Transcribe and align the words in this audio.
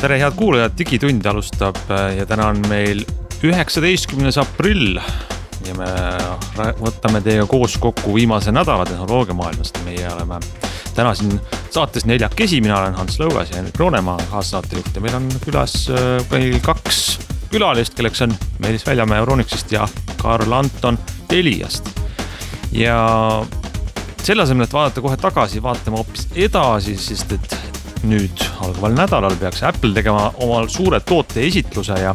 tere, 0.00 0.16
head 0.16 0.32
kuulajad, 0.36 0.72
Digitund 0.78 1.26
alustab 1.28 1.76
äh, 1.92 2.14
ja 2.16 2.24
täna 2.26 2.46
on 2.48 2.62
meil 2.70 3.02
üheksateistkümnes 3.44 4.38
aprill 4.40 4.96
ja 5.66 5.74
me 5.76 5.88
võtame 6.80 7.20
teiega 7.24 7.44
koos 7.48 7.76
kokku 7.80 8.14
viimase 8.14 8.52
nädala 8.52 8.86
tehnoloogiamaailmast. 8.88 9.82
meie 9.84 10.08
oleme 10.08 10.38
täna 10.96 11.12
siin 11.14 11.36
saates 11.70 12.08
neljakesi, 12.08 12.62
mina 12.64 12.78
olen 12.78 12.96
Hans 12.96 13.20
Lõugas 13.20 13.52
ja 13.52 13.60
Henrik 13.60 13.76
Roonemaa, 13.80 14.16
kaassaatejuht 14.30 14.96
ja 14.96 15.04
meil 15.04 15.18
on 15.20 15.28
külas 15.44 15.76
meil 16.32 16.56
äh, 16.56 16.62
kaks 16.64 17.18
külalist, 17.52 17.94
kelleks 17.98 18.24
on 18.24 18.32
Meelis 18.58 18.86
Väljamäe 18.86 19.20
Euronixist 19.20 19.72
ja 19.72 19.88
Karl 20.22 20.52
Anton 20.52 20.98
Teliast. 21.28 21.92
ja 22.72 22.96
selle 24.22 24.48
asemel, 24.48 24.64
et 24.64 24.72
vaadata 24.72 25.04
kohe 25.04 25.20
tagasi, 25.20 25.60
vaatame 25.62 26.00
hoopis 26.00 26.28
edasi, 26.48 26.96
sest 26.96 27.36
et 27.36 27.69
nüüd 28.08 28.42
algaval 28.64 28.94
nädalal 28.96 29.36
peaks 29.40 29.62
Apple 29.66 29.92
tegema 29.94 30.30
omal 30.40 30.68
suure 30.72 31.00
tooteesitluse 31.04 31.98
ja 32.00 32.14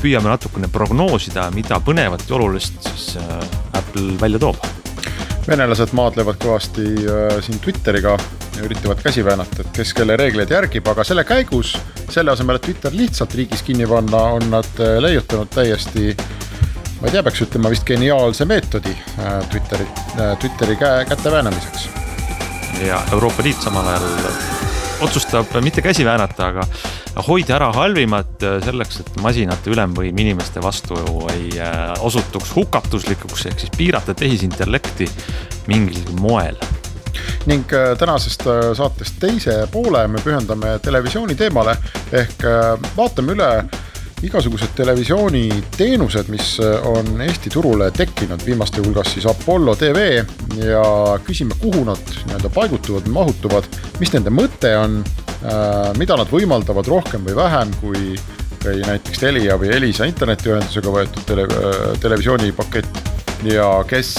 püüame 0.00 0.30
natukene 0.30 0.68
prognoosida, 0.72 1.48
mida 1.54 1.80
põnevat 1.84 2.26
ja 2.28 2.36
olulist 2.38 2.78
siis 2.88 3.16
äh, 3.20 3.34
Apple 3.74 4.14
välja 4.20 4.38
toob. 4.38 4.62
venelased 5.48 5.92
maadlevad 5.92 6.38
kõvasti 6.40 6.86
äh, 7.02 7.40
siin 7.44 7.58
Twitteriga 7.60 8.16
ja 8.54 8.64
üritavad 8.64 9.02
käsi 9.02 9.24
väänata, 9.24 9.64
et 9.64 9.74
kes 9.76 9.92
kelle 9.94 10.16
reegleid 10.16 10.50
järgib, 10.50 10.86
aga 10.88 11.04
selle 11.04 11.24
käigus 11.24 11.74
selle 12.10 12.32
asemel, 12.32 12.56
et 12.56 12.68
Twitter 12.68 12.94
lihtsalt 12.94 13.34
riigis 13.34 13.62
kinni 13.62 13.86
panna, 13.90 14.22
on 14.38 14.50
nad 14.54 14.80
äh, 14.80 14.96
leiutanud 15.02 15.50
täiesti 15.50 16.14
ma 17.00 17.10
ei 17.10 17.12
tea, 17.12 17.22
peaks 17.26 17.42
ütlema 17.44 17.74
vist 17.74 17.84
geniaalse 17.84 18.46
meetodi 18.48 18.94
Twitteri, 19.50 19.86
Twitteri 20.40 20.76
käe, 20.80 21.04
käte 21.10 21.30
väänamiseks. 21.32 21.88
ja 22.86 23.02
Euroopa 23.12 23.42
Liit 23.42 23.60
samal 23.60 23.88
ajal 23.88 24.53
otsustab 25.00 25.54
mitte 25.60 25.82
käsi 25.82 26.04
väänata, 26.04 26.46
aga 26.46 26.66
hoida 27.28 27.56
ära 27.56 27.70
halvimat 27.74 28.42
selleks, 28.64 29.00
et 29.00 29.10
masinate 29.22 29.70
ülemvõim 29.72 30.18
inimeste 30.24 30.62
vastu 30.62 30.98
ei 31.32 31.50
äh, 31.62 31.92
osutuks 32.04 32.54
hukatuslikuks, 32.56 33.46
ehk 33.50 33.64
siis 33.64 33.74
piirata 33.76 34.14
tehisintellekti 34.14 35.08
mingil 35.70 36.14
moel. 36.20 36.58
Ning 37.46 37.72
äh, 37.72 37.92
tänasest 37.98 38.46
äh, 38.50 38.70
saatest 38.76 39.18
teise 39.22 39.64
poole 39.72 40.06
me 40.08 40.22
pühendame 40.24 40.78
televisiooni 40.82 41.36
teemale 41.38 41.76
ehk 42.12 42.46
vaatame 42.96 43.36
üle 43.36 43.50
igasugused 44.22 44.72
televisiooniteenused, 44.76 46.28
mis 46.32 46.54
on 46.88 47.20
Eesti 47.24 47.50
turule 47.50 47.90
tekkinud, 47.94 48.40
viimaste 48.46 48.82
hulgas 48.84 49.12
siis 49.14 49.26
Apollo 49.26 49.74
tv 49.76 50.22
ja 50.62 50.84
küsime, 51.24 51.56
kuhu 51.60 51.84
nad 51.84 52.14
nii-öelda 52.26 52.50
paigutuvad, 52.54 53.08
mahutuvad, 53.12 53.68
mis 54.00 54.12
nende 54.14 54.32
mõte 54.34 54.70
on, 54.78 55.00
äh, 55.42 55.90
mida 55.98 56.16
nad 56.20 56.30
võimaldavad 56.30 56.88
rohkem 56.88 57.26
või 57.26 57.36
vähem 57.36 57.74
kui, 57.80 58.14
kui 58.62 58.80
näiteks 58.86 59.24
Telia 59.24 59.58
või 59.60 59.74
Elisa 59.76 60.08
internetiühendusega 60.08 60.94
võetud 60.94 61.26
tele, 61.28 61.48
äh, 61.48 61.98
televisioonipakett 62.00 63.12
ja 63.50 63.68
kes, 63.88 64.14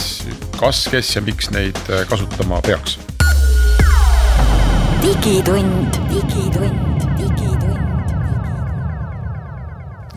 kas, 0.59 0.85
kes 0.91 1.15
ja 1.15 1.25
miks 1.25 1.51
neid 1.55 1.79
äh, 1.89 2.05
kasutama 2.09 2.61
peaks. 2.65 2.99
digitund, 5.05 5.97
digitund 6.09 7.04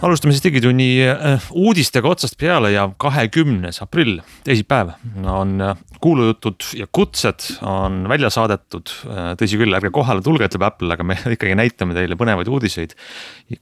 alustame 0.03 0.35
siis 0.35 0.45
Digitunni 0.45 0.89
äh, 1.09 1.47
uudistega 1.51 2.11
otsast 2.11 2.39
peale 2.39 2.71
ja 2.75 2.87
kahekümnes 3.01 3.81
aprill, 3.83 4.21
teisipäev 4.47 4.95
on 5.27 5.57
äh, 5.65 5.81
kuulujutud 6.03 6.69
ja 6.79 6.87
kutsed 6.93 7.49
on 7.67 8.05
välja 8.11 8.31
saadetud. 8.33 8.93
Äh, 9.11 9.33
tõsi 9.41 9.61
küll, 9.61 9.75
ärge 9.75 9.91
kohale 9.95 10.23
tulge, 10.25 10.49
ütleb 10.49 10.67
Apple, 10.69 10.93
aga 10.95 11.07
me 11.07 11.19
ikkagi 11.35 11.57
näitame 11.59 11.97
teile 11.97 12.19
põnevaid 12.21 12.51
uudiseid. 12.53 12.95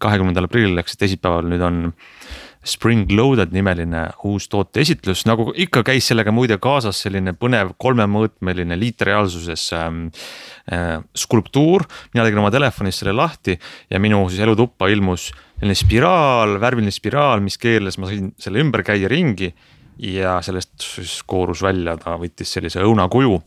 kahekümnendal 0.03 0.49
aprillil 0.49 0.83
ehk 0.83 0.93
siis 0.93 1.05
teisipäeval 1.05 1.49
nüüd 1.51 1.65
on 1.65 1.87
Spring 2.67 3.07
Loaded 3.15 3.53
nimeline 3.55 4.01
uus 4.27 4.49
tooteesitlus, 4.51 5.23
nagu 5.29 5.53
ikka 5.55 5.85
käis 5.87 6.09
sellega 6.11 6.33
muide 6.35 6.59
kaasas 6.63 6.99
selline 7.05 7.37
põnev 7.39 7.77
kolmemõõtmeline 7.83 8.79
liitreaalsuses 8.81 9.69
ähm, 9.79 10.07
äh, 10.73 10.99
skulptuur. 11.15 11.87
mina 12.15 12.27
tegin 12.27 12.43
oma 12.43 12.51
telefonist 12.51 13.05
selle 13.05 13.15
lahti 13.15 13.55
ja 13.91 14.03
minu 14.03 14.25
siis 14.29 14.43
elutuppa 14.43 14.91
ilmus 14.91 15.31
selline 15.57 15.77
spiraal, 15.79 16.59
värviline 16.61 16.93
spiraal, 16.93 17.41
mis 17.45 17.57
keerles, 17.61 17.97
ma 17.99 18.11
sain 18.11 18.31
selle 18.41 18.61
ümber 18.65 18.85
käia 18.87 19.09
ringi. 19.09 19.55
ja 19.97 20.35
sellest 20.45 20.75
siis 20.85 21.23
koorus 21.25 21.63
välja, 21.65 21.97
ta 21.97 22.19
võttis 22.21 22.51
sellise 22.53 22.83
õunakuju 22.85 23.39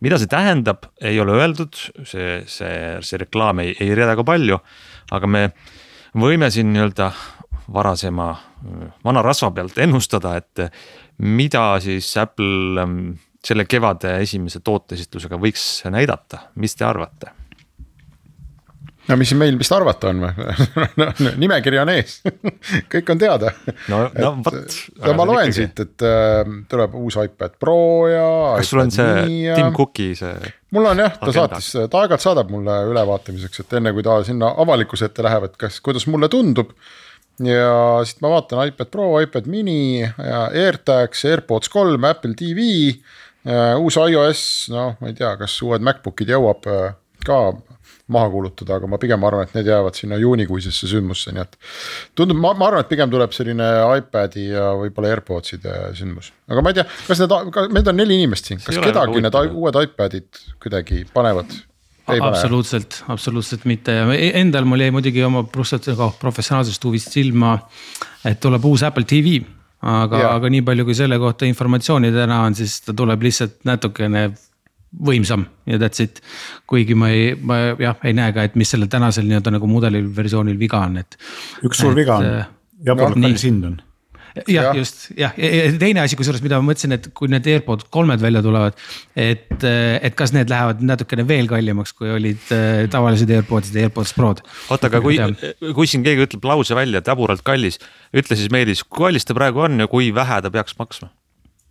mida 0.00 0.16
see 0.16 0.30
tähendab, 0.32 0.86
ei 1.04 1.20
ole 1.20 1.34
öeldud, 1.36 1.76
see, 2.08 2.40
see, 2.48 2.76
see 3.04 3.20
reklaam 3.20 3.60
ei, 3.60 3.74
ei 3.80 3.92
reada 3.96 4.16
ka 4.16 4.24
palju, 4.24 4.56
aga 5.12 5.28
me 5.28 5.42
võime 6.16 6.48
siin 6.52 6.72
nii-öelda 6.72 7.10
varasema 7.72 8.30
vana 9.04 9.22
rasva 9.22 9.50
pealt 9.54 9.78
ennustada, 9.78 10.36
et 10.40 10.64
mida 11.22 11.64
siis 11.84 12.08
Apple 12.20 12.80
ähm, 12.82 12.96
selle 13.44 13.66
kevade 13.68 14.16
esimese 14.24 14.62
tooteesitlusega 14.64 15.38
võiks 15.40 15.66
näidata, 15.92 16.46
mis 16.60 16.76
te 16.76 16.88
arvate? 16.88 17.36
No 19.10 19.18
mis 19.20 19.32
meil 19.38 19.58
vist 19.58 19.74
arvata 19.74 20.12
on 20.12 20.22
või 20.24 20.32
nimekiri 21.42 21.80
on 21.82 21.92
ees 21.92 22.20
kõik 22.92 23.12
on 23.14 23.20
teada. 23.20 23.52
no, 23.90 24.04
no 24.14 24.32
vot. 24.46 24.78
no 25.04 25.16
ma 25.18 25.26
loen 25.28 25.50
ikkagi. 25.50 25.58
siit, 25.58 25.84
et 25.84 26.06
äh, 26.06 26.54
tuleb 26.70 26.96
uus 27.00 27.18
iPad 27.20 27.58
Pro 27.60 27.80
ja. 28.10 28.30
kas 28.60 28.72
sul 28.72 28.84
on 28.84 28.94
see 28.94 29.12
ja... 29.46 29.58
Tim 29.58 29.74
Cooki 29.76 30.12
see? 30.18 30.54
mul 30.74 30.90
on 30.92 31.04
jah, 31.04 31.14
ta 31.18 31.28
agenda. 31.28 31.60
saatis, 31.60 31.70
ta 31.90 32.02
aeg-ajalt 32.02 32.26
saadab 32.26 32.50
mulle 32.54 32.80
ülevaatamiseks, 32.92 33.64
et 33.64 33.78
enne 33.80 33.94
kui 33.96 34.06
ta 34.06 34.20
sinna 34.26 34.54
avalikkuse 34.62 35.10
ette 35.10 35.24
läheb, 35.26 35.48
et 35.50 35.56
kas, 35.60 35.80
kuidas 35.84 36.06
mulle 36.10 36.30
tundub 36.32 36.74
ja 37.44 38.00
siit 38.06 38.20
ma 38.24 38.34
vaatan 38.36 38.70
iPad 38.70 38.92
Pro, 38.92 39.08
iPad 39.22 39.48
mini 39.50 40.02
ja 40.02 40.44
AirTags, 40.48 41.24
AirPods 41.28 41.72
kolm, 41.72 42.04
Apple 42.04 42.36
TV. 42.38 42.92
uus 43.80 43.96
iOS, 43.96 44.42
noh, 44.74 44.96
ma 45.00 45.08
ei 45.08 45.16
tea, 45.16 45.32
kas 45.40 45.54
uued 45.64 45.84
MacBookid 45.84 46.28
jõuab 46.28 46.66
äh, 46.68 46.90
ka 47.24 47.38
maha 48.12 48.30
kuulutada, 48.32 48.78
aga 48.78 48.90
ma 48.90 48.98
pigem 49.02 49.24
arvan, 49.26 49.48
et 49.48 49.56
need 49.58 49.70
jäävad 49.70 49.98
sinna 49.98 50.18
juunikuisesse 50.20 50.90
sündmusse, 50.90 51.34
nii 51.36 51.44
et. 51.44 51.56
tundub, 52.18 52.40
ma, 52.40 52.52
ma 52.58 52.70
arvan, 52.70 52.84
et 52.84 52.90
pigem 52.90 53.12
tuleb 53.12 53.34
selline 53.36 53.70
iPad'i 54.00 54.50
ja 54.50 54.70
võib-olla 54.80 55.14
AirPodside 55.14 55.78
sündmus, 55.98 56.32
aga 56.50 56.64
ma 56.64 56.72
ei 56.72 56.80
tea, 56.80 56.86
kas 57.08 57.24
need, 57.24 57.34
meil 57.76 57.90
on 57.94 58.00
neli 58.02 58.20
inimest 58.20 58.50
siin, 58.50 58.62
kas 58.64 58.80
kedagi 58.82 59.24
need 59.24 59.40
uued 59.50 59.80
iPad'id 59.86 60.44
kuidagi 60.62 61.04
panevad 61.14 61.58
absoluutselt, 62.10 63.04
absoluutselt 63.12 63.64
mitte. 63.70 63.94
Ja 63.94 64.08
e-, 64.16 64.32
endal 64.40 64.66
mul 64.66 64.82
jäi 64.82 64.90
muidugi 64.90 65.22
oma 65.22 65.44
professionaalsest 65.46 66.84
huvist 66.84 67.14
silma, 67.14 67.54
et 68.26 68.40
tuleb 68.42 68.66
uus 68.66 68.82
Apple 68.82 69.06
TV 69.06 69.38
aga, 69.80 70.22
aga 70.34 70.50
nii 70.52 70.62
palju, 70.66 70.86
kui 70.88 70.96
selle 70.96 71.18
kohta 71.20 71.48
informatsiooni 71.48 72.12
täna 72.14 72.42
on, 72.46 72.56
siis 72.56 72.80
ta 72.84 72.94
tuleb 72.96 73.24
lihtsalt 73.24 73.60
natukene 73.68 74.28
võimsam 74.90 75.44
ja 75.70 75.78
that's 75.78 76.02
it. 76.02 76.22
kuigi 76.70 76.96
ma 76.98 77.10
ei, 77.14 77.34
ma 77.34 77.60
jah, 77.78 78.00
ei 78.04 78.16
näe 78.16 78.34
ka, 78.36 78.48
et 78.48 78.56
mis 78.58 78.72
sellel 78.72 78.90
tänasel 78.90 79.28
nii-öelda 79.28 79.54
nagu 79.54 79.70
mudelil 79.70 80.10
versioonil 80.16 80.58
viga 80.58 80.82
on, 80.86 80.98
et. 81.02 81.20
üks 81.66 81.82
suur 81.82 81.94
et, 81.94 82.02
viga 82.02 82.18
on, 82.18 82.32
äh, 82.40 82.50
jaburalt 82.90 83.20
kallis 83.20 83.46
hind 83.46 83.68
on 83.70 83.78
jah 84.34 84.70
ja., 84.70 84.72
just 84.78 85.08
jah, 85.18 85.34
ja 85.38 85.70
teine 85.80 86.02
asi, 86.04 86.18
kusjuures, 86.18 86.42
mida 86.44 86.58
ma 86.60 86.70
mõtlesin, 86.70 86.94
et 86.96 87.08
kui 87.16 87.30
need 87.30 87.46
AirPod 87.50 87.86
kolmed 87.94 88.22
välja 88.22 88.42
tulevad. 88.44 88.78
et, 89.18 89.62
et 89.64 90.18
kas 90.18 90.34
need 90.36 90.50
lähevad 90.50 90.82
natukene 90.86 91.26
veel 91.28 91.50
kallimaks, 91.50 91.94
kui 91.96 92.10
olid 92.14 92.52
äh, 92.54 92.84
tavalised 92.92 93.30
AirPodsid 93.30 93.78
ja 93.78 93.88
AirPods 93.88 94.14
Prod. 94.16 94.42
oota, 94.70 94.90
aga 94.90 95.02
kui, 95.04 95.18
kui 95.76 95.90
siin 95.90 96.06
keegi 96.06 96.28
ütleb 96.28 96.50
lause 96.50 96.78
välja, 96.78 97.02
et 97.02 97.10
jaburalt 97.10 97.44
kallis, 97.46 97.80
ütle 98.16 98.38
siis 98.38 98.52
Meelis, 98.54 98.84
kui 98.86 99.06
kallis 99.08 99.26
ta 99.26 99.36
praegu 99.36 99.66
on 99.66 99.82
ja 99.84 99.90
kui 99.90 100.12
vähe 100.14 100.42
ta 100.42 100.52
peaks 100.52 100.78
maksma? 100.78 101.12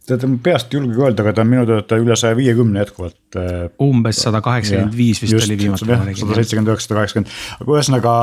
Tead, 0.09 0.25
ma 0.29 0.39
peast 0.43 0.73
ei 0.73 0.79
julgegi 0.79 1.03
öelda, 1.05 1.25
aga 1.25 1.35
ta 1.37 1.45
on 1.45 1.51
minu 1.51 1.65
teada 1.69 1.99
üle 2.01 2.17
saja 2.19 2.37
viiekümne 2.37 2.83
jätkuvalt. 2.83 3.19
Äh, 3.39 3.67
umbes 3.85 4.23
sada 4.25 4.41
kaheksakümmend 4.45 4.97
viis 4.97 5.21
vist 5.23 5.35
just, 5.35 5.47
oli 5.47 5.59
viimati. 5.59 5.85
sada 5.85 6.39
seitsekümmend 6.39 6.73
üheksa, 6.73 6.87
sada 6.87 6.99
kaheksakümmend, 7.01 7.37
aga 7.59 7.77
ühesõnaga 7.77 8.15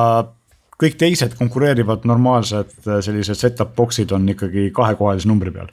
kõik 0.83 0.99
teised 1.01 1.39
konkureerivad 1.39 2.05
normaalsed 2.09 2.75
äh, 2.85 3.01
sellised 3.05 3.41
set-up 3.41 3.73
box'id 3.79 4.13
on 4.17 4.29
ikkagi 4.35 4.69
kahekohalise 4.77 5.31
numbri 5.31 5.55
peal. 5.55 5.73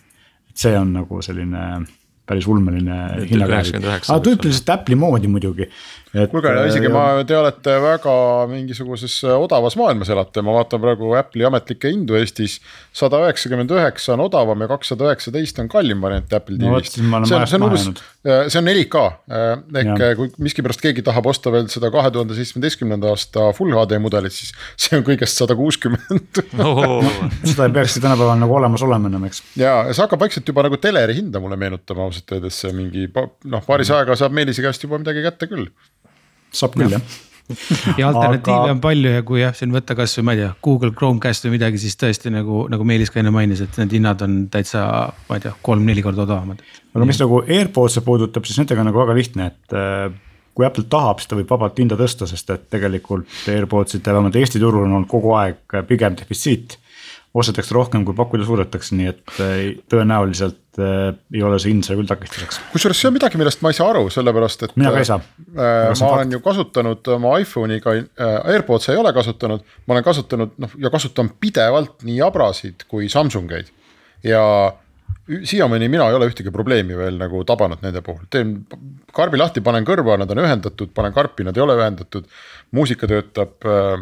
et 0.50 0.65
see 0.65 0.77
on 0.77 0.94
nagu 0.94 1.21
selline 1.25 1.83
päris 2.30 2.48
ulmeline 2.48 2.98
hinnakäär, 3.27 3.74
aga 3.83 4.19
tüüpiliselt 4.24 4.69
Apple'i 4.71 4.95
moodi 5.00 5.27
muidugi. 5.27 5.68
Et, 6.13 6.30
kuulge, 6.30 6.51
isegi 6.69 6.86
äh, 6.86 6.94
ma, 6.94 7.04
te 7.25 7.33
olete 7.33 7.74
väga 7.81 8.12
mingisuguses 8.51 9.15
odavas 9.33 9.74
maailmas 9.80 10.12
elate, 10.13 10.44
ma 10.45 10.54
vaatan 10.60 10.81
praegu 10.83 11.15
Apple'i 11.18 11.48
ametlikke 11.48 11.89
hindu 11.89 12.19
Eestis. 12.19 12.60
sada 12.94 13.24
üheksakümmend 13.24 13.71
üheksa 13.74 14.13
on 14.13 14.21
odavam 14.27 14.62
ja 14.62 14.68
kakssada 14.69 15.07
üheksateist 15.10 15.57
on 15.63 15.71
kallim 15.74 16.04
variant 16.06 16.36
Apple 16.38 16.60
No 16.62 16.75
TV-st. 16.77 17.00
olen 17.01 17.25
see 17.25 17.39
on, 17.39 17.48
see 17.50 17.57
on 17.57 17.65
umbes, 17.65 17.88
jäänud. 17.88 18.04
see 18.54 18.62
on 18.62 18.69
4K 18.69 19.04
ehk 19.81 20.04
Jah. 20.04 20.13
kui 20.19 20.30
miskipärast 20.45 20.83
keegi 20.86 21.01
tahab 21.07 21.31
osta 21.33 21.54
veel 21.56 21.65
seda 21.74 21.89
kahe 21.95 22.12
tuhande 22.13 22.38
seitsmeteistkümnenda 22.38 23.10
aasta 23.15 23.48
full 23.57 23.74
HD 23.74 23.98
mudelit, 24.04 24.38
siis 24.38 24.54
see 24.77 25.00
on 25.00 25.07
kõigest 25.07 25.42
sada 25.42 25.57
kuuskümmend. 25.57 26.44
seda 27.50 27.65
ei 27.65 27.75
peakski 27.80 28.04
tänapäeval 28.06 28.38
nagu 28.38 28.60
olemas 28.60 28.86
olema 28.86 29.10
enam, 29.10 29.25
eks. 29.31 29.42
ja 29.57 29.80
see 29.89 30.06
hakkab 30.06 30.21
vaikselt 30.27 30.54
juba 30.54 30.68
nagu 30.69 30.77
teleri 30.77 31.18
hinda 31.18 31.42
mulle 31.42 31.57
meenutama 31.57 32.06
ausalt 32.06 32.38
öeldes 32.38 32.62
see 32.62 32.77
mingi 32.77 33.10
noh, 33.10 33.65
paaris 33.65 33.89
aega 33.98 34.18
saab 34.19 34.38
Meelise 34.38 34.62
käest 34.62 34.86
juba 34.86 35.01
midagi 35.01 35.25
kätte 35.25 35.50
küll. 35.50 35.68
Saab 36.53 36.77
küll 36.79 36.97
jah 36.97 37.21
ja 38.00 38.07
alternatiive 38.07 38.55
Aga- 38.55 38.71
on 38.71 38.81
palju 38.83 39.13
ja 39.17 39.23
kui 39.27 39.41
jah, 39.41 39.55
siin 39.57 39.73
võtta 39.73 39.95
kasvõi 40.00 40.25
ma 40.25 40.35
ei 40.35 40.44
tea, 40.44 40.51
Google 40.63 40.94
Chromecast 40.95 41.47
või 41.47 41.57
midagi, 41.57 41.81
siis 41.81 41.97
tõesti 42.00 42.31
nagu, 42.33 42.63
nagu 42.71 42.88
Meelis 42.88 43.11
ka 43.11 43.19
enne 43.21 43.33
mainis, 43.35 43.61
et 43.65 43.79
need 43.81 43.97
hinnad 43.97 44.23
on 44.25 44.38
täitsa, 44.53 44.85
ma 45.27 45.39
ei 45.39 45.44
tea, 45.44 45.51
kolm-neli 45.65 46.05
korda 46.05 46.23
odavamad. 46.23 46.63
aga 46.94 47.09
mis 47.09 47.19
nagu 47.19 47.41
AirPodse 47.44 48.03
puudutab, 48.05 48.47
siis 48.47 48.61
nendega 48.61 48.85
on 48.85 48.89
nagu 48.89 49.01
väga 49.03 49.17
lihtne, 49.17 49.50
et 49.51 49.75
äh, 49.77 50.05
kui 50.53 50.67
Apple 50.67 50.85
tahab, 50.89 51.19
siis 51.19 51.31
ta 51.31 51.38
võib 51.39 51.50
vabalt 51.50 51.81
hinda 51.81 51.97
tõsta, 52.00 52.29
sest 52.29 52.53
et 52.53 52.69
tegelikult 52.73 53.50
AirPodside 53.51 54.13
vähemalt 54.13 54.39
Eesti 54.39 54.61
turul 54.61 54.85
on 54.85 55.00
olnud 55.00 55.11
kogu 55.11 55.33
aeg 55.38 55.81
pigem 55.89 56.17
defitsiit. 56.19 56.77
Ostetakse 57.33 57.74
rohkem, 57.74 58.03
kui 58.06 58.15
pakkuda 58.18 58.45
suudetakse, 58.45 58.95
nii 58.97 59.07
et 59.09 59.39
äh, 59.41 59.62
tõenäoliselt 59.89 60.77
äh, 60.77 61.15
ei 61.33 61.41
ole 61.45 61.57
see 61.62 61.71
hind 61.74 61.88
seal 61.88 61.97
küll 61.97 62.09
takistuseks. 62.09 62.59
kusjuures 62.74 63.00
see 63.01 63.09
on 63.09 63.15
midagi, 63.15 63.39
millest 63.41 63.63
ma 63.65 63.71
ei 63.74 63.77
saa 63.77 63.89
aru, 63.94 64.06
sellepärast 64.13 64.68
et. 64.68 64.75
Mina 64.77 64.91
ka 64.94 65.01
ei 65.01 65.09
saa. 65.09 65.19
äh, 65.56 65.89
ma 65.97 66.12
olen 66.12 66.35
ju 66.38 66.41
kasutanud 66.45 67.09
oma 67.15 67.38
iPhone'iga 67.41 67.95
AirPods 68.53 68.91
ei 68.94 69.01
ole 69.01 69.13
kasutanud, 69.18 69.65
ma 69.88 69.97
olen 69.97 70.06
kasutanud 70.06 70.53
noh 70.62 70.77
ja 70.81 70.94
kasutan 70.94 71.33
pidevalt 71.41 72.06
nii 72.06 72.21
Abrasid 72.25 72.85
kui 72.88 73.09
Samsungeid. 73.09 73.74
ja 74.24 74.44
siiamaani 75.27 75.87
mina 75.89 76.07
ei 76.09 76.17
ole 76.17 76.27
ühtegi 76.27 76.51
probleemi 76.51 76.97
veel 76.97 77.19
nagu 77.19 77.43
tabanud 77.47 77.83
nende 77.83 78.01
puhul, 78.03 78.25
teen 78.33 78.55
karbi 79.15 79.39
lahti, 79.39 79.61
panen 79.63 79.85
kõrva, 79.87 80.17
nad 80.19 80.31
on 80.33 80.41
ühendatud, 80.43 80.91
panen 80.95 81.13
karpi, 81.15 81.45
nad 81.47 81.57
ei 81.57 81.63
ole 81.63 81.77
ühendatud. 81.79 82.27
muusika 82.73 83.07
töötab 83.07 83.67
äh,, 83.69 84.01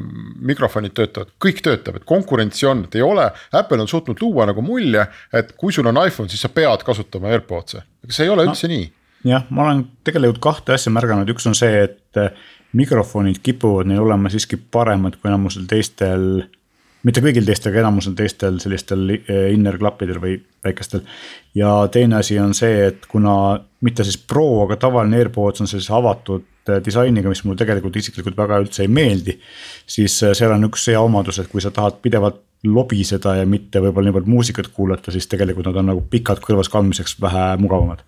mikrofonid 0.51 0.95
töötavad, 0.95 1.33
kõik 1.43 1.59
töötab, 1.65 1.99
et 1.99 2.07
konkurentsi 2.07 2.65
on, 2.65 2.85
et 2.87 2.95
ei 2.95 3.03
ole, 3.05 3.27
Apple 3.51 3.83
on 3.83 3.91
suutnud 3.91 4.21
luua 4.21 4.47
nagu 4.49 4.63
mulje, 4.65 5.05
et 5.33 5.51
kui 5.59 5.73
sul 5.75 5.87
on 5.91 5.99
iPhone, 6.05 6.31
siis 6.31 6.41
sa 6.41 6.49
pead 6.49 6.85
kasutama 6.87 7.29
AirPods'e, 7.35 7.83
aga 8.05 8.15
see 8.15 8.25
ei 8.25 8.33
ole 8.33 8.47
üldse 8.47 8.69
no. 8.69 8.75
nii 8.77 8.89
jah, 9.27 9.45
ma 9.49 9.67
olen 9.67 9.83
tegelikult 10.07 10.41
kahte 10.43 10.75
asja 10.75 10.93
märganud, 10.93 11.29
üks 11.33 11.45
on 11.49 11.57
see, 11.57 11.85
et 11.85 12.19
äh, 12.19 12.31
mikrofonid 12.77 13.41
kipuvad 13.43 13.89
neil 13.89 14.03
olema 14.05 14.31
siiski 14.31 14.57
paremad 14.57 15.17
kui 15.19 15.31
enamusel 15.31 15.67
teistel. 15.69 16.45
Mitte 17.07 17.21
kõigil 17.23 17.45
teistel, 17.47 17.71
aga 17.71 17.81
enamusel 17.85 18.13
teistel 18.17 18.59
sellistel 18.61 19.07
äh, 19.15 19.47
inner 19.55 19.77
klappidel 19.81 20.21
või 20.21 20.37
väikestel. 20.65 21.03
ja 21.57 21.73
teine 21.91 22.19
asi 22.19 22.37
on 22.39 22.53
see, 22.57 22.87
et 22.91 23.07
kuna 23.09 23.33
mitte 23.81 24.05
siis 24.05 24.17
Pro, 24.17 24.63
aga 24.65 24.77
tavaline 24.81 25.17
AirPods 25.21 25.63
on 25.63 25.71
sellise 25.71 25.93
avatud 25.97 26.69
äh, 26.69 26.81
disainiga, 26.85 27.31
mis 27.31 27.43
mulle 27.45 27.59
tegelikult 27.61 27.97
isiklikult 27.97 28.37
väga 28.37 28.61
üldse 28.61 28.85
ei 28.85 28.91
meeldi. 28.91 29.39
siis 29.85 30.21
äh, 30.23 30.35
seal 30.37 30.53
on 30.55 30.69
üks 30.69 30.87
hea 30.91 31.01
omadus, 31.01 31.41
et 31.41 31.49
kui 31.51 31.63
sa 31.63 31.73
tahad 31.73 32.01
pidevalt 32.01 32.41
lobiseda 32.63 33.39
ja 33.39 33.45
mitte 33.49 33.81
võib-olla 33.81 34.11
niivõrd 34.11 34.29
muusikat 34.29 34.69
kuulata, 34.69 35.11
siis 35.11 35.25
tegelikult 35.27 35.71
nad 35.71 35.81
on 35.81 35.93
nagu 35.95 36.03
pikad 36.09 36.43
kõrvas 36.45 36.69
kandmiseks 36.69 37.17
vähe 37.21 37.55
mugavamad 37.57 38.05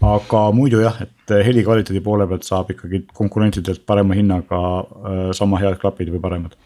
aga 0.00 0.40
muidu 0.56 0.80
jah, 0.80 0.96
et 1.04 1.32
heli 1.44 1.62
kvaliteedi 1.62 2.00
poole 2.00 2.24
pealt 2.26 2.46
saab 2.48 2.72
ikkagi 2.72 3.02
konkurentidelt 3.14 3.84
parema 3.86 4.16
hinnaga 4.16 4.60
sama 5.36 5.60
head 5.60 5.76
klapid 5.80 6.08
või 6.08 6.22
paremad. 6.24 6.56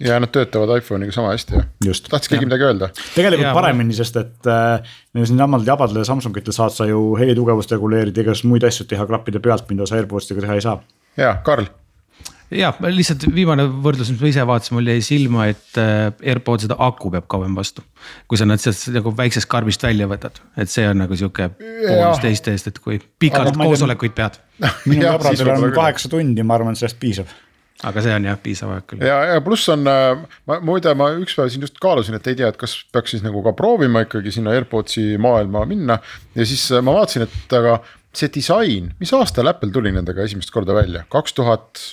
Ja 0.00 0.18
nad 0.20 0.32
töötavad 0.32 0.76
iPhone'iga 0.78 1.14
sama 1.14 1.32
hästi. 1.32 1.62
Just. 1.84 2.10
tahtis 2.12 2.28
keegi 2.32 2.48
midagi 2.48 2.68
öelda? 2.68 2.90
tegelikult 3.14 3.48
ja, 3.48 3.54
paremini, 3.56 3.96
sest 3.96 4.20
et 4.20 4.50
äh, 4.50 4.92
siinsamadel 5.16 5.72
jabadel 5.72 6.04
Samsungitel 6.04 6.56
saad 6.56 6.74
sa 6.74 6.88
ju 6.88 7.08
helitugevust 7.20 7.72
reguleerida, 7.72 8.24
igasuguseid 8.24 8.52
muid 8.52 8.68
asju 8.68 8.88
teha 8.90 9.08
klappide 9.08 9.42
pealt, 9.42 9.68
mida 9.72 9.88
sa 9.88 10.00
AirPodsidega 10.00 10.46
teha 10.46 10.60
ei 10.60 10.64
saa. 10.66 10.78
ja 11.16 11.36
Karl, 11.44 11.70
ja 12.54 12.70
lihtsalt 12.86 13.24
viimane 13.34 13.66
võrdlus, 13.66 14.10
mis 14.12 14.20
ma 14.22 14.30
ise 14.30 14.44
vaatasin, 14.46 14.76
mul 14.76 14.90
jäi 14.90 15.02
silma, 15.04 15.48
et 15.50 15.80
äh, 15.80 16.10
AirPod 16.32 16.66
seda 16.66 16.76
aku 16.86 17.10
peab 17.14 17.26
kauem 17.30 17.56
vastu. 17.58 17.82
kui 18.28 18.38
sa 18.38 18.46
nad 18.46 18.62
sealt 18.62 18.84
nagu 18.94 19.10
väiksest 19.16 19.48
karbist 19.50 19.82
välja 19.82 20.06
võtad, 20.10 20.38
et 20.56 20.70
see 20.70 20.86
on 20.88 21.00
nagu 21.02 21.16
sihuke 21.18 21.48
poolus 21.56 22.22
teiste 22.22 22.54
eest, 22.54 22.70
et 22.70 22.78
kui 22.82 23.00
pikalt 23.18 23.56
koosolekuid 23.58 24.14
pead. 24.14 24.38
minu 24.86 25.08
võib-olla 25.24 25.58
on 25.58 25.74
kaheksa 25.74 26.12
tundi, 26.12 26.46
ma 26.46 26.58
arvan, 26.60 26.78
sellest 26.78 27.00
piisab. 27.02 27.32
Aga 27.84 28.02
see 28.04 28.14
on 28.16 28.28
jah 28.28 28.38
piisav 28.40 28.72
aeg 28.72 28.86
küll. 28.88 29.04
ja, 29.04 29.18
ja 29.34 29.42
pluss 29.44 29.68
on, 29.72 29.84
äh, 29.90 30.38
ma 30.48 30.58
muide, 30.64 30.94
ma 30.98 31.10
üks 31.18 31.36
päev 31.36 31.50
siin 31.52 31.66
just 31.66 31.76
kaalusin, 31.82 32.16
et 32.16 32.30
ei 32.30 32.38
tea, 32.38 32.48
et 32.52 32.60
kas 32.60 32.78
peaks 32.92 33.12
siis 33.14 33.24
nagu 33.26 33.42
ka 33.44 33.52
proovima 33.56 34.06
ikkagi 34.06 34.32
sinna 34.32 34.54
AirPodsi 34.56 35.16
maailma 35.22 35.66
minna. 35.68 35.98
ja 36.34 36.48
siis 36.48 36.64
äh, 36.72 36.84
ma 36.84 36.96
vaatasin, 36.96 37.26
et 37.28 37.56
aga 37.58 37.78
see 38.16 38.32
disain, 38.32 38.90
mis 39.00 39.12
aastal 39.12 39.50
Apple 39.50 39.74
tuli 39.74 39.92
nendega 39.92 40.24
esimest 40.24 40.52
korda 40.54 40.76
välja, 40.76 41.04
kaks 41.12 41.36
tuhat 41.36 41.84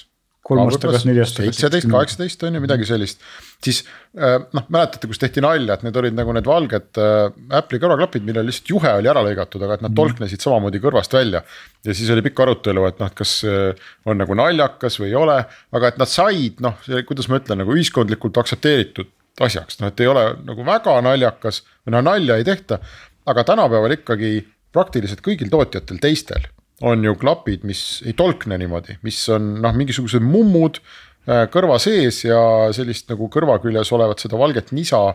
kolm 0.44 0.66
aastat 0.66 0.90
tagasi, 0.90 1.08
neli 1.08 1.22
aastat 1.24 1.46
seitseteist, 1.46 1.88
kaheksateist 1.92 2.42
on 2.48 2.58
ju 2.58 2.62
midagi 2.64 2.88
sellist. 2.88 3.22
siis 3.64 3.80
äh, 4.20 4.36
noh, 4.56 4.66
mäletate, 4.74 5.08
kus 5.08 5.22
tehti 5.22 5.44
nalja, 5.44 5.78
et 5.78 5.86
need 5.88 6.00
olid 6.02 6.18
nagu 6.18 6.36
need 6.36 6.48
valged 6.48 7.00
äh, 7.00 7.30
Apple'i 7.60 7.80
kõrvaklapid, 7.84 8.26
millel 8.28 8.50
lihtsalt 8.50 8.72
juhe 8.74 8.92
oli 9.00 9.12
ära 9.12 9.24
lõigatud, 9.24 9.64
aga 9.64 9.78
et 9.78 9.86
nad 9.86 9.96
tolknesid 9.96 10.44
samamoodi 10.44 10.82
kõrvast 10.84 11.16
välja. 11.16 11.44
ja 11.88 11.96
siis 11.96 12.12
oli 12.14 12.26
pikk 12.26 12.44
arutelu, 12.44 12.86
et 12.90 13.00
noh, 13.00 13.12
et 13.12 13.20
kas 13.20 13.36
äh, 13.48 13.86
on 14.10 14.20
nagu 14.20 14.36
naljakas 14.40 15.00
või 15.00 15.12
ei 15.14 15.20
ole, 15.20 15.38
aga 15.80 15.92
et 15.94 16.02
nad 16.02 16.12
said 16.12 16.60
noh, 16.64 16.80
kuidas 17.08 17.32
ma 17.32 17.40
ütlen, 17.40 17.64
nagu 17.64 17.78
ühiskondlikult 17.78 18.42
aktsepteeritud 18.44 19.14
asjaks, 19.48 19.80
noh, 19.80 19.94
et 19.94 20.04
ei 20.04 20.12
ole 20.12 20.26
nagu 20.44 20.68
väga 20.68 20.98
naljakas 21.08 21.64
noh, 21.88 22.04
nalja 22.04 22.38
ei 22.40 22.48
tehta. 22.48 22.82
aga 23.26 23.44
tänapäeval 23.48 23.96
ikkagi 23.96 24.42
praktiliselt 24.76 25.24
kõigil 25.24 25.48
tootjatel, 25.54 26.04
teistel 26.04 26.44
on 26.84 27.04
ju 27.04 27.16
klapid, 27.20 27.64
mis 27.68 28.02
ei 28.08 28.16
tolkne 28.18 28.58
niimoodi, 28.60 28.98
mis 29.08 29.20
on 29.34 29.56
noh, 29.64 29.76
mingisugused 29.78 30.24
mummud 30.26 30.80
äh, 30.80 31.46
kõrva 31.54 31.80
sees 31.82 32.24
ja 32.26 32.40
sellist 32.76 33.12
nagu 33.12 33.30
kõrva 33.32 33.60
küljes 33.64 33.92
olevat 33.96 34.24
seda 34.24 34.40
valget 34.40 34.74
nisa 34.76 35.06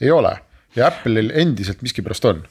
ei 0.00 0.12
ole. 0.14 0.36
ja 0.76 0.90
Apple'il 0.90 1.32
endiselt 1.40 1.80
miskipärast 1.82 2.24
on. 2.28 2.44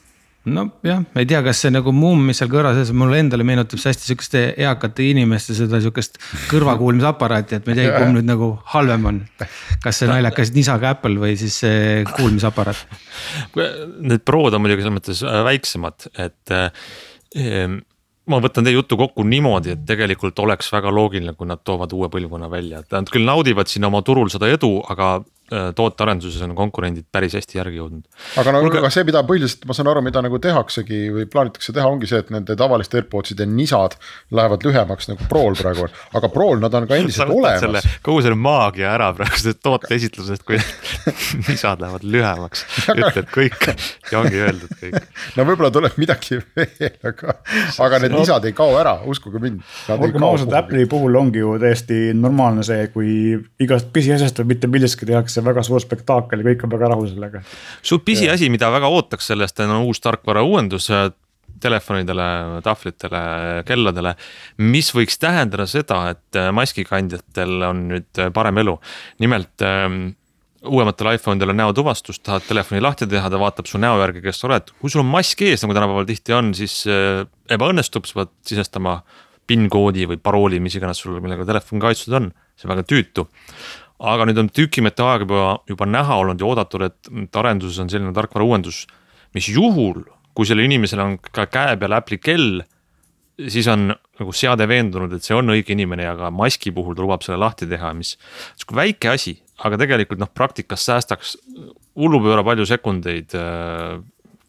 nojah, 0.46 1.06
ma 1.14 1.22
ei 1.22 1.30
tea, 1.30 1.40
kas 1.46 1.62
see 1.64 1.72
nagu 1.72 1.94
mumm, 1.96 2.28
mis 2.30 2.42
seal 2.42 2.52
kõrva 2.52 2.74
sees 2.76 2.92
on, 2.92 3.00
mulle 3.00 3.22
endale 3.24 3.48
meenutab 3.48 3.80
see 3.82 3.94
hästi 3.94 4.10
sihukeste 4.10 4.44
eakate 4.68 5.08
inimeste 5.08 5.56
seda 5.58 5.80
sihukest 5.82 6.20
kõrvakuulmisaparaati, 6.52 7.62
et 7.62 7.66
ma 7.66 7.74
ei 7.74 7.80
teagi, 7.80 7.96
kumb 7.96 8.20
nüüd 8.20 8.28
nagu 8.28 8.52
halvem 8.76 9.10
on. 9.14 9.24
kas 9.86 10.02
see 10.02 10.12
naljakas 10.12 10.52
nisaga 10.58 10.94
Apple 10.98 11.22
või 11.22 11.40
siis 11.40 11.62
see 11.64 12.04
kuulmisaparaat? 12.12 13.02
Need 13.56 14.28
Prod 14.28 14.58
on 14.58 14.66
muidugi 14.66 14.84
selles 14.84 15.00
mõttes 15.00 15.24
äh, 15.24 15.42
väiksemad, 15.48 16.10
et 16.28 16.58
äh, 16.60 16.90
ma 18.32 18.40
võtan 18.42 18.66
teie 18.66 18.76
jutu 18.76 18.98
kokku 18.98 19.24
niimoodi, 19.28 19.76
et 19.76 19.86
tegelikult 19.88 20.40
oleks 20.42 20.72
väga 20.74 20.92
loogiline, 20.94 21.36
kui 21.38 21.50
nad 21.50 21.62
toovad 21.64 21.94
uue 21.94 22.10
põlvkonna 22.14 22.50
välja, 22.52 22.82
et 22.82 22.96
nad 22.96 23.10
küll 23.12 23.28
naudivad 23.28 23.70
siin 23.70 23.86
oma 23.86 24.02
turul 24.06 24.32
seda 24.34 24.50
edu, 24.52 24.78
aga 24.90 25.20
tootearenduses 25.50 26.42
on 26.42 26.56
konkurendid 26.58 27.06
päris 27.14 27.36
hästi 27.38 27.60
järgi 27.60 27.78
jõudnud. 27.78 28.06
aga 28.42 28.52
no 28.52 28.62
Kuulge- 28.64 28.80
aga 28.82 28.90
see, 28.90 29.04
mida 29.06 29.22
põhiliselt 29.28 29.68
ma 29.70 29.76
saan 29.78 29.90
aru, 29.92 30.02
mida 30.06 30.22
nagu 30.26 30.40
tehaksegi 30.42 31.02
või 31.14 31.28
plaanitakse 31.30 31.74
teha, 31.76 31.86
ongi 31.86 32.10
see, 32.10 32.24
et 32.24 32.32
nende 32.34 32.56
tavaliste 32.58 32.98
AirPodside 32.98 33.46
nisad 33.46 33.94
lähevad 34.34 34.66
lühemaks 34.66 35.10
nagu 35.12 35.28
Prol 35.30 35.54
praegu 35.60 35.86
on, 35.86 35.94
aga 36.18 36.30
Prol 36.34 36.64
nad 36.64 36.74
on 36.74 36.88
ka 36.90 36.98
endiselt 36.98 37.30
olemas. 37.30 37.86
kogu 38.06 38.24
selle 38.26 38.40
maagia 38.40 38.90
ära 38.96 39.12
praegusest 39.18 39.62
toote 39.62 39.94
esitlusest, 39.96 40.46
kui 40.48 40.58
nisad 41.48 41.84
lähevad 41.84 42.08
lühemaks, 42.16 42.66
ütled 42.96 43.30
kõik 43.34 43.70
ja 44.12 44.24
ongi 44.24 44.42
öeldud 44.48 44.74
kõik. 44.82 44.98
no 45.38 45.46
võib-olla 45.46 45.72
tuleb 45.78 46.00
midagi 46.02 46.40
veel, 46.58 46.98
aga, 47.06 47.38
aga 47.86 48.02
need 48.02 48.18
nisad 48.18 48.50
ei 48.50 48.58
kao 48.58 48.74
ära, 48.82 48.98
uskuge 49.06 49.42
mind. 49.44 49.62
olgem 49.94 50.26
ausad, 50.26 50.58
Apple'i 50.58 50.90
puhul 50.90 51.22
ongi 51.22 51.44
ju 51.44 51.56
täiesti 51.62 52.02
normaalne 52.18 52.66
see, 52.66 52.90
kui 52.94 53.38
igast 53.62 53.94
pisiasjast 53.94 54.42
või 54.42 54.56
mitte 54.56 54.70
millestki 54.72 55.06
tehakse 55.06 55.35
väga 55.44 55.64
suur 55.66 55.84
spekaakel 55.84 56.42
ja 56.42 56.52
kõik 56.52 56.66
on 56.66 56.74
väga 56.76 56.90
rahul 56.94 57.08
sellega. 57.12 57.42
su 57.82 58.00
pisiasi, 58.06 58.50
mida 58.54 58.72
väga 58.72 58.90
ootaks 58.92 59.32
sellest, 59.32 59.60
on 59.66 59.78
uus 59.86 60.02
tarkvara 60.04 60.44
uuendus 60.46 60.90
äh, 60.94 61.10
telefonidele, 61.62 62.28
tahvlitele, 62.66 63.22
kelladele. 63.68 64.16
mis 64.58 64.92
võiks 64.96 65.20
tähendada 65.20 65.68
seda, 65.70 66.02
et 66.16 66.40
äh, 66.40 66.52
maskikandjatel 66.56 67.70
on 67.70 67.88
nüüd 67.94 68.22
äh, 68.22 68.32
parem 68.34 68.62
elu. 68.64 68.78
nimelt 69.20 69.66
ähm, 69.66 70.16
uuematel 70.66 71.14
iPhone 71.14 71.38
idel 71.38 71.54
on 71.54 71.62
näotuvastus, 71.62 72.20
tahad 72.20 72.48
telefoni 72.48 72.82
lahti 72.82 73.08
teha, 73.08 73.30
ta 73.30 73.40
vaatab 73.40 73.68
su 73.70 73.78
näo 73.82 74.00
järgi, 74.02 74.24
kes 74.24 74.42
sa 74.42 74.50
oled. 74.50 74.74
kui 74.80 74.90
sul 74.90 75.04
on 75.04 75.12
mask 75.12 75.42
ees, 75.46 75.62
nagu 75.64 75.78
tänapäeval 75.78 76.10
tihti 76.10 76.34
on, 76.34 76.54
siis 76.58 76.84
ebaõnnestub, 77.54 78.08
sa 78.10 78.24
pead 78.24 78.34
sisestama 78.50 79.00
PIN 79.46 79.70
koodi 79.70 80.08
või 80.10 80.18
parooli, 80.18 80.60
mis 80.64 80.76
iganes 80.78 81.04
sul, 81.04 81.20
millega 81.22 81.46
telefon 81.46 81.82
kaitstud 81.84 82.18
on, 82.18 82.32
see 82.58 82.66
on 82.66 82.74
väga 82.74 82.86
tüütu 82.90 83.28
aga 84.00 84.28
nüüd 84.28 84.40
on 84.42 84.52
tükimeete 84.52 85.04
aega 85.06 85.24
juba, 85.26 85.48
juba 85.70 85.88
näha 85.88 86.20
olnud 86.24 86.42
ja 86.42 86.48
oodatud, 86.50 86.86
et, 86.90 86.98
et 87.24 87.40
arenduses 87.40 87.80
on 87.84 87.92
selline 87.92 88.14
tarkvara 88.16 88.48
uuendus, 88.48 88.84
mis 89.36 89.48
juhul, 89.52 90.04
kui 90.36 90.48
sellel 90.48 90.68
inimesel 90.68 91.04
on 91.04 91.18
ka 91.20 91.48
käe 91.52 91.78
peal 91.80 91.96
Apple'i 91.96 92.20
kell, 92.20 92.64
siis 93.52 93.68
on 93.72 93.90
nagu 93.92 94.36
seade 94.36 94.68
veendunud, 94.68 95.16
et 95.16 95.24
see 95.24 95.36
on 95.36 95.52
õige 95.52 95.76
inimene 95.76 96.08
ja 96.08 96.16
ka 96.20 96.32
maski 96.32 96.72
puhul 96.76 96.96
ta 96.96 97.04
lubab 97.04 97.24
selle 97.26 97.40
lahti 97.42 97.68
teha, 97.72 97.94
mis. 97.96 98.16
sihuke 98.56 98.78
väike 98.80 99.12
asi, 99.12 99.38
aga 99.64 99.80
tegelikult 99.80 100.22
noh, 100.22 100.32
praktikas 100.32 100.84
säästaks 100.88 101.38
hullupööra 101.96 102.44
palju 102.48 102.68
sekundeid 102.68 103.36
äh, 103.40 103.98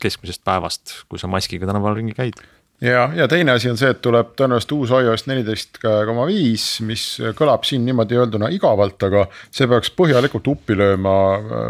keskmisest 0.03 0.43
päevast, 0.47 1.00
kui 1.11 1.23
sa 1.23 1.31
maskiga 1.31 1.67
tänaval 1.69 1.99
ringi 1.99 2.15
käid 2.15 2.38
ja, 2.80 3.06
ja 3.16 3.28
teine 3.28 3.56
asi 3.56 3.71
on 3.71 3.78
see, 3.80 3.90
et 3.95 4.02
tuleb 4.04 4.35
tõenäoliselt 4.38 4.75
uus 4.76 4.92
iOS 4.97 5.26
neliteist 5.30 5.80
koma 5.80 6.26
viis, 6.28 6.66
mis 6.87 7.04
kõlab 7.38 7.64
siin 7.68 7.87
niimoodi 7.87 8.18
öelduna 8.18 8.50
igavalt, 8.54 9.00
aga 9.09 9.26
see 9.50 9.68
peaks 9.71 9.92
põhjalikult 9.97 10.50
uppi 10.52 10.76
lööma 10.78 11.16
äh, 11.37 11.64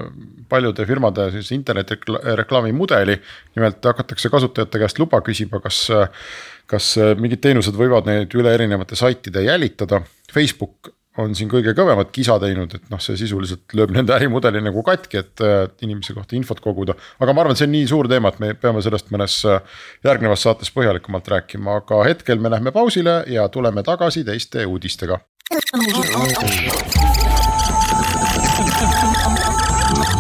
paljude 0.48 0.86
firmade 0.86 1.30
siis 1.34 1.52
internetireklaami 1.56 2.72
mudeli. 2.72 3.20
nimelt 3.56 3.84
hakatakse 3.84 4.30
kasutajate 4.30 4.82
käest 4.82 4.98
luba 4.98 5.20
küsima, 5.26 5.60
kas, 5.62 5.86
kas 6.66 6.92
mingid 7.18 7.42
teenused 7.42 7.74
võivad 7.74 8.06
neid 8.06 8.34
üle 8.34 8.54
erinevate 8.54 8.98
saitide 8.98 9.42
jälitada. 9.46 10.02
Facebook 10.32 10.95
on 11.22 11.34
siin 11.36 11.48
kõige 11.50 11.72
kõvemat 11.76 12.10
kisa 12.14 12.36
teinud, 12.42 12.74
et 12.76 12.90
noh, 12.92 13.00
see 13.02 13.16
sisuliselt 13.18 13.74
lööb 13.76 13.92
nende 13.94 14.14
ärimudeli 14.16 14.60
nagu 14.64 14.82
katki, 14.86 15.22
et 15.22 15.44
inimese 15.84 16.16
kohta 16.16 16.36
infot 16.38 16.60
koguda. 16.64 16.96
aga 17.20 17.32
ma 17.32 17.44
arvan, 17.44 17.56
et 17.56 17.62
see 17.62 17.68
on 17.68 17.74
nii 17.76 17.86
suur 17.90 18.08
teema, 18.10 18.32
et 18.32 18.40
me 18.42 18.52
peame 18.60 18.82
sellest 18.84 19.12
mõnes 19.14 19.38
äh, 19.48 19.60
järgnevas 20.04 20.44
saates 20.46 20.72
põhjalikumalt 20.74 21.28
rääkima, 21.32 21.80
aga 21.82 22.02
hetkel 22.08 22.42
me 22.42 22.52
lähme 22.52 22.72
pausile 22.72 23.22
ja 23.32 23.48
tuleme 23.48 23.82
tagasi 23.86 24.24
teiste 24.24 24.66
uudistega. 24.66 25.20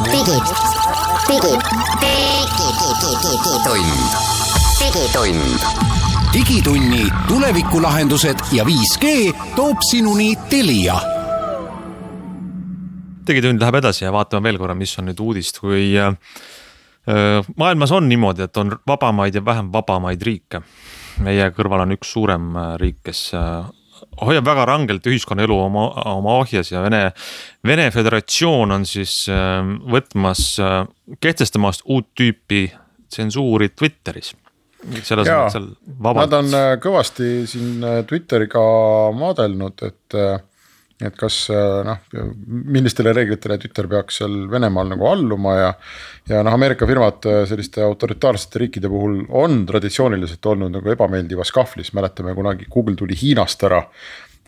digid, 0.06 0.46
digitund, 1.26 1.62
digitund 4.80 5.95
digitunni 6.36 7.08
tulevikulahendused 7.28 8.36
ja 8.52 8.64
5G 8.64 9.06
toob 9.56 9.80
sinuni 9.90 10.34
Telia. 10.50 10.98
digitund 13.26 13.60
läheb 13.60 13.78
edasi 13.80 14.04
ja 14.04 14.12
vaatame 14.12 14.44
veel 14.44 14.58
korra, 14.60 14.74
mis 14.76 14.92
on 15.00 15.08
nüüd 15.08 15.22
uudist, 15.24 15.62
kui 15.64 15.94
äh, 15.96 16.12
maailmas 17.56 17.96
on 17.96 18.08
niimoodi, 18.10 18.44
et 18.44 18.60
on 18.60 18.76
vabamaid 18.86 19.40
ja 19.40 19.44
vähem 19.44 19.72
vabamaid 19.72 20.22
riike. 20.28 20.60
meie 21.24 21.48
kõrval 21.56 21.86
on 21.86 21.96
üks 21.96 22.12
suurem 22.12 22.52
äh, 22.52 22.70
riik, 22.84 23.00
kes 23.08 23.30
äh, 23.32 23.72
hoiab 24.20 24.44
väga 24.44 24.68
rangelt 24.68 25.08
ühiskonnaelu 25.08 25.60
oma, 25.70 25.88
oma 26.12 26.36
ohjes 26.44 26.72
ja 26.72 26.84
Vene, 26.84 27.14
Vene 27.64 27.90
Föderatsioon 27.90 28.76
on 28.76 28.84
siis 28.84 29.22
võtmas 29.88 30.50
kehtestamas 31.20 31.80
uut 31.86 32.12
tüüpi 32.12 32.66
tsensuuri 33.08 33.72
Twitteris 33.72 34.34
selles 35.02 35.28
mõttes 35.28 35.56
seal 35.56 35.70
vabalt. 35.86 36.26
Nad 36.26 36.36
on 36.40 36.58
äh, 36.58 36.74
kõvasti 36.82 37.30
siin 37.50 37.80
äh, 37.84 38.02
Twitteriga 38.08 38.60
maadelnud, 39.16 39.82
et, 39.86 40.16
äh, 40.18 40.36
et 41.06 41.16
kas 41.18 41.42
noh, 41.52 41.98
millistele 42.46 43.12
reeglitele 43.12 43.58
Twitter 43.60 43.88
peaks 43.90 44.22
seal 44.22 44.46
Venemaal 44.48 44.94
nagu 44.94 45.08
alluma 45.10 45.56
ja. 45.58 45.72
ja 46.30 46.40
noh, 46.46 46.56
Ameerika 46.56 46.88
firmad 46.88 47.26
selliste 47.50 47.84
autoritaarsete 47.84 48.62
riikide 48.64 48.88
puhul 48.88 49.18
on 49.28 49.66
traditsiooniliselt 49.68 50.48
olnud 50.52 50.72
nagu 50.78 50.94
ebameeldivas 50.94 51.52
kahvlis, 51.52 51.92
mäletame 51.96 52.32
kunagi 52.38 52.70
Google 52.72 52.96
tuli 52.96 53.18
Hiinast 53.20 53.66
ära 53.68 53.82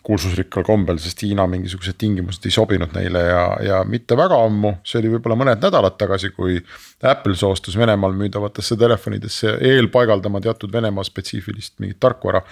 kuulsusrikkal 0.02 0.64
kombel, 0.67 0.99
sest 1.02 1.23
Hiina 1.25 1.47
mingisugused 1.50 1.99
tingimused 2.00 2.45
ei 2.47 2.52
sobinud 2.55 2.93
neile 2.97 3.23
ja, 3.26 3.43
ja 3.64 3.78
mitte 3.88 4.17
väga 4.19 4.38
ammu, 4.47 4.75
see 4.87 5.00
oli 5.00 5.12
võib-olla 5.14 5.37
mõned 5.38 5.64
nädalad 5.64 5.99
tagasi, 6.00 6.31
kui 6.37 6.59
Apple 7.07 7.37
soostus 7.38 7.76
Venemaal 7.78 8.14
müüdavatesse 8.19 8.78
telefonidesse 8.81 9.57
eelpaigaldama 9.71 10.40
teatud 10.45 10.73
Venemaa 10.73 11.07
spetsiifilist 11.07 11.78
mingit 11.83 12.00
tarkvara. 12.00 12.43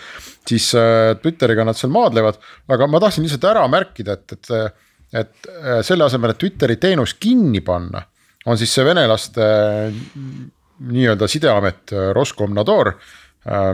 siis 0.48 0.72
äh, 0.74 1.14
Twitteriga 1.22 1.64
nad 1.64 1.78
seal 1.78 1.92
maadlevad, 1.94 2.40
aga 2.68 2.90
ma 2.90 3.00
tahtsin 3.02 3.26
lihtsalt 3.26 3.48
ära 3.52 3.66
märkida, 3.72 4.18
et, 4.18 4.36
et, 4.36 4.82
et 5.22 5.50
äh, 5.52 5.80
selle 5.86 6.08
asemel, 6.08 6.34
et 6.34 6.42
Twitteri 6.42 6.76
teenus 6.82 7.14
kinni 7.14 7.62
panna, 7.64 8.02
on 8.46 8.58
siis 8.58 8.74
see 8.74 8.84
venelaste 8.86 9.46
äh, 9.46 10.02
nii-öelda 10.86 11.28
sideamet 11.30 11.94
Roskomnador 12.12 12.92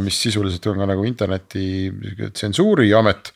mis 0.05 0.19
sisuliselt 0.21 0.67
on 0.69 0.83
ka 0.83 0.87
nagu 0.91 1.05
interneti 1.09 1.65
tsensuuriamet 2.37 3.31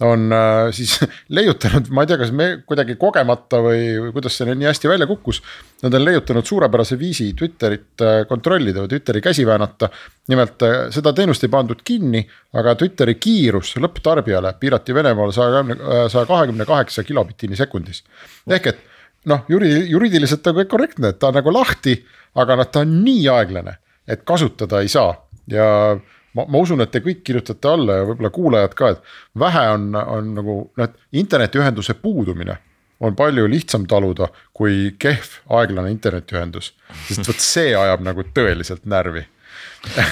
on 0.00 0.32
äh, 0.32 0.72
siis 0.74 1.00
leiutanud, 1.38 1.88
ma 1.90 2.04
ei 2.04 2.10
tea, 2.10 2.18
kas 2.20 2.30
me 2.34 2.48
kuidagi 2.66 2.94
kogemata 3.00 3.60
või, 3.64 3.82
või 4.04 4.12
kuidas 4.14 4.36
see 4.38 4.48
nii 4.52 4.68
hästi 4.68 4.90
välja 4.90 5.08
kukkus. 5.10 5.40
Nad 5.82 5.94
on 5.94 6.04
leiutanud 6.04 6.46
suurepärase 6.46 6.98
viisi 6.98 7.32
Twitterit 7.38 8.04
äh, 8.04 8.20
kontrollida 8.30 8.84
või 8.84 8.92
Twitteri 8.92 9.22
käsi 9.24 9.46
väänata. 9.46 9.90
nimelt 10.28 10.62
äh, 10.62 10.76
seda 10.94 11.12
teenust 11.12 11.44
ei 11.44 11.50
pandud 11.52 11.82
kinni, 11.84 12.22
aga 12.54 12.74
Twitteri 12.78 13.16
kiirus 13.18 13.74
lõpptarbijale 13.82 14.54
piirati 14.60 14.94
Venemaal 14.94 15.32
saja, 15.32 15.64
saja 16.08 16.26
kahekümne 16.26 16.64
kaheksa 16.68 17.02
kilobitini 17.02 17.56
sekundis. 17.56 18.04
ehk 18.46 18.66
et 18.66 18.84
noh, 19.26 19.42
juri-, 19.48 19.88
juriidiliselt 19.90 20.46
on 20.46 20.60
kõik 20.60 20.70
korrektne, 20.70 21.08
et 21.08 21.18
ta 21.18 21.32
on 21.32 21.38
nagu 21.40 21.52
lahti, 21.52 21.96
aga 22.38 22.56
noh, 22.60 22.70
ta 22.70 22.84
on 22.86 23.00
nii 23.02 23.26
aeglane, 23.34 23.78
et 24.06 24.22
kasutada 24.24 24.80
ei 24.80 24.88
saa 24.88 25.10
ja 25.50 25.98
ma, 26.38 26.46
ma 26.48 26.62
usun, 26.62 26.82
et 26.84 26.92
te 26.94 27.02
kõik 27.04 27.24
kirjutate 27.26 27.70
alla 27.70 28.00
ja 28.00 28.06
võib-olla 28.08 28.30
kuulajad 28.34 28.78
ka, 28.78 28.94
et 28.94 29.42
vähe 29.44 29.64
on, 29.74 29.90
on 29.98 30.32
nagu 30.38 30.58
noh, 30.70 30.88
et 30.88 31.20
internetiühenduse 31.22 31.98
puudumine 32.02 32.58
on 33.00 33.14
palju 33.18 33.46
lihtsam 33.50 33.86
taluda 33.90 34.28
kui 34.56 34.94
kehv 34.98 35.40
aeglane 35.58 35.90
internetiühendus, 35.94 36.72
sest 37.06 37.28
vot 37.28 37.42
see 37.42 37.74
ajab 37.78 38.02
nagu 38.06 38.24
tõeliselt 38.34 38.88
närvi. 38.90 39.24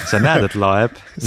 Sa 0.07 0.19
näed, 0.23 0.45
et 0.47 0.55
laeb. 0.59 0.95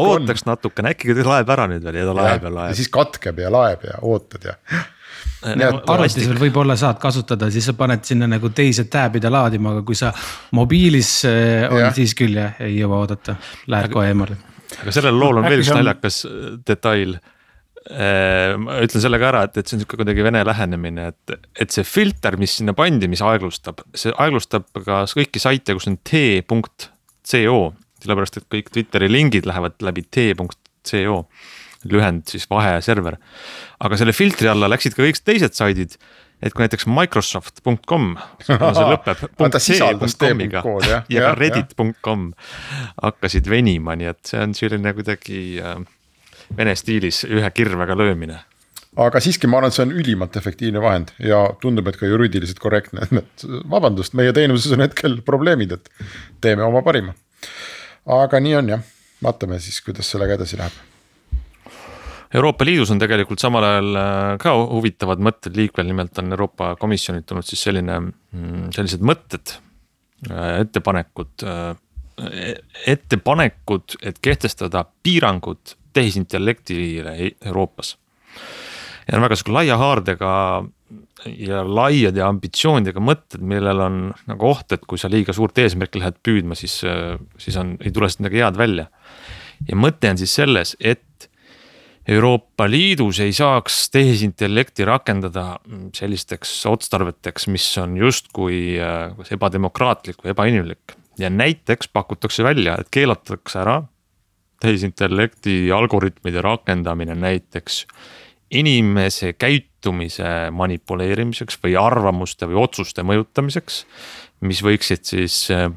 ootaks 0.00 0.46
natukene, 0.48 0.94
äkki 0.94 1.16
laeb 1.16 1.52
ära 1.52 1.66
nüüd 1.70 1.84
veel 1.84 2.00
ja 2.00 2.06
ta 2.08 2.16
laeb 2.16 2.46
ja 2.48 2.54
laeb. 2.54 2.72
ja 2.72 2.78
siis 2.78 2.88
katkeb 2.92 3.40
ja 3.40 3.52
laeb 3.52 3.84
ja 3.84 4.00
ootad 4.08 4.48
ja 4.48 4.56
arvutis 5.42 6.28
veel 6.28 6.40
võib-olla 6.40 6.76
saad 6.78 7.00
kasutada, 7.00 7.48
siis 7.52 7.70
sa 7.70 7.74
paned 7.78 8.04
sinna 8.06 8.28
nagu 8.30 8.50
teise 8.56 8.86
tab'ide 8.92 9.30
laadima, 9.32 9.74
aga 9.74 9.84
kui 9.86 9.98
sa 9.98 10.12
mobiilis 10.56 11.12
eh, 11.28 11.66
on, 11.70 11.88
siis 11.96 12.14
küll 12.18 12.36
jah, 12.36 12.60
ei 12.64 12.76
jõua 12.78 13.02
oodata, 13.04 13.36
lähed 13.72 13.92
kohe 13.92 14.10
eemale. 14.12 14.38
aga 14.82 14.94
sellel 14.94 15.20
lool 15.20 15.40
on 15.40 15.48
veel 15.48 15.64
üks 15.64 15.72
naljakas 15.74 16.24
äh, 16.28 16.40
detail. 16.66 17.18
Äh, 17.90 18.58
ma 18.60 18.82
ütlen 18.84 19.02
selle 19.02 19.18
ka 19.22 19.30
ära, 19.30 19.44
et, 19.48 19.56
et 19.56 19.68
see 19.68 19.78
on 19.78 19.82
sihuke 19.82 20.02
kuidagi 20.02 20.24
vene 20.26 20.42
lähenemine, 20.44 21.06
et, 21.14 21.46
et 21.64 21.72
see 21.72 21.86
filter, 21.88 22.36
mis 22.40 22.58
sinna 22.60 22.76
pandi, 22.76 23.08
mis 23.10 23.22
aeglustab, 23.24 23.80
see 23.96 24.12
aeglustab 24.20 24.68
ka 24.84 25.06
kõiki 25.08 25.40
saite, 25.40 25.74
kus 25.78 25.88
on 25.88 25.96
t.co. 26.04 27.56
sellepärast, 28.04 28.36
et 28.36 28.50
kõik 28.52 28.68
Twitteri 28.74 29.08
lingid 29.08 29.48
lähevad 29.48 29.80
läbi 29.88 30.04
t.co 30.04 31.24
lühend 31.88 32.26
siis 32.28 32.48
vaheserver. 32.50 33.16
aga 33.80 33.96
selle 33.96 34.12
filtri 34.12 34.50
alla 34.50 34.68
läksid 34.68 34.96
ka 34.96 35.06
kõik 35.06 35.22
teised 35.24 35.56
saidid 35.56 35.96
et 36.42 36.54
kui 36.56 36.64
näiteks 36.64 36.86
Microsoft.com, 36.88 38.12
kuna 38.46 38.72
see 38.76 38.90
lõpeb 38.94 39.24
.c.com-iga 39.60 40.62
ja, 40.88 41.00
ja 41.14 41.24
ka 41.28 41.32
reddit.com 41.38 42.30
hakkasid 43.02 43.48
venima, 43.50 43.96
nii 43.98 44.10
et 44.12 44.22
see 44.32 44.40
on 44.40 44.54
selline 44.56 44.94
kuidagi 44.96 45.42
äh, 45.60 45.82
vene 46.56 46.76
stiilis 46.78 47.24
ühe 47.28 47.50
kirvega 47.54 47.96
löömine. 47.98 48.40
Aga 49.00 49.20
siiski, 49.22 49.46
ma 49.46 49.60
arvan, 49.60 49.70
et 49.70 49.76
see 49.76 49.84
on 49.86 49.92
ülimalt 49.94 50.34
efektiivne 50.40 50.80
vahend 50.82 51.12
ja 51.22 51.44
tundub, 51.62 51.86
et 51.86 51.98
ka 52.00 52.08
juriidiliselt 52.10 52.58
korrektne, 52.62 53.06
et 53.22 53.48
vabandust, 53.70 54.16
meie 54.18 54.34
teenuses 54.36 54.72
on 54.76 54.84
hetkel 54.86 55.20
probleemid, 55.26 55.76
et 55.76 55.92
teeme 56.42 56.66
oma 56.66 56.82
parima. 56.86 57.14
aga 58.10 58.40
nii 58.40 58.56
on 58.62 58.76
jah, 58.76 58.86
vaatame 59.22 59.60
siis, 59.60 59.82
kuidas 59.84 60.08
sellega 60.10 60.40
edasi 60.40 60.58
läheb 60.58 60.89
Euroopa 62.34 62.64
Liidus 62.64 62.92
on 62.94 63.00
tegelikult 63.02 63.42
samal 63.42 63.64
ajal 63.66 63.96
äh, 63.98 64.18
ka 64.42 64.52
huvitavad 64.54 65.22
mõtted 65.26 65.56
liikvel, 65.58 65.88
nimelt 65.90 66.18
on 66.22 66.30
Euroopa 66.30 66.74
Komisjonilt 66.78 67.26
tulnud 67.26 67.46
siis 67.46 67.64
selline, 67.66 67.96
mm, 68.06 68.68
sellised 68.76 69.02
mõtted, 69.02 69.56
äh, 70.30 70.60
ettepanekud, 70.60 71.42
äh, 71.42 71.72
ettepanekud, 72.92 73.96
et 74.06 74.22
kehtestada 74.22 74.84
piirangud 75.02 75.74
tehisintellektile 75.96 77.16
e-, 77.16 77.34
Euroopas. 77.50 77.96
ja 79.08 79.18
on 79.18 79.26
väga 79.26 79.34
sihuke 79.40 79.56
laia 79.56 79.80
haardega 79.80 80.30
ja 81.34 81.64
laiade 81.66 82.22
ambitsioonidega 82.22 83.02
mõtted, 83.02 83.42
millel 83.42 83.82
on 83.82 84.00
nagu 84.30 84.46
oht, 84.46 84.70
et 84.70 84.86
kui 84.86 85.02
sa 85.02 85.10
liiga 85.10 85.34
suurt 85.34 85.58
eesmärki 85.58 85.98
lähed 85.98 86.22
püüdma, 86.22 86.54
siis, 86.54 86.78
siis 87.42 87.58
on, 87.58 87.74
ei 87.82 87.90
tule 87.90 88.06
sealt 88.06 88.22
midagi 88.22 88.44
head 88.44 88.60
välja. 88.60 88.86
ja 89.66 89.76
mõte 89.76 90.12
on 90.12 90.20
siis 90.20 90.34
selles, 90.38 90.76
et 90.78 91.02
Euroopa 92.08 92.64
Liidus 92.70 93.20
ei 93.20 93.32
saaks 93.36 93.90
tehisintellekti 93.92 94.86
rakendada 94.88 95.58
sellisteks 95.94 96.54
otstarveteks, 96.66 97.46
mis 97.52 97.66
on 97.78 97.96
justkui 98.00 98.78
äh, 98.80 99.12
kas 99.18 99.34
ebademokraatlik 99.36 100.24
või 100.24 100.32
ebainimlik. 100.32 100.96
ja 101.18 101.28
näiteks 101.30 101.88
pakutakse 101.92 102.44
välja, 102.44 102.78
et 102.80 102.88
keelatakse 102.90 103.58
ära 103.60 103.82
tehisintellekti 104.60 105.72
algoritmide 105.72 106.40
rakendamine 106.40 107.14
näiteks 107.14 107.84
inimese 108.50 109.32
käitumise 109.32 110.50
manipuleerimiseks 110.50 111.60
või 111.62 111.76
arvamuste 111.76 112.48
või 112.48 112.62
otsuste 112.64 113.02
mõjutamiseks. 113.02 113.84
mis 114.40 114.64
võiksid 114.64 115.04
siis 115.04 115.50
äh, 115.50 115.68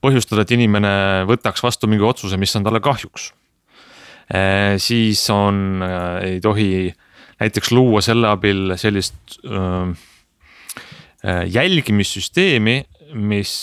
põhjustada, 0.00 0.42
et 0.42 0.50
inimene 0.50 1.26
võtaks 1.26 1.62
vastu 1.62 1.90
mingi 1.90 2.06
otsuse, 2.06 2.36
mis 2.36 2.54
on 2.56 2.62
talle 2.62 2.80
kahjuks 2.80 3.32
siis 4.80 5.22
on, 5.32 5.82
ei 6.22 6.40
tohi 6.40 6.92
näiteks 7.42 7.72
luua 7.74 8.00
selle 8.04 8.30
abil 8.30 8.72
sellist 8.80 9.36
jälgimissüsteemi, 11.52 12.76
mis 13.12 13.54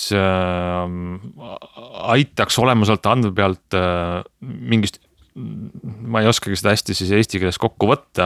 aitaks 2.13 2.59
olemasolevalt 2.61 3.09
andme 3.09 3.31
pealt 3.35 3.79
mingist 4.41 5.01
ma 6.09 6.21
ei 6.23 6.29
oskagi 6.29 6.57
seda 6.59 6.73
hästi 6.73 6.95
siis 6.97 7.11
eesti 7.15 7.39
keeles 7.41 7.59
kokku 7.61 7.89
võtta, 7.89 8.25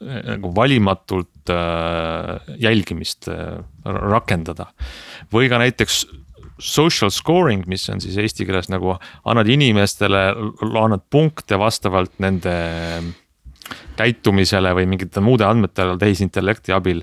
nagu 0.00 0.50
valimatult 0.56 1.52
jälgimist 2.60 3.28
rakendada. 3.84 4.70
või 5.32 5.48
ka 5.50 5.58
näiteks 5.58 6.04
social 6.58 7.10
scoring, 7.10 7.64
mis 7.66 7.88
on 7.90 8.00
siis 8.00 8.16
eesti 8.20 8.46
keeles 8.46 8.70
nagu 8.70 8.94
annad 9.24 9.48
inimestele, 9.50 10.24
annad 10.80 11.04
punkte 11.10 11.58
vastavalt 11.58 12.18
nende 12.22 12.54
käitumisele 13.96 14.74
või 14.76 14.86
mingite 14.90 15.22
muude 15.24 15.46
andmetele 15.46 15.96
tehisintellekti 15.98 16.74
abil. 16.76 17.02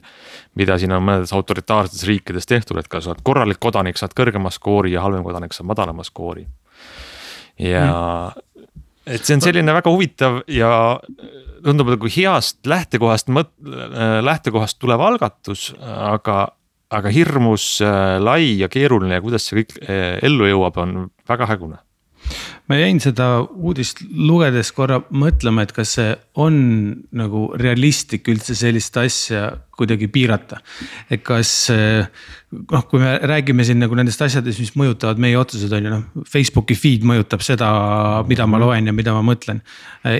mida 0.56 0.76
siin 0.78 0.92
on 0.92 1.04
mõnedes 1.04 1.32
autoritaarsetes 1.34 2.04
riikides 2.08 2.46
tehtud, 2.46 2.78
et 2.78 2.88
kas 2.92 3.08
oled 3.08 3.22
korralik 3.24 3.60
kodanik, 3.60 3.98
saad 3.98 4.14
kõrgema 4.18 4.52
skoori 4.52 4.92
ja 4.92 5.02
halvem 5.02 5.24
kodanik 5.24 5.54
saab 5.54 5.72
madalama 5.72 6.04
skoori. 6.04 6.46
ja 7.58 7.86
mm. 7.86 8.66
et 9.06 9.26
see 9.26 9.36
on 9.36 9.42
selline 9.42 9.74
väga 9.74 9.92
huvitav 9.92 10.42
ja 10.48 11.00
tundub 11.64 11.94
nagu 11.94 12.08
heast 12.16 12.66
lähtekohast, 12.66 13.30
lähtekohast 14.22 14.80
tulev 14.80 15.02
algatus, 15.02 15.72
aga 15.82 16.52
aga 16.92 17.14
hirmus 17.14 17.78
äh, 17.86 18.18
lai 18.22 18.58
ja 18.60 18.70
keeruline 18.72 19.20
ja 19.20 19.24
kuidas 19.24 19.48
see 19.48 19.62
kõik 19.62 19.78
äh, 19.86 20.20
ellu 20.28 20.50
jõuab, 20.50 20.82
on 20.84 21.08
väga 21.30 21.50
hägune 21.54 21.82
ma 22.70 22.78
jäin 22.78 23.00
seda 23.04 23.42
uudist 23.42 24.04
lugedes 24.14 24.70
korra 24.76 25.00
mõtlema, 25.10 25.66
et 25.66 25.74
kas 25.76 25.96
see 25.98 26.12
on 26.40 26.56
nagu 27.18 27.48
realistlik 27.60 28.30
üldse 28.32 28.56
sellist 28.56 28.96
asja 29.02 29.50
kuidagi 29.76 30.08
piirata. 30.14 30.62
et 31.10 31.24
kas 31.26 31.52
noh, 31.74 32.86
kui 32.88 33.02
me 33.02 33.18
räägime 33.18 33.66
siin 33.68 33.82
nagu 33.82 33.98
nendest 33.98 34.22
asjadest, 34.22 34.62
mis 34.62 34.76
mõjutavad 34.78 35.20
meie 35.20 35.40
otsuseid, 35.42 35.74
on 35.74 35.88
ju 35.88 35.94
noh, 35.96 36.24
Facebooki 36.30 36.78
feed 36.78 37.04
mõjutab 37.08 37.44
seda, 37.44 37.72
mida 38.30 38.48
ma 38.48 38.62
loen 38.62 38.88
ja 38.88 38.96
mida 38.96 39.18
ma 39.18 39.26
mõtlen. 39.26 39.64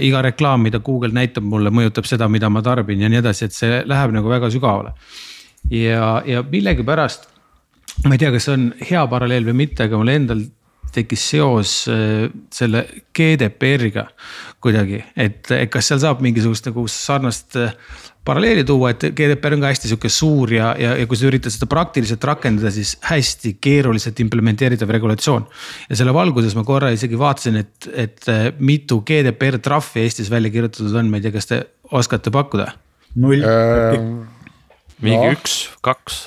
iga 0.02 0.26
reklaam, 0.26 0.66
mida 0.66 0.82
Google 0.84 1.14
näitab 1.16 1.46
mulle, 1.46 1.70
mõjutab 1.70 2.10
seda, 2.10 2.28
mida 2.28 2.50
ma 2.50 2.66
tarbin 2.66 3.06
ja 3.06 3.12
nii 3.12 3.22
edasi, 3.22 3.46
et 3.46 3.56
see 3.56 3.84
läheb 3.86 4.18
nagu 4.18 4.34
väga 4.34 4.50
sügavale 4.52 4.98
ja, 5.70 6.22
ja 6.26 6.44
millegipärast, 6.48 7.28
ma 8.06 8.16
ei 8.16 8.24
tea, 8.24 8.32
kas 8.34 8.48
see 8.48 8.58
on 8.58 8.72
hea 8.82 9.06
paralleel 9.12 9.48
või 9.52 9.60
mitte, 9.66 9.86
aga 9.88 10.00
mul 10.00 10.14
endal 10.14 10.46
tekkis 10.92 11.24
seos 11.34 11.74
äh, 11.92 12.28
selle 12.52 12.86
GDPR-iga 13.16 14.10
kuidagi, 14.62 15.00
et 15.16 15.48
kas 15.72 15.88
seal 15.88 16.02
saab 16.04 16.20
mingisugust 16.24 16.68
nagu 16.68 16.84
sarnast 16.92 17.56
äh, 17.60 17.72
paralleeli 18.26 18.64
tuua, 18.68 18.92
et 18.94 19.06
GDPR 19.18 19.56
on 19.56 19.64
ka 19.64 19.72
hästi 19.72 19.90
sihuke 19.90 20.10
suur 20.14 20.52
ja, 20.54 20.72
ja, 20.78 20.94
ja 21.00 21.08
kui 21.10 21.18
sa 21.18 21.26
üritad 21.30 21.54
seda 21.54 21.68
praktiliselt 21.72 22.24
rakendada, 22.28 22.70
siis 22.74 22.94
hästi 23.08 23.56
keeruliselt 23.62 24.20
implementeeritav 24.22 24.92
regulatsioon. 24.94 25.48
ja 25.90 25.98
selle 25.98 26.14
valguses 26.14 26.56
ma 26.58 26.66
korra 26.68 26.92
isegi 26.94 27.18
vaatasin, 27.20 27.62
et, 27.64 27.90
et 27.94 28.30
äh, 28.30 28.52
mitu 28.60 29.02
GDPR 29.08 29.58
trahvi 29.64 30.06
Eestis 30.06 30.30
välja 30.32 30.54
kirjutatud 30.54 30.94
on, 30.96 31.10
ma 31.10 31.18
ei 31.18 31.26
tea, 31.26 31.34
kas 31.34 31.50
te 31.50 31.64
oskate 31.92 32.34
pakkuda? 32.34 32.70
null 33.22 33.42
äh, 33.44 33.98
mingi 35.02 35.26
no. 35.26 35.34
üks, 35.36 35.58
kaks 35.86 36.22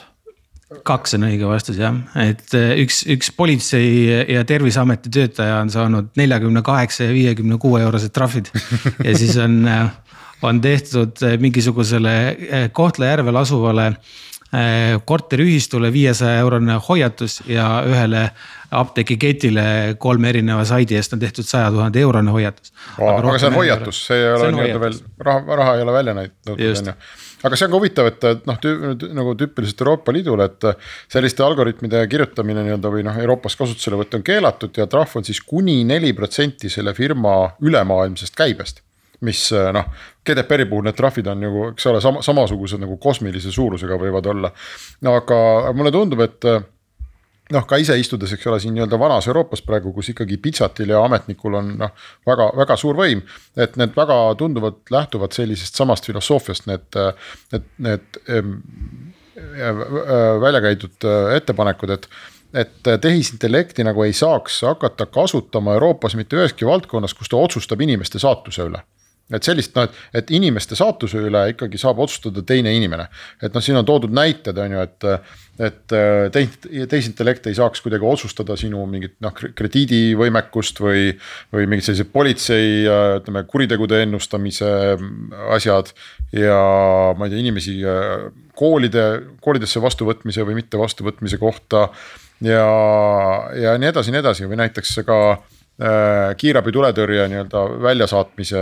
kaks 0.82 1.16
on 1.18 1.26
õige 1.28 1.46
vastus 1.48 1.78
jah, 1.78 1.96
et 2.18 2.54
äh, 2.56 2.74
üks, 2.82 3.02
üks 3.10 3.30
politsei 3.36 4.24
ja 4.32 4.44
terviseameti 4.48 5.12
töötaja 5.12 5.60
on 5.62 5.70
saanud 5.72 6.12
neljakümne 6.18 6.64
kaheksa 6.66 7.08
ja 7.08 7.14
viiekümne 7.14 7.58
kuue 7.62 7.82
eurosed 7.84 8.14
trahvid. 8.16 8.50
ja 9.06 9.16
siis 9.18 9.36
on, 9.40 9.60
äh, 9.68 9.90
on 10.42 10.60
tehtud 10.64 11.22
äh, 11.22 11.38
mingisugusele 11.40 12.70
Kohtla-Järvel 12.72 13.42
asuvale 13.44 13.92
korteriühistule 15.04 15.88
viiesaja 15.90 16.38
eurone 16.44 16.76
hoiatus 16.88 17.40
ja 17.50 17.64
ühele 17.90 18.28
apteegiketile 18.70 19.64
kolme 19.98 20.28
erineva 20.30 20.62
saidi 20.68 20.94
eest 20.94 21.16
on 21.16 21.18
tehtud 21.18 21.48
saja 21.48 21.72
tuhande 21.74 21.98
eurone 21.98 22.30
hoiatus. 22.30 22.70
aga 23.02 23.34
see 23.34 23.48
on 23.48 23.58
hoiatus, 23.58 24.04
see 24.06 24.20
ei 24.20 24.28
ole 24.30 24.52
nii-öelda 24.54 24.84
veel 24.84 25.00
raha, 25.26 25.58
raha 25.58 25.74
ei 25.74 25.82
ole 25.82 25.96
välja 25.96 26.14
näidatud, 26.20 26.52
on 26.54 26.62
ju 26.62 26.94
aga 27.44 27.59
see 27.59 27.68
on 27.68 27.74
ka 27.74 27.80
huvitav, 27.80 28.09
et 28.11 28.46
noh, 28.48 28.59
nagu 29.20 29.35
tüüpiliselt 29.40 29.85
Euroopa 29.85 30.14
Liidul, 30.16 30.42
et 30.44 30.68
selliste 31.12 31.44
algoritmide 31.44 32.00
kirjutamine 32.11 32.64
nii-öelda 32.64 32.92
või 32.92 33.04
noh, 33.07 33.20
Euroopas 33.20 33.59
kasutuselevõtt 33.61 34.18
on 34.18 34.26
keelatud 34.26 34.80
ja 34.80 34.88
trahv 34.90 35.20
on 35.20 35.28
siis 35.28 35.42
kuni 35.44 35.83
neli 35.88 36.14
protsenti 36.16 36.72
selle 36.72 36.96
firma 36.96 37.37
ülemaailmsest 37.64 38.37
käibest 38.38 38.83
mis 39.24 39.40
noh, 39.72 39.87
GDPR-i 40.26 40.66
puhul 40.68 40.85
need 40.85 40.96
trahvid 40.98 41.28
on 41.33 41.44
ju, 41.46 41.66
eks 41.70 41.87
ole, 41.88 42.00
sama, 42.04 42.20
samasugused 42.24 42.83
nagu 42.83 42.98
kosmilise 43.00 43.52
suurusega 43.54 43.96
võivad 44.00 44.26
olla. 44.28 44.50
aga 45.09 45.38
mulle 45.72 45.92
tundub, 45.94 46.20
et 46.20 46.48
noh, 47.52 47.64
ka 47.68 47.76
ise 47.80 47.96
istudes, 48.00 48.33
eks 48.35 48.46
ole, 48.48 48.59
siin 48.62 48.74
nii-öelda 48.76 48.98
vanas 49.00 49.28
Euroopas 49.28 49.62
praegu, 49.66 49.92
kus 49.92 50.09
ikkagi 50.14 50.38
pitsatil 50.42 50.94
ja 50.94 51.02
ametnikul 51.04 51.59
on 51.61 51.72
noh, 51.80 52.07
väga, 52.26 52.50
väga 52.57 52.76
suur 52.80 52.96
võim. 52.98 53.22
et 53.57 53.76
need 53.80 53.96
väga 53.96 54.16
tunduvalt 54.40 54.90
lähtuvad 54.90 55.37
sellisest 55.37 55.76
samast 55.76 56.07
filosoofiast, 56.09 56.66
need, 56.70 57.00
need, 57.52 57.68
need 57.88 58.20
välja 60.40 60.64
käidud 60.68 61.11
ettepanekud, 61.37 61.98
et 61.98 62.09
et 62.54 62.87
tehisintellekti 63.02 63.83
nagu 63.83 64.04
ei 64.04 64.12
saaks 64.14 64.61
hakata 64.62 65.09
kasutama 65.11 65.72
Euroopas 65.74 66.14
mitte 66.14 66.37
üheski 66.38 66.62
valdkonnas, 66.66 67.14
kus 67.18 67.26
ta 67.28 67.37
otsustab 67.37 67.80
inimeste 67.83 68.20
saatuse 68.22 68.62
üle 68.62 68.78
et 69.33 69.46
sellist 69.46 69.74
noh, 69.76 69.88
et, 69.88 70.00
et 70.20 70.33
inimeste 70.37 70.76
saatuse 70.76 71.22
üle 71.28 71.40
ikkagi 71.54 71.80
saab 71.80 72.02
otsustada 72.04 72.44
teine 72.46 72.74
inimene. 72.76 73.07
et 73.42 73.54
noh, 73.54 73.64
siin 73.64 73.78
on 73.80 73.87
toodud 73.88 74.12
näited, 74.14 74.59
on 74.61 74.76
ju, 74.76 74.85
et, 74.85 75.09
et 75.62 75.94
teis-, 76.34 76.56
tehisintellekt 76.90 77.46
ei 77.46 77.54
saaks 77.58 77.82
kuidagi 77.84 78.06
otsustada 78.08 78.56
sinu 78.58 78.82
mingit 78.90 79.14
noh, 79.24 79.34
krediidivõimekust 79.34 80.80
või. 80.82 81.06
või 81.54 81.68
mingid 81.70 81.86
sellised 81.86 82.10
politsei 82.12 82.84
ütleme 82.88 83.44
kuritegude 83.50 84.02
ennustamise 84.02 84.68
asjad 85.54 85.92
ja 86.34 86.58
ma 87.16 87.28
ei 87.28 87.34
tea, 87.34 87.42
inimesi 87.44 87.76
koolide, 88.58 89.04
koolidesse 89.44 89.82
vastuvõtmise 89.82 90.46
või 90.46 90.58
mitte 90.58 90.80
vastuvõtmise 90.80 91.38
kohta. 91.38 91.88
ja, 92.42 92.68
ja 93.54 93.76
nii 93.78 93.92
edasi, 93.92 94.14
nii 94.14 94.24
edasi 94.24 94.50
või 94.50 94.62
näiteks 94.64 94.98
ka 95.06 95.20
Äh, 95.74 96.36
kiirabi 96.38 96.70
tuletõrje 96.70 97.24
nii-öelda 97.32 97.60
väljasaatmise 97.82 98.60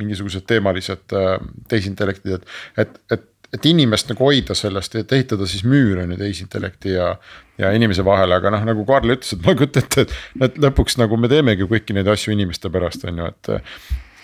mingisugused 0.00 0.46
teemalised 0.48 1.12
äh, 1.12 1.34
tehisintellektid, 1.68 2.38
et, 2.38 2.46
et, 2.80 2.94
et 3.12 3.26
et 3.54 3.66
inimest 3.70 4.10
nagu 4.10 4.26
hoida 4.26 4.56
sellest, 4.58 4.96
et 4.98 5.12
ehitada 5.14 5.46
siis 5.50 5.64
müür 5.68 6.02
on 6.02 6.14
ju 6.14 6.18
tehisintellekti 6.20 6.94
ja, 6.96 7.12
ja 7.60 7.70
inimese 7.76 8.04
vahele, 8.06 8.38
aga 8.38 8.52
noh, 8.54 8.64
nagu 8.66 8.86
Karl 8.88 9.14
ütles, 9.14 9.36
et 9.36 9.44
ma 9.44 9.54
ei 9.54 9.60
kujuta 9.60 9.84
ette, 9.84 10.06
et, 10.06 10.16
et 10.48 10.58
lõpuks 10.66 10.98
nagu 11.00 11.18
me 11.20 11.30
teemegi 11.30 11.68
kõiki 11.70 11.96
neid 11.96 12.10
asju 12.10 12.34
inimeste 12.34 12.72
pärast, 12.74 13.06
on 13.10 13.22
ju, 13.22 13.30
et. 13.30 13.52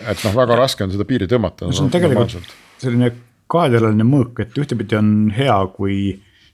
et 0.01 0.25
noh, 0.27 0.35
väga 0.37 0.57
raske 0.59 0.87
on 0.87 0.95
seda 0.95 1.07
piiri 1.09 1.29
tõmmata. 1.31 1.69
no 1.69 1.77
see 1.77 1.87
on 1.87 1.93
tegelikult 1.93 2.55
selline 2.81 3.13
kahetõeline 3.51 4.07
mõõk, 4.07 4.43
et 4.45 4.59
ühtepidi 4.59 4.99
on 4.99 5.13
hea, 5.35 5.57
kui 5.75 6.01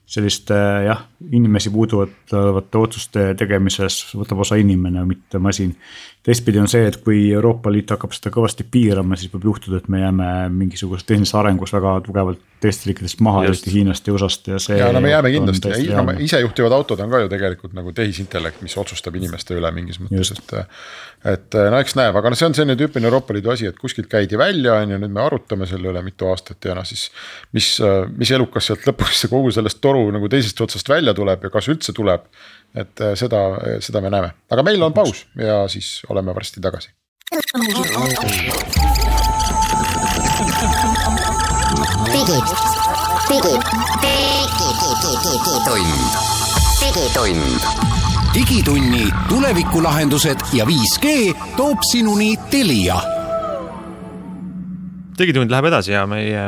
selliste 0.07 0.55
jah, 0.87 1.03
inimesi 1.31 1.71
puuduvate 1.73 2.77
otsuste 2.77 3.31
tegemises 3.37 4.03
võtab 4.17 4.43
osa 4.45 4.57
inimene, 4.59 5.05
mitte 5.05 5.39
masin. 5.41 5.73
teistpidi 6.23 6.59
on 6.59 6.67
see, 6.67 6.85
et 6.87 6.97
kui 7.01 7.31
Euroopa 7.31 7.71
Liit 7.71 7.89
hakkab 7.93 8.13
seda 8.13 8.29
kõvasti 8.35 8.67
piirama, 8.71 9.17
siis 9.17 9.31
võib 9.33 9.49
juhtuda, 9.51 9.81
et 9.81 9.87
me 9.89 10.03
jääme 10.03 10.27
mingisuguses 10.53 11.07
tehnilises 11.07 11.35
arengus 11.39 11.73
väga 11.73 11.97
tugevalt 12.05 12.43
teistest 12.61 12.87
riikidest 12.89 13.19
maha, 13.21 13.43
eriti 13.45 13.71
Hiinast 13.73 14.07
ja 14.07 14.13
USA-st 14.15 14.47
ja 14.49 14.59
see. 14.61 14.77
ja 14.79 14.89
no 14.93 15.01
me 15.01 15.11
jääme 15.11 15.29
kindlasti 15.33 15.73
ja 15.85 16.01
no, 16.01 16.15
isejuhtivad 16.25 16.73
autod 16.73 17.01
on 17.05 17.11
ka 17.13 17.19
ju 17.21 17.29
tegelikult 17.29 17.75
nagu 17.77 17.93
tehisintellekt, 17.93 18.63
mis 18.65 18.73
otsustab 18.81 19.15
inimeste 19.19 19.53
üle 19.57 19.69
mingis 19.75 19.99
mõttes, 20.01 20.31
et. 20.33 20.55
et 21.33 21.57
no 21.71 21.81
eks 21.83 21.93
näeb, 21.99 22.17
aga 22.17 22.31
noh, 22.33 22.39
see 22.39 22.49
on 22.49 22.57
selline 22.57 22.77
tüüpiline 22.79 23.11
Euroopa 23.11 23.35
Liidu 23.37 23.53
asi, 23.53 23.69
et 23.69 23.77
kuskilt 23.77 24.09
käidi 24.09 24.39
välja, 24.41 24.79
on 24.81 24.95
ju, 24.95 24.99
nüüd 25.03 25.13
me 25.13 25.21
arutame 25.21 25.69
selle 25.69 25.91
üle 25.91 26.01
mitu 26.05 26.31
aastat 26.31 26.65
ja 26.65 26.73
noh, 26.77 26.87
siis. 26.87 27.11
mis, 27.53 27.69
mis 28.17 28.33
elukas 28.33 28.71
sealt 28.71 28.89
lõpuks 28.89 29.27
kogu 29.33 29.53
sellest 29.53 29.81
toru 29.83 30.07
nagu 30.15 30.29
teisest 30.31 30.65
otsast 30.65 30.89
välja 30.89 31.06
tuleb 31.13 31.43
ja 31.43 31.49
kas 31.53 31.67
üldse 31.71 31.93
tuleb. 31.93 32.27
et 32.77 32.99
seda, 33.15 33.39
seda 33.81 34.01
me 34.03 34.09
näeme, 34.13 34.31
aga 34.51 34.63
meil 34.63 34.83
on 34.83 34.93
paus 34.93 35.25
ja 35.39 35.67
siis 35.71 36.01
oleme 36.09 36.35
varsti 36.35 36.61
tagasi. 36.61 36.89
digitund. 42.11 42.47
digitund. 46.81 47.61
digitunni 48.33 49.09
tulevikulahendused 49.29 50.37
ja 50.53 50.65
5G 50.65 51.33
toob 51.57 51.77
sinuni 51.91 52.35
Telia 52.51 53.16
digitund 55.17 55.51
läheb 55.51 55.67
edasi 55.69 55.93
ja 55.93 56.03
meie 56.09 56.43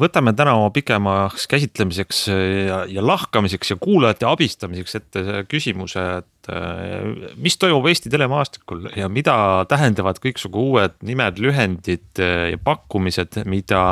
võtame 0.00 0.34
täna 0.36 0.56
oma 0.58 0.70
pikemaks 0.74 1.46
käsitlemiseks 1.50 2.24
ja, 2.30 2.80
ja 2.90 3.04
lahkamiseks 3.04 3.74
ja 3.74 3.76
kuulajate 3.80 4.26
abistamiseks 4.28 4.98
ette 4.98 5.44
küsimuse, 5.50 6.04
et 6.22 6.50
äh, 6.52 7.30
mis 7.40 7.58
toimub 7.60 7.86
Eesti 7.90 8.12
telemaastikul 8.12 8.88
ja 8.98 9.08
mida 9.12 9.36
tähendavad 9.70 10.18
kõiksugu 10.22 10.66
uued 10.72 10.98
nimed, 11.06 11.40
lühendid 11.42 12.20
ja 12.20 12.60
pakkumised, 12.64 13.42
mida, 13.50 13.84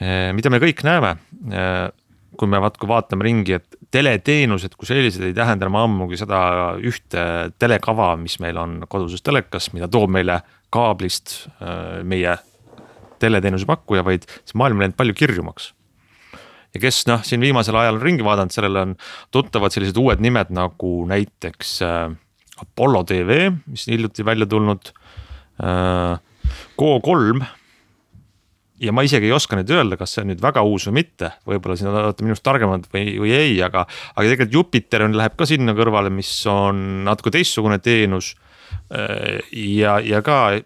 äh, 0.00 0.32
mida 0.36 0.52
me 0.52 0.62
kõik 0.62 0.84
näeme. 0.86 1.16
Kui 2.36 2.48
me 2.52 2.58
vaat-, 2.60 2.76
kui 2.76 2.88
vaatame 2.88 3.24
ringi, 3.24 3.54
et 3.56 3.76
teleteenused 3.94 4.74
kui 4.76 4.88
sellised 4.88 5.24
ei 5.24 5.36
tähenda 5.36 5.64
enam 5.64 5.78
ammugi 5.80 6.18
seda 6.20 6.40
ühte 6.84 7.22
telekava, 7.60 8.10
mis 8.20 8.36
meil 8.44 8.58
on 8.60 8.82
koduses 8.92 9.24
telekas, 9.24 9.70
mida 9.72 9.88
toob 9.88 10.12
meile 10.12 10.42
kaablist 10.74 11.38
meie 12.04 12.34
teleteenuse 13.22 13.68
pakkuja, 13.68 14.04
vaid 14.06 14.28
see 14.44 14.58
maailm 14.58 14.78
on 14.78 14.86
läinud 14.86 14.98
palju 14.98 15.16
kirjumaks. 15.16 15.72
ja 16.74 16.82
kes 16.82 17.04
noh, 17.08 17.24
siin 17.24 17.40
viimasel 17.40 17.76
ajal 17.80 17.98
on 17.98 18.04
ringi 18.04 18.24
vaadanud, 18.26 18.52
sellele 18.52 18.84
on 18.88 18.94
tuttavad 19.34 19.72
sellised 19.72 19.96
uued 20.00 20.20
nimed 20.20 20.52
nagu 20.54 20.92
näiteks 21.08 21.76
äh, 21.86 22.16
Apollo 22.60 23.04
tv, 23.04 23.50
mis 23.66 23.86
hiljuti 23.90 24.24
välja 24.24 24.46
tulnud 24.46 24.92
äh,. 25.60 26.18
Go3 26.78 27.42
ja 28.82 28.92
ma 28.92 29.04
isegi 29.06 29.28
ei 29.28 29.34
oska 29.34 29.56
nüüd 29.58 29.70
öelda, 29.72 29.96
kas 30.00 30.14
see 30.14 30.22
on 30.24 30.30
nüüd 30.32 30.42
väga 30.44 30.62
uus 30.66 30.86
või 30.88 30.98
mitte, 31.00 31.32
võib-olla 31.48 31.76
siin 31.78 31.90
olete 31.90 32.26
minust 32.26 32.44
targemad 32.46 32.86
või, 32.92 33.16
või 33.22 33.32
ei, 33.36 33.54
aga, 33.64 33.86
aga 34.12 34.26
tegelikult 34.26 34.56
Jupiter 34.58 35.06
on, 35.06 35.16
läheb 35.16 35.36
ka 35.38 35.48
sinna 35.48 35.74
kõrvale, 35.76 36.12
mis 36.12 36.30
on 36.50 36.82
natuke 37.06 37.32
teistsugune 37.34 37.78
teenus. 37.82 38.34
Äh, 38.92 39.40
ja, 39.52 39.96
ja 40.04 40.22
ka 40.26 40.58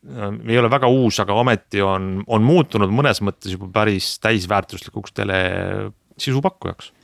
ei 0.00 0.56
ole 0.58 0.70
väga 0.72 0.88
uus, 0.88 1.18
aga 1.20 1.36
ometi 1.36 1.82
on, 1.84 2.22
on 2.26 2.44
muutunud 2.44 2.92
mõnes 2.94 3.20
mõttes 3.24 3.52
juba 3.52 3.68
päris 3.74 4.14
täisväärtuslikuks 4.24 5.12
tele 5.16 5.42
sisupakkujaks. 6.20 6.94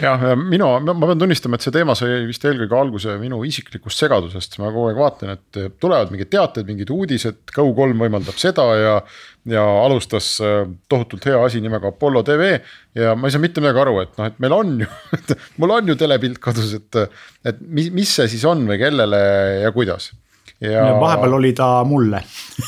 Jah, 0.00 0.22
ja 0.24 0.36
minu, 0.36 0.66
ma 0.82 1.06
pean 1.06 1.20
tunnistama, 1.20 1.58
et 1.58 1.64
see 1.64 1.74
teema 1.74 1.94
sai 1.96 2.22
vist 2.26 2.44
eelkõige 2.48 2.76
alguse 2.76 3.14
minu 3.20 3.42
isiklikust 3.46 4.00
segadusest, 4.00 4.56
ma 4.60 4.70
kogu 4.70 4.88
aeg 4.88 4.98
vaatan, 4.98 5.34
et 5.36 5.58
tulevad 5.82 6.10
mingid 6.12 6.30
teated, 6.32 6.66
mingid 6.68 6.90
uudised, 6.92 7.42
Go3 7.52 7.92
võimaldab 8.00 8.38
seda 8.40 8.64
ja. 8.80 8.94
ja 9.52 9.66
alustas 9.84 10.32
äh, 10.42 10.64
tohutult 10.90 11.28
hea 11.28 11.38
asi 11.44 11.60
nimega 11.64 11.92
Apollo 11.92 12.24
tv. 12.26 12.54
Ja 12.98 13.12
ma 13.18 13.28
ei 13.28 13.36
saa 13.36 13.44
mitte 13.44 13.62
midagi 13.62 13.84
aru, 13.84 13.98
et 14.02 14.16
noh, 14.18 14.32
et 14.32 14.40
meil 14.42 14.56
on 14.56 14.74
ju 14.82 14.88
mul 15.62 15.76
on 15.76 15.92
ju 15.92 15.98
telepilt 16.00 16.40
kodus, 16.42 16.72
et, 16.80 17.02
et 17.52 17.62
mis, 17.68 17.92
mis 17.94 18.16
see 18.18 18.32
siis 18.32 18.48
on 18.48 18.64
või 18.68 18.80
kellele 18.80 19.22
ja 19.66 19.72
kuidas 19.76 20.10
ja 20.62 20.86
vahepeal 21.00 21.38
oli 21.40 21.52
ta 21.56 21.72
mulle. 21.88 22.22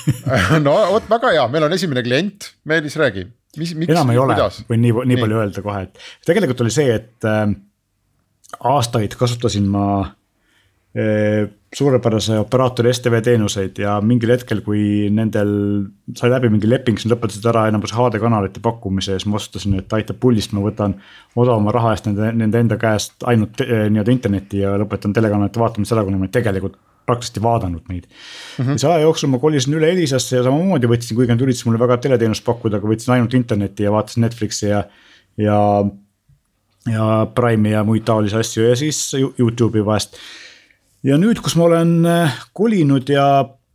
No 0.66 0.74
vot, 0.92 1.08
väga 1.10 1.34
hea, 1.36 1.46
meil 1.52 1.68
on 1.68 1.76
esimene 1.76 2.02
klient, 2.06 2.50
Meelis, 2.68 2.96
räägi. 3.00 3.26
mis, 3.58 3.74
miks, 3.78 3.92
enam 3.94 4.10
ei 4.10 4.18
ole, 4.18 4.36
võin 4.68 4.82
nii, 4.82 4.92
nii, 4.92 5.08
nii. 5.12 5.22
palju 5.22 5.40
öelda 5.42 5.62
kohe, 5.62 5.86
et 5.86 6.04
tegelikult 6.26 6.64
oli 6.64 6.74
see, 6.74 6.88
et 6.96 7.28
äh, 7.28 7.44
aastaid 8.72 9.14
kasutasin 9.18 9.68
ma 9.70 9.84
äh, 10.02 11.46
suurepärase 11.74 12.38
operaatori 12.38 12.92
STV 12.94 13.20
teenuseid 13.26 13.78
ja 13.82 13.96
mingil 14.04 14.30
hetkel, 14.34 14.60
kui 14.66 15.10
nendel 15.10 15.52
sai 16.16 16.30
läbi 16.30 16.50
mingi 16.52 16.70
leping, 16.70 16.98
siis 17.00 17.10
lõpetasid 17.12 17.46
ära 17.50 17.66
enamus 17.70 17.94
HD 17.96 18.20
kanalite 18.22 18.62
pakkumise 18.64 19.14
ja 19.14 19.20
siis 19.20 19.28
ma 19.30 19.38
otsustasin, 19.40 19.76
et 19.80 19.96
aitab 19.96 20.20
pullist, 20.22 20.54
ma 20.54 20.62
võtan 20.64 20.96
odavama 21.36 21.74
raha 21.74 21.94
eest 21.94 22.08
nende, 22.08 22.30
nende 22.38 22.62
enda 22.62 22.78
käest 22.80 23.26
ainult 23.30 23.62
äh, 23.66 23.86
nii-öelda 23.90 24.14
internetti 24.14 24.62
ja 24.62 24.74
lõpetan 24.80 25.16
telekanalite 25.16 25.62
vaatamise 25.62 25.96
ära, 25.96 26.06
kuna 26.06 26.20
ma 26.20 26.30
tegelikult 26.32 26.78
praktiliselt 27.06 27.40
ei 27.40 27.44
vaadanud 27.46 27.90
neid 27.90 28.06
mm. 28.06 28.64
-hmm. 28.64 28.70
ja 28.70 28.78
selle 28.78 28.94
aja 28.94 29.08
jooksul 29.08 29.32
ma 29.32 29.40
kolisin 29.42 29.76
üle 29.78 29.90
Elisasse 29.92 30.36
ja 30.36 30.44
samamoodi 30.46 30.90
võtsin, 30.90 31.16
kuigi 31.18 31.32
nad 31.32 31.42
üritasid 31.44 31.68
mulle 31.68 31.82
väga 31.82 31.98
teleteenust 32.06 32.44
pakkuda, 32.44 32.80
aga 32.80 32.90
võtsin 32.92 33.16
ainult 33.16 33.34
internetti 33.34 33.86
ja 33.86 33.92
vaatasin 33.94 34.24
Netflixi 34.26 34.70
ja, 34.70 34.84
ja. 35.40 35.58
ja 36.90 37.10
Prime'i 37.34 37.74
ja 37.74 37.84
muid 37.84 38.06
taolisi 38.08 38.40
asju 38.40 38.70
ja 38.70 38.76
siis 38.76 39.02
Youtube'i 39.14 39.84
vahest. 39.84 40.16
ja 41.02 41.18
nüüd, 41.20 41.42
kus 41.44 41.56
ma 41.60 41.68
olen 41.68 42.00
äh, 42.08 42.40
kolinud 42.52 43.08
ja 43.08 43.28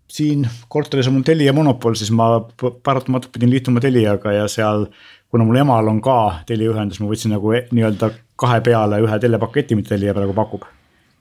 siin 0.10 0.48
korteris 0.68 1.08
on 1.08 1.20
mul 1.20 1.28
Telia 1.28 1.54
monopol, 1.54 1.94
siis 1.94 2.10
ma 2.12 2.39
paratamatult 2.84 3.32
pidin 3.32 3.54
liituma 3.54 3.80
Teliaga 3.80 4.34
ja 4.34 4.48
seal. 4.48 4.88
kuna 5.30 5.46
mul 5.46 5.62
emal 5.62 5.88
on 5.88 6.02
ka 6.02 6.42
Telia 6.50 6.72
ühendus, 6.74 7.00
ma 7.00 7.12
võtsin 7.12 7.36
nagu 7.36 7.54
e-, 7.54 7.68
nii-öelda 7.70 8.10
kahe 8.39 8.62
peale 8.65 8.98
ühe 9.06 9.20
telepaketi, 9.22 9.78
mida 9.78 9.94
Telia 9.94 10.15
praegu 10.18 10.34
pakub 10.34 10.65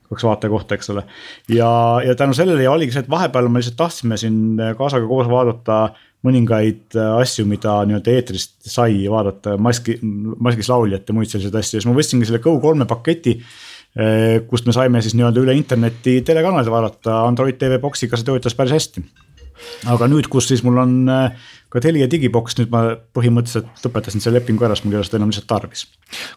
kaks 0.09 0.25
vaataja 0.25 0.53
kohta, 0.53 0.77
eks 0.79 0.91
ole. 0.95 1.05
ja, 1.53 1.71
ja 2.05 2.15
tänu 2.19 2.37
sellele 2.37 2.63
ja 2.65 2.73
oligi 2.73 2.95
see, 2.95 3.05
et 3.05 3.11
vahepeal 3.13 3.49
me 3.49 3.63
lihtsalt 3.63 3.79
tahtsime 3.81 4.17
siin 4.21 4.61
kaasaga 4.79 5.09
koos 5.09 5.29
vaadata 5.31 5.81
mõningaid 6.27 6.97
asju, 6.99 7.47
mida 7.47 7.77
nii-öelda 7.87 8.15
eetrist 8.17 8.57
sai 8.67 9.05
vaadata, 9.11 9.55
maski, 9.63 9.99
maskis 10.03 10.71
lauljat 10.71 11.09
ja 11.09 11.15
muid 11.15 11.31
selliseid 11.31 11.59
asju, 11.61 11.79
siis 11.79 11.87
ma 11.89 11.95
võtsingi 11.97 12.29
selle 12.29 12.43
Go3 12.43 12.89
paketi. 12.91 13.39
Eh, 13.99 14.43
kust 14.51 14.67
me 14.67 14.75
saime 14.75 15.01
siis 15.03 15.15
nii-öelda 15.17 15.43
üle 15.43 15.55
interneti 15.57 16.19
telekanaleid 16.27 16.71
vaadata, 16.71 17.23
Android 17.27 17.57
TV 17.59 17.79
Boxiga 17.83 18.19
see 18.19 18.27
töötas 18.27 18.57
päris 18.59 18.75
hästi. 18.77 19.05
Aga 19.91 20.09
nüüd, 20.11 20.29
kus 20.33 20.49
siis 20.51 20.65
mul 20.67 20.79
on 20.83 20.95
äh, 21.13 21.49
ka 21.73 21.83
Telia 21.85 22.09
digiboks, 22.11 22.57
nüüd 22.61 22.73
ma 22.73 22.83
põhimõtteliselt 23.17 23.85
lõpetasin 23.85 24.25
selle 24.25 24.41
lepingu 24.41 24.65
ära, 24.65 24.77
sest 24.77 24.87
mul 24.87 24.97
ei 24.97 25.01
ole 25.01 25.09
seda 25.09 25.21
enam 25.21 25.33
lihtsalt 25.33 25.49
tarvis. 25.51 25.85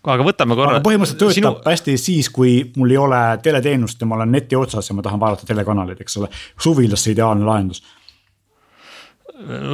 aga 0.04 0.28
võtame 0.28 0.58
korra. 0.60 0.84
põhimõtteliselt 0.84 1.22
töötab 1.24 1.38
sinu... 1.40 1.54
hästi 1.68 1.98
siis, 2.02 2.30
kui 2.34 2.58
mul 2.76 2.92
ei 2.92 3.00
ole 3.00 3.22
teleteenust 3.44 4.02
ja 4.02 4.10
ma 4.10 4.20
olen 4.20 4.36
neti 4.36 4.60
otsas 4.60 4.92
ja 4.92 4.98
ma 4.98 5.06
tahan 5.06 5.22
vaadata 5.22 5.48
telekanaleid, 5.50 6.04
eks 6.04 6.20
ole. 6.22 6.32
suvilas 6.60 7.06
see 7.06 7.16
ideaalne 7.16 7.48
lahendus 7.48 7.84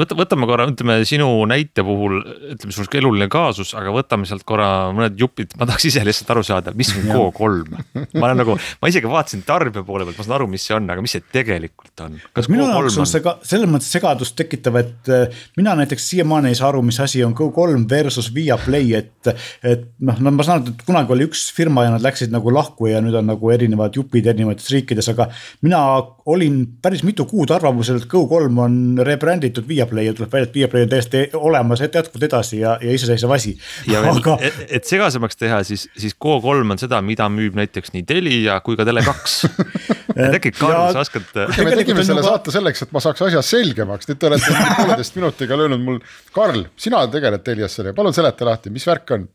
võta, 0.02 0.16
võtame 0.18 0.48
korra, 0.50 0.68
ütleme 0.72 0.98
sinu 1.08 1.28
näite 1.50 1.84
puhul, 1.86 2.20
ütleme 2.54 2.74
sul 2.76 2.88
on 2.88 2.98
eluline 3.00 3.28
kaasus, 3.32 3.74
aga 3.78 3.92
võtame 3.94 4.28
sealt 4.30 4.46
korra 4.48 4.90
mõned 4.96 5.18
jupid, 5.20 5.56
ma 5.60 5.68
tahaks 5.70 5.88
ise 5.90 6.04
lihtsalt 6.06 6.32
aru 6.36 6.44
saada, 6.48 6.74
mis 6.78 6.92
on 6.96 7.08
Go3. 7.10 7.82
ma 8.18 8.30
olen 8.30 8.42
nagu, 8.42 8.58
ma 8.82 8.92
isegi 8.92 9.10
vaatasin 9.12 9.44
tarbija 9.48 9.86
poole 9.88 10.08
pealt, 10.08 10.20
ma 10.20 10.28
saan 10.28 10.38
aru, 10.40 10.50
mis 10.52 10.66
see 10.68 10.76
on, 10.78 10.90
aga 10.94 11.04
mis 11.04 11.16
see 11.18 11.26
tegelikult 11.34 12.06
on? 12.06 12.20
kas 12.38 12.50
minu 12.52 12.68
jaoks 12.68 13.00
on 13.02 13.10
see 13.10 13.24
ka 13.26 13.38
selles 13.48 13.72
mõttes 13.72 13.90
segadust 13.94 14.38
tekitav, 14.40 14.80
et 14.82 15.12
äh, 15.14 15.42
mina 15.60 15.76
näiteks 15.80 16.10
siiamaani 16.14 16.52
ei 16.54 16.60
saa 16.60 16.72
aru, 16.72 16.84
mis 16.88 17.00
asi 17.04 17.24
on 17.26 17.36
Go3 17.38 17.86
versus 17.90 18.32
Viaplay, 18.36 18.94
et. 18.98 19.32
et 19.64 19.88
noh, 20.08 20.20
no 20.24 20.34
ma 20.36 20.46
saan 20.48 20.62
aru, 20.62 20.76
et 20.76 20.86
kunagi 20.88 21.16
oli 21.16 21.28
üks 21.28 21.48
firma 21.56 21.88
ja 21.88 21.96
nad 21.96 22.06
läksid 22.06 22.34
nagu 22.34 22.52
lahku 22.54 22.92
ja 22.92 23.02
nüüd 23.04 23.18
on 23.18 23.30
nagu 23.32 23.54
erinevad 23.54 23.96
jupid 23.98 24.28
erinevates 24.30 24.70
riikides, 24.74 25.12
aga 25.14 25.30
mina 25.66 25.82
olin 26.28 26.60
päris 26.84 27.04
mitu 27.08 27.26
kuud 27.30 27.52
arvamusel, 27.56 28.02
et 28.02 28.10
Go3 28.12 28.52
on 28.64 28.80
rebränditud 29.08 29.57
tehtud 29.58 29.68
Viaplay 29.70 30.06
ja 30.06 30.14
tuleb 30.14 30.32
välja, 30.34 30.48
et 30.48 30.56
Viaplay 30.56 30.86
on 30.86 30.90
täiesti 30.90 31.24
olemas, 31.34 31.82
et 31.82 31.96
jätkuvalt 31.96 32.24
edasi 32.24 32.60
ja, 32.60 32.78
ja 32.82 32.94
iseseisev 32.94 33.32
asi. 33.32 33.58
ja 33.88 34.02
veel 34.02 34.20
Aga..., 34.22 34.38
et, 34.42 34.60
et 34.80 34.86
segasemaks 34.86 35.38
teha, 35.38 35.62
siis, 35.68 35.88
siis 35.98 36.16
Go3 36.16 36.72
on 36.72 36.82
seda, 36.82 37.02
mida 37.02 37.30
müüb 37.30 37.58
näiteks 37.58 37.94
nii 37.96 38.06
Telia 38.08 38.60
kui 38.66 38.78
ka 38.78 38.86
Tele2 38.88 39.50
et 40.28 40.38
äkki 40.40 40.54
Karl, 40.58 40.92
sa 40.94 41.04
oskad. 41.04 41.28
me 41.34 41.76
tegime 41.76 42.04
selle 42.04 42.22
juba... 42.22 42.36
saate 42.36 42.54
selleks, 42.56 42.86
et 42.86 42.94
ma 42.96 43.04
saaks 43.04 43.26
asja 43.30 43.44
selgemaks, 43.46 44.10
nüüd 44.10 44.22
te 44.22 44.30
olete 44.32 44.54
pooleteist 44.78 45.18
minutiga 45.20 45.60
löönud 45.60 45.84
mul, 45.84 46.04
Karl, 46.36 46.68
sina 46.78 47.06
tegeled 47.12 47.46
Telias 47.46 47.78
sellega, 47.78 47.98
palun 47.98 48.16
seleta 48.16 48.48
lahti, 48.48 48.74
mis 48.74 48.88
värk 48.88 49.18
on? 49.18 49.28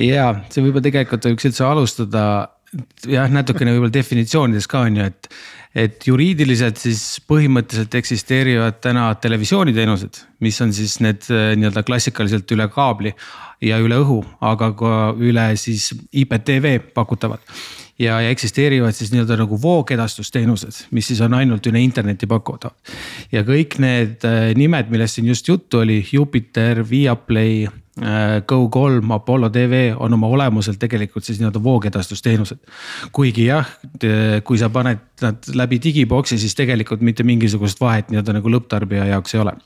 ja 0.00 0.30
see 0.48 0.64
võib-olla 0.64 0.86
tegelikult 0.86 1.26
võiks 1.28 1.50
üldse 1.50 1.66
alustada 1.66 2.24
jah, 3.08 3.30
natukene 3.32 3.74
võib-olla 3.74 3.94
definitsioonides 3.94 4.68
ka 4.70 4.84
on 4.88 5.00
ju, 5.00 5.08
et 5.10 5.32
et 5.70 6.02
juriidiliselt 6.02 6.80
siis 6.82 7.20
põhimõtteliselt 7.30 7.94
eksisteerivad 7.94 8.80
täna 8.82 9.04
televisiooniteenused, 9.22 10.16
mis 10.42 10.56
on 10.64 10.72
siis 10.74 10.96
need 10.98 11.28
äh, 11.30 11.52
nii-öelda 11.58 11.84
klassikaliselt 11.86 12.50
üle 12.56 12.66
kaabli 12.74 13.12
ja 13.62 13.78
üle 13.78 14.00
õhu, 14.02 14.18
aga 14.42 14.72
ka 14.74 14.94
üle 15.20 15.44
siis 15.60 15.92
IPTV 16.10 16.80
pakutavad. 16.94 17.44
ja, 18.00 18.18
ja 18.20 18.30
eksisteerivad 18.34 18.96
siis 18.96 19.12
nii-öelda 19.14 19.36
nagu 19.44 19.58
voogedastusteenused, 19.62 20.86
mis 20.90 21.06
siis 21.06 21.20
on 21.22 21.38
ainult 21.38 21.66
üle 21.70 21.82
interneti 21.84 22.26
pakutavad. 22.26 22.74
ja 23.30 23.44
kõik 23.46 23.78
need 23.78 24.26
äh, 24.26 24.50
nimed, 24.58 24.90
millest 24.90 25.20
siin 25.20 25.30
just 25.30 25.48
juttu 25.48 25.84
oli, 25.84 26.02
Jupiter, 26.12 26.82
Viaplay 26.90 27.68
Go3, 28.00 29.12
Apollo 29.14 29.50
tv 29.52 29.80
on 29.96 30.14
oma 30.16 30.28
olemuselt 30.32 30.78
tegelikult 30.80 31.24
siis 31.24 31.40
nii-öelda 31.40 31.62
voogedastusteenused. 31.62 32.58
kuigi 33.12 33.46
jah, 33.46 33.68
kui 34.44 34.58
sa 34.58 34.70
paned 34.72 35.02
nad 35.20 35.50
läbi 35.54 35.80
digiboksi, 35.82 36.38
siis 36.38 36.54
tegelikult 36.56 37.00
mitte 37.04 37.22
mingisugust 37.22 37.80
vahet 37.80 38.08
nii-öelda 38.08 38.38
nagu 38.38 38.54
lõpptarbija 38.56 39.10
jaoks 39.12 39.34
ei 39.34 39.40
ole. 39.40 39.56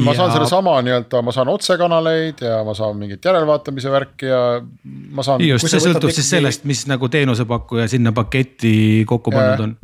Ma 0.00 0.14
saan 0.16 0.32
sellesama 0.32 0.78
nii-öelda, 0.86 1.22
ma 1.22 1.34
saan 1.36 1.50
otsekanaleid 1.52 2.40
ja 2.46 2.62
ma 2.64 2.74
saan 2.74 2.96
mingit 2.96 3.24
järelvaatamise 3.24 3.92
värki 3.92 4.30
ja 4.30 4.42
ma 5.12 5.24
saan. 5.26 5.44
just, 5.44 5.68
see 5.68 5.82
sõltub 5.84 6.14
siis 6.14 6.30
sellest, 6.32 6.64
mis 6.68 6.86
nagu 6.88 7.10
teenusepakkuja 7.12 7.88
sinna 7.92 8.14
paketti 8.16 8.72
kokku 9.08 9.34
pannud 9.34 9.66
on 9.68 9.76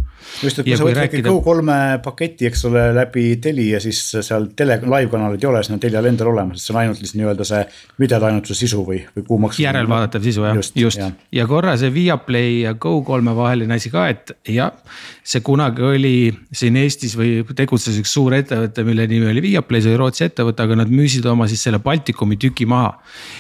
just, 0.42 0.61
et 0.61 0.66
kui 0.66 0.77
sa 0.77 0.87
võtad 0.87 1.01
rääkida... 1.03 1.33
Go3 1.33 1.77
paketi, 2.05 2.47
eks 2.49 2.64
ole, 2.68 2.85
läbi 2.97 3.25
Telia, 3.42 3.81
siis 3.83 4.01
seal 4.25 4.49
tele, 4.59 4.79
live 4.85 5.11
kanalid 5.12 5.44
ei 5.44 5.51
ole, 5.51 5.62
siis 5.64 5.77
on 5.77 5.83
Telial 5.83 6.09
endal 6.11 6.33
olemas, 6.33 6.61
et 6.61 6.66
see 6.66 6.75
on 6.75 6.81
ainult 6.83 7.03
lihtsalt 7.03 7.21
nii-öelda 7.21 7.47
see 7.49 7.62
videotainutuse 8.03 8.59
sisu 8.59 8.85
või, 8.87 9.01
või 9.16 9.27
kuumaks. 9.29 9.61
järelvaadatav 9.62 10.25
sisu 10.25 10.47
jah, 10.47 10.59
just, 10.59 10.77
just. 10.79 11.03
Ja. 11.03 11.11
ja 11.40 11.47
korra 11.51 11.77
see 11.81 11.92
Viaplay 11.94 12.62
ja 12.64 12.75
Go3 12.75 13.37
vaheline 13.38 13.79
asi 13.79 13.92
ka, 13.94 14.09
et 14.12 14.35
jah, 14.49 14.75
see 15.27 15.44
kunagi 15.47 15.85
oli 15.87 16.16
siin 16.53 16.79
Eestis 16.81 17.16
või 17.18 17.42
tegutses 17.57 17.99
üks 18.01 18.12
suur 18.18 18.37
ettevõte, 18.38 18.87
mille 18.87 19.09
nimi 19.11 19.31
oli 19.33 19.44
Viaplay, 19.51 19.85
see 19.85 19.97
Rootsi 19.99 20.27
ettevõte, 20.29 20.65
aga 20.65 20.79
nad 20.79 20.91
müüsid 20.93 21.27
oma 21.29 21.49
siis 21.51 21.63
selle 21.67 21.81
Baltikumi 21.83 22.39
tüki 22.41 22.67
maha. 22.69 22.97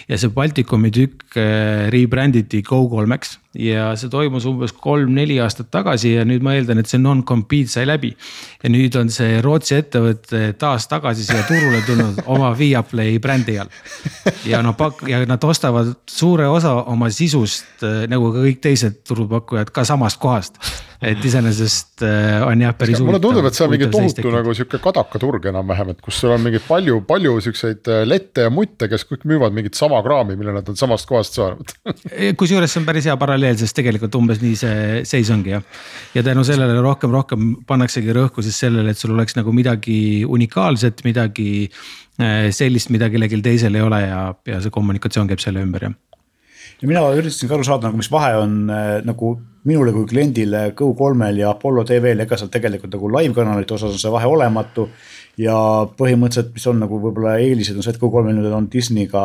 ja 0.08 0.18
see 0.18 0.32
Baltikumi 0.34 0.90
tükk 0.94 1.38
äh, 1.38 1.88
rebrand 1.94 2.36
iti 2.36 2.62
Go3-ks 2.66 3.38
ja 3.58 3.92
see 3.98 4.10
toimus 4.12 4.44
umbes 4.48 4.74
kolm-neli 4.76 5.38
aastat 5.42 5.70
tagasi 5.72 6.12
ja 6.14 6.24
nüüd 6.28 6.44
ma 6.44 6.54
eeldan, 6.54 6.82
et 6.82 6.90
see 6.90 7.00
non-compete 7.00 7.72
sai 7.72 7.86
läbi. 7.88 8.12
ja 8.62 8.70
nüüd 8.70 8.98
on 9.00 9.10
see 9.12 9.40
Rootsi 9.44 9.78
ettevõte 9.78 10.52
taas 10.60 10.88
tagasi 10.90 11.24
siia 11.26 11.46
turule 11.48 11.80
tulnud 11.86 12.22
oma 12.34 12.52
Viaplay 12.58 13.18
brändi 13.22 13.58
all. 13.58 13.72
ja 14.46 14.62
noh, 14.62 14.76
pak- 14.78 15.06
ja 15.08 15.24
nad 15.26 15.44
ostavad 15.44 15.94
suure 16.10 16.48
osa 16.48 16.74
oma 16.84 17.10
sisust 17.10 17.82
äh, 17.82 18.04
nagu 18.10 18.32
ka 18.34 18.44
kõik 18.46 18.62
teised 18.68 19.02
turupakkujad 19.08 19.72
ka 19.74 19.84
samast 19.88 20.20
kohast 20.22 20.60
et 20.98 21.24
iseenesest 21.24 22.02
äh, 22.02 22.40
on 22.42 22.62
jah 22.62 22.72
päris. 22.74 22.98
mulle 23.06 23.20
tundub, 23.22 23.46
et 23.46 23.54
see 23.54 23.64
on 23.68 23.70
mingi 23.70 23.86
tohutu 23.92 24.32
nagu 24.34 24.54
sihuke 24.56 24.80
kadakaturg 24.82 25.44
enam-vähem, 25.46 25.92
et 25.94 26.00
kus 26.02 26.16
sul 26.18 26.32
on 26.34 26.42
mingeid 26.42 26.64
palju, 26.66 26.96
palju 27.06 27.36
siukseid 27.44 27.90
äh, 27.92 28.00
lette 28.08 28.48
ja 28.48 28.50
mutte, 28.50 28.88
kes 28.90 29.06
kõik 29.06 29.22
müüvad 29.30 29.54
mingit 29.54 29.78
sama 29.78 30.00
kraami, 30.02 30.34
mille 30.38 30.56
nad 30.56 30.66
on 30.72 30.78
samast 30.80 31.06
kohast 31.06 31.38
saanud 31.38 31.70
kusjuures 32.40 32.74
see 32.74 32.82
on 32.82 32.88
päris 32.88 33.06
hea 33.06 33.14
paralleel, 33.20 33.54
sest 33.60 33.76
tegelikult 33.78 34.18
umbes 34.18 34.42
nii 34.42 34.58
see 34.58 35.04
seis 35.06 35.30
ongi 35.34 35.54
jah. 35.54 35.84
ja 36.18 36.24
tänu 36.26 36.42
sellele 36.48 36.80
rohkem, 36.82 37.14
rohkem 37.14 37.52
pannaksegi 37.68 38.16
rõhku 38.18 38.42
siis 38.42 38.58
sellele, 38.66 38.90
et 38.90 38.98
sul 38.98 39.14
oleks 39.14 39.38
nagu 39.38 39.54
midagi 39.54 40.24
unikaalset, 40.26 41.04
midagi 41.06 41.52
äh, 42.18 42.50
sellist, 42.50 42.90
mida 42.90 43.06
kellelgi 43.12 43.38
teisel 43.46 43.78
ei 43.78 43.86
ole 43.86 44.02
ja, 44.02 44.24
ja 44.50 44.58
see 44.64 44.74
kommunikatsioon 44.74 45.30
käib 45.30 45.46
selle 45.46 45.62
ümber 45.62 45.86
jah 45.86 45.94
ja 46.82 46.90
mina 46.90 47.04
üritasin 47.14 47.50
ka 47.50 47.56
aru 47.56 47.66
saada 47.66 47.88
nagu, 47.88 47.98
mis 47.98 48.10
vahe 48.10 48.34
on 48.38 48.58
nagu 49.06 49.36
minule 49.68 49.92
kui 49.94 50.08
kliendile 50.08 50.68
Go3-l 50.78 51.42
ja 51.42 51.52
Apollo 51.52 51.84
TV-l, 51.88 52.24
ega 52.24 52.38
seal 52.38 52.50
tegelikult 52.52 52.94
nagu 52.96 53.12
live 53.16 53.36
kanalite 53.36 53.76
osas 53.76 53.94
on 53.96 54.02
see 54.02 54.12
vahe 54.14 54.28
olematu. 54.30 54.88
ja 55.38 55.54
põhimõtteliselt, 56.00 56.50
mis 56.56 56.64
on 56.66 56.80
nagu 56.82 56.96
võib-olla 56.98 57.36
eelised 57.38 57.76
on 57.78 57.84
see, 57.86 57.92
et 57.94 58.00
Go3-l 58.02 58.34
nüüd 58.40 58.54
on 58.56 58.66
Disneyga 58.72 59.20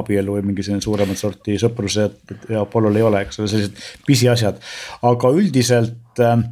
abielu 0.00 0.34
või 0.34 0.48
mingi 0.48 0.64
selline 0.66 0.82
suuremat 0.82 1.20
sorti 1.20 1.54
sõprused 1.62 2.34
ja 2.50 2.64
Apollol 2.64 2.98
ei 2.98 3.06
ole, 3.06 3.22
eks 3.22 3.38
ole, 3.38 3.50
sellised 3.52 3.78
pisiasjad, 4.08 4.58
aga 5.06 5.30
üldiselt 5.30 6.24
äh, 6.24 6.42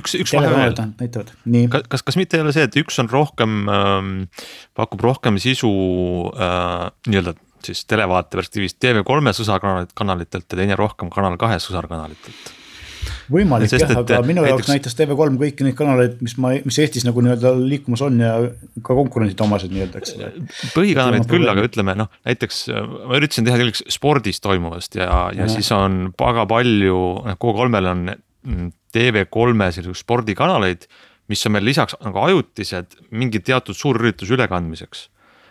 üks, 0.00 0.16
üks 0.18 0.34
vahe 0.34 0.50
veel. 0.50 0.74
näitavad, 0.98 1.30
nii. 1.46 1.68
kas, 1.70 2.02
kas 2.02 2.18
mitte 2.18 2.40
ei 2.40 2.46
ole 2.46 2.54
see, 2.56 2.66
et 2.66 2.80
üks 2.82 2.98
on 3.02 3.12
rohkem 3.12 3.60
ähm,, 3.70 4.12
pakub 4.78 5.06
rohkem 5.06 5.38
sisu 5.42 5.70
äh, 6.34 6.90
nii-öelda 7.06 7.36
siis 7.64 7.84
televaate 7.86 8.38
perspektiivist 8.38 8.80
TV3 8.82 9.34
sõsarkanalitelt 9.36 10.48
ja 10.48 10.62
teine 10.62 10.78
rohkem 10.80 11.10
Kanal 11.12 11.36
kahe 11.38 11.60
sõsarkanalitelt 11.62 12.56
võimalik 13.30 13.72
jah, 13.72 13.92
aga 14.00 14.20
minu 14.26 14.42
näiteks... 14.42 14.52
jaoks 14.52 14.70
näitas 14.72 14.96
TV3 14.98 15.38
kõiki 15.40 15.66
neid 15.66 15.76
kanaleid, 15.78 16.16
mis 16.24 16.36
ma, 16.40 16.52
mis 16.66 16.78
Eestis 16.82 17.06
nagu 17.06 17.22
nii-öelda 17.24 17.52
liikumas 17.58 18.02
on 18.06 18.18
ja 18.22 18.32
ka 18.86 18.96
konkurendid 18.98 19.40
omased 19.44 19.74
nii-öelda, 19.74 20.02
eks 20.02 20.16
ole. 20.16 20.32
põhikanalid 20.74 21.28
küll, 21.30 21.46
aga 21.50 21.66
ütleme 21.68 21.96
noh, 21.98 22.10
näiteks 22.28 22.64
ma 22.72 23.20
üritasin 23.20 23.46
teha 23.48 23.60
selgeks 23.60 23.84
spordis 23.94 24.42
toimuvast 24.44 24.98
ja, 24.98 25.06
ja, 25.06 25.44
ja 25.44 25.48
siis 25.52 25.70
on 25.76 26.02
väga 26.20 26.46
palju, 26.50 26.98
noh 27.28 27.40
Go3-l 27.40 27.92
on 27.94 28.04
TV3 28.94 29.70
selliseid 29.76 30.02
spordikanaleid, 30.02 30.90
mis 31.30 31.46
on 31.46 31.54
meil 31.54 31.66
lisaks 31.70 31.96
nagu 32.02 32.24
ajutised 32.26 32.98
mingi 33.14 33.42
teatud 33.46 33.78
suurürituse 33.78 34.34
ülekandmiseks 34.34 35.08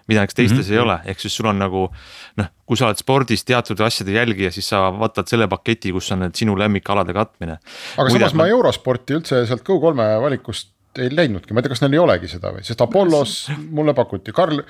mida 0.09 0.23
näiteks 0.23 0.37
teistes 0.37 0.57
mm 0.57 0.71
-hmm. 0.71 0.77
ei 0.77 0.79
ole, 0.83 0.97
ehk 1.05 1.21
siis 1.21 1.35
sul 1.37 1.49
on 1.51 1.59
nagu 1.61 1.85
noh, 2.41 2.49
kui 2.65 2.77
sa 2.77 2.89
oled 2.89 2.97
spordis 2.97 3.45
teatud 3.45 3.79
asjade 3.85 4.15
jälgija, 4.15 4.51
siis 4.51 4.69
sa 4.69 4.87
vaatad 4.95 5.29
selle 5.29 5.47
paketi, 5.47 5.93
kus 5.93 6.11
on 6.11 6.25
need 6.25 6.35
sinu 6.35 6.57
lemmikalade 6.57 7.13
katmine. 7.13 7.59
aga 7.97 8.09
Muide, 8.09 8.19
samas 8.19 8.33
ma 8.33 8.47
eurosporti 8.47 9.19
üldse 9.19 9.45
sealt 9.45 9.63
Go3 9.69 10.09
valikust 10.21 10.73
ei 10.97 11.09
leidnudki, 11.13 11.53
ma 11.53 11.61
ei 11.61 11.67
tea, 11.67 11.73
kas 11.75 11.83
neil 11.83 11.95
ei 11.95 12.01
olegi 12.01 12.29
seda 12.31 12.49
või, 12.53 12.63
sest 12.65 12.79
Apollos 12.81 13.33
mulle 13.77 13.93
pakuti, 13.93 14.33
Karl, 14.33 14.61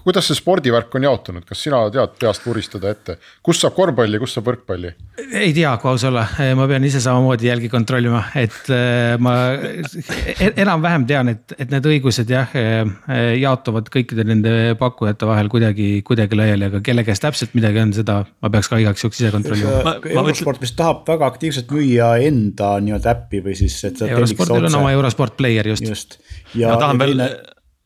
kuidas 0.00 0.30
see 0.30 0.38
spordivärk 0.38 0.94
on 0.96 1.04
jaotunud, 1.04 1.44
kas 1.44 1.60
sina 1.66 1.82
tead 1.92 2.14
peast 2.20 2.46
vuristada 2.48 2.92
ette, 2.94 3.18
kus 3.44 3.60
saab 3.60 3.76
korvpalli, 3.76 4.20
kus 4.22 4.38
saab 4.38 4.48
võrkpalli? 4.48 4.94
ei 5.28 5.52
tea, 5.52 5.74
kui 5.80 5.90
aus 5.92 6.06
olla, 6.08 6.24
ma 6.56 6.66
pean 6.70 6.86
ise 6.88 7.02
samamoodi 7.04 7.50
jälgi 7.50 7.68
kontrollima, 7.72 8.22
et 8.40 8.70
äh, 8.72 9.18
ma 9.20 9.34
e-, 9.52 10.54
enam-vähem 10.64 11.04
tean, 11.10 11.34
et, 11.34 11.54
et 11.58 11.74
need 11.74 11.90
õigused 11.90 12.32
jah 12.32 12.56
äh, 12.56 12.88
jaotuvad 13.42 13.92
kõikide 13.92 14.24
nende 14.28 14.54
pakkujate 14.80 15.28
vahel 15.28 15.52
kuidagi, 15.52 15.90
kuidagi 16.06 16.38
laiali, 16.38 16.70
aga 16.72 16.80
kelle 16.84 17.04
käes 17.04 17.20
täpselt 17.20 17.52
midagi 17.58 17.82
on, 17.84 17.92
seda 17.96 18.22
ma 18.24 18.52
peaks 18.56 18.72
ka 18.72 18.80
igaks 18.80 19.04
juhuks 19.04 19.20
ise 19.20 19.34
kontrollima. 19.36 19.98
eurosport 20.16 20.64
vist 20.64 20.80
tahab 20.80 21.04
väga 21.12 21.28
aktiivselt 21.28 21.76
müüa 21.76 22.14
enda 22.24 22.72
nii-öelda 22.80 23.12
äppi 23.12 23.44
või 23.44 23.58
siis, 23.58 23.76
et. 23.90 24.00
eurospordil 24.08 24.70
on 24.72 24.80
oma 24.80 24.96
eurosport 24.96 25.41
player 25.42 25.66
just. 25.72 25.88
just. 25.90 26.20
ma 26.54 26.78
tahan 26.78 27.02
veel 27.02 27.18
teine... 27.18 27.28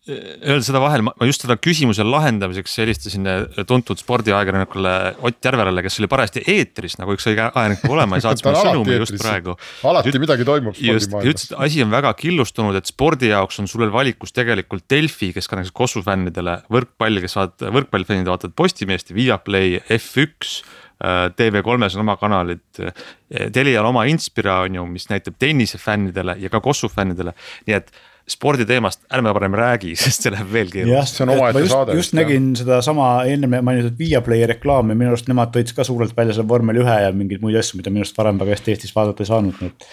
öelda 0.06 0.62
seda 0.62 0.80
vahel, 0.82 1.02
ma 1.06 1.12
just 1.26 1.42
seda 1.42 1.56
küsimuse 1.58 2.04
lahendamiseks 2.06 2.76
helistasin 2.82 3.26
tuntud 3.66 3.98
spordiajakirjanikule 4.00 4.92
Ott 5.26 5.48
Järvelale, 5.48 5.82
kes 5.82 5.98
oli 6.00 6.10
parajasti 6.10 6.44
eetris, 6.52 6.96
nagu 7.00 7.16
üks 7.16 7.26
õige 7.26 7.44
ajakirjanik 7.48 7.82
peab 7.82 7.96
olema 7.96 8.20
ja 8.20 8.24
saatis 8.28 8.46
mulle 8.46 8.62
sõnumi 8.68 8.98
just 9.00 9.18
praegu. 9.18 9.56
alati 9.90 10.14
Üt, 10.14 10.20
midagi 10.22 10.46
toimub 10.48 10.78
spordimaailmas. 10.78 11.28
ütles, 11.32 11.50
et 11.50 11.58
asi 11.68 11.84
on 11.84 11.92
väga 11.94 12.14
killustunud, 12.20 12.78
et 12.78 12.92
spordi 12.92 13.32
jaoks 13.32 13.60
on 13.62 13.70
sul 13.70 13.86
valikus 13.92 14.34
tegelikult 14.36 14.86
Delfi, 14.90 15.32
kes 15.36 15.50
ka 15.50 15.60
näiteks 15.60 15.74
Kossu 15.76 16.04
fännidele, 16.06 16.60
võrkpalli, 16.72 17.24
kes 17.26 17.38
vaatavad, 17.38 17.76
võrkpallifännid 17.80 18.30
vaatavad 18.30 18.56
Postimeest 18.58 19.10
ja 19.12 19.18
Viaplay 19.20 19.78
F1 19.98 20.60
Äh, 20.96 21.28
TV3-s 21.36 21.98
on 21.98 22.06
oma 22.06 22.14
kanalid, 22.16 22.62
äh, 22.80 23.50
Telial 23.52 23.84
oma 23.84 24.06
Inspira 24.08 24.62
on 24.64 24.78
ju, 24.78 24.84
mis 24.88 25.10
näitab 25.10 25.34
tennisefännidele 25.38 26.38
ja 26.40 26.48
ka 26.48 26.62
Kossu 26.64 26.88
fännidele, 26.88 27.34
nii 27.66 27.76
et 27.76 27.92
sporditeemast 28.30 29.04
ärme 29.14 29.32
parem 29.36 29.54
räägi, 29.58 29.94
sest 30.04 30.26
see 30.26 30.34
läheb 30.34 30.50
veel 30.52 30.72
keerulisemaks. 30.72 31.14
see 31.16 31.24
on 31.26 31.32
omaette 31.36 31.64
saade. 31.70 31.96
just 31.98 32.16
nägin 32.18 32.52
sedasama 32.58 33.08
enne 33.30 33.62
mainitud 33.62 33.96
Viaplay 33.98 34.46
reklaami, 34.50 34.98
minu 34.98 35.14
arust 35.14 35.30
nemad 35.30 35.54
tõid 35.54 35.72
ka 35.76 35.86
suurelt 35.86 36.16
välja 36.16 36.36
selle 36.36 36.48
vormel 36.50 36.82
ühe 36.82 37.00
ja 37.06 37.14
mingeid 37.14 37.44
muid 37.44 37.58
asju, 37.60 37.80
mida 37.80 37.92
minu 37.94 38.06
arust 38.06 38.18
varem 38.18 38.40
väga 38.42 38.56
hästi 38.56 38.74
Eestis 38.74 38.94
vaadata 38.96 39.24
ei 39.24 39.32
saanud, 39.32 39.58
nii 39.62 39.72
et 39.72 39.90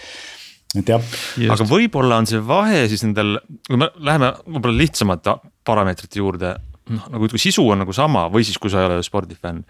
et 0.82 0.89
jah. 0.89 1.10
aga 1.54 1.65
võib-olla 1.69 2.17
on 2.17 2.28
see 2.30 2.41
vahe 2.41 2.86
siis 2.89 3.06
nendel, 3.06 3.36
kui 3.69 3.78
me 3.78 3.91
läheme 4.02 4.34
võib-olla 4.48 4.80
lihtsamate 4.80 5.36
parameetrite 5.63 6.17
juurde, 6.17 6.56
noh 6.89 7.12
nagu 7.13 7.30
kui 7.30 7.41
sisu 7.41 7.67
on 7.69 7.84
nagu 7.86 7.93
sama 7.93 8.26
või 8.34 8.48
siis, 8.48 8.58
kui 8.58 8.74
sa 8.74 8.82
ei 8.82 8.89
ole 8.89 9.06
spordifänn 9.06 9.62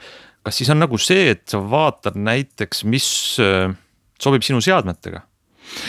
kas 0.43 0.59
siis 0.59 0.71
on 0.73 0.81
nagu 0.83 0.99
see, 1.01 1.31
et 1.33 1.45
sa 1.49 1.61
vaatad 1.63 2.17
näiteks, 2.19 2.83
mis 2.89 3.07
äh, 3.43 3.71
sobib 4.21 4.45
sinu 4.45 4.61
seadmetega? 4.63 5.23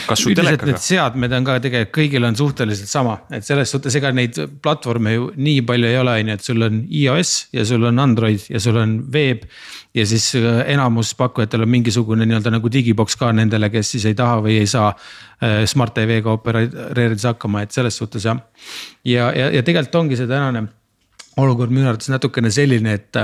Kas 0.09 0.23
sul 0.25 0.35
telekaga? 0.37 0.71
Need 0.71 0.83
seadmed 0.83 1.35
on 1.37 1.47
ka 1.47 1.57
tegelikult 1.63 1.95
kõigil 1.95 2.27
on 2.29 2.37
suhteliselt 2.39 2.91
sama, 2.91 3.17
et 3.35 3.47
selles 3.47 3.71
suhtes 3.75 3.97
ega 4.01 4.13
neid 4.15 4.39
platvorme 4.65 5.15
ju 5.15 5.31
nii 5.37 5.65
palju 5.69 5.91
ei 5.91 5.99
ole, 6.01 6.17
on 6.21 6.31
ju, 6.33 6.37
et 6.39 6.49
sul 6.49 6.67
on 6.67 6.79
iOS 7.03 7.33
ja 7.57 7.67
sul 7.69 7.89
on 7.91 8.03
Android 8.03 8.47
ja 8.51 8.63
sul 8.63 8.79
on 8.81 8.97
veeb. 9.13 9.45
ja 9.95 10.07
siis 10.07 10.33
äh, 10.41 10.63
enamus 10.75 11.15
pakkujatel 11.15 11.63
on 11.67 11.71
mingisugune 11.71 12.27
nii-öelda 12.27 12.51
nagu 12.57 12.71
digiboks 12.73 13.17
ka 13.17 13.33
nendele, 13.33 13.71
kes 13.71 13.95
siis 13.95 14.09
ei 14.11 14.17
taha 14.19 14.41
või 14.43 14.59
ei 14.63 14.71
saa 14.71 14.89
äh, 14.91 15.65
Smart 15.71 15.95
TV-ga 15.95 16.39
opereerides 16.39 17.29
hakkama, 17.31 17.63
et 17.63 17.77
selles 17.77 17.97
suhtes 17.97 18.25
jah. 18.25 18.41
ja, 19.05 19.31
ja, 19.33 19.51
ja 19.55 19.63
tegelikult 19.63 20.03
ongi 20.05 20.19
see 20.19 20.31
tänane 20.31 20.67
olukord 21.37 21.73
minu 21.75 21.89
arvates 21.91 22.11
natukene 22.13 22.51
selline, 22.55 22.95
et 22.95 23.23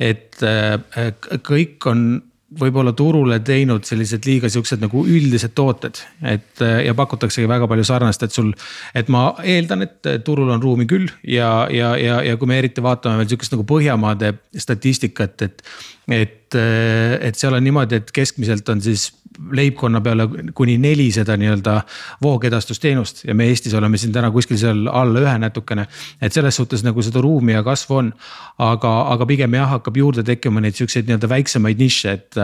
et 0.00 0.42
äh, 0.42 1.10
kõik 1.44 1.84
on 1.90 2.22
võib-olla 2.58 2.92
turule 2.96 3.38
teinud 3.46 3.84
sellised 3.86 4.26
liiga 4.26 4.48
siuksed 4.50 4.82
nagu 4.82 5.04
üldised 5.06 5.54
tooted, 5.54 6.00
et 6.26 6.62
ja 6.84 6.94
pakutaksegi 6.98 7.48
väga 7.50 7.68
palju 7.70 7.84
sarnast, 7.86 8.24
et 8.26 8.34
sul. 8.34 8.50
et 8.94 9.08
ma 9.08 9.28
eeldan, 9.44 9.86
et 9.86 10.10
turul 10.26 10.50
on 10.50 10.62
ruumi 10.62 10.86
küll 10.90 11.06
ja, 11.22 11.68
ja, 11.70 11.94
ja, 11.96 12.20
ja 12.26 12.36
kui 12.36 12.50
me 12.50 12.58
eriti 12.58 12.82
vaatame 12.82 13.20
veel 13.20 13.30
sihukest 13.30 13.54
nagu 13.54 13.66
Põhjamaade 13.70 14.34
statistikat, 14.58 15.42
et. 15.46 15.62
Et, 16.08 16.54
äh, 16.54 17.18
et 17.20 17.36
seal 17.38 17.54
on 17.54 17.64
niimoodi, 17.64 18.00
et 18.00 18.12
keskmiselt 18.14 18.68
on 18.68 18.80
siis 18.82 19.10
leibkonna 19.50 20.00
peale 20.04 20.26
kuni 20.54 20.74
neli 20.78 21.06
seda 21.14 21.36
nii-öelda 21.38 21.76
voogedastusteenust 22.22 23.24
ja 23.28 23.34
me 23.34 23.46
Eestis 23.48 23.74
oleme 23.78 23.98
siin 23.98 24.12
täna 24.12 24.30
kuskil 24.34 24.58
seal 24.60 24.88
alla 24.90 25.22
ühe 25.22 25.36
natukene. 25.38 25.86
et 26.20 26.32
selles 26.32 26.56
suhtes 26.56 26.82
nagu 26.84 27.02
seda 27.02 27.22
ruumi 27.22 27.52
ja 27.52 27.62
kasvu 27.62 27.96
on, 28.02 28.12
aga, 28.58 28.92
aga 29.14 29.26
pigem 29.26 29.54
jah, 29.54 29.70
hakkab 29.76 29.96
juurde 29.96 30.24
tekkima 30.26 30.60
neid 30.60 30.76
siukseid 30.76 31.08
nii-öelda 31.08 31.30
väiksemaid 31.30 31.80
nišše, 31.80 32.12
et. 32.12 32.40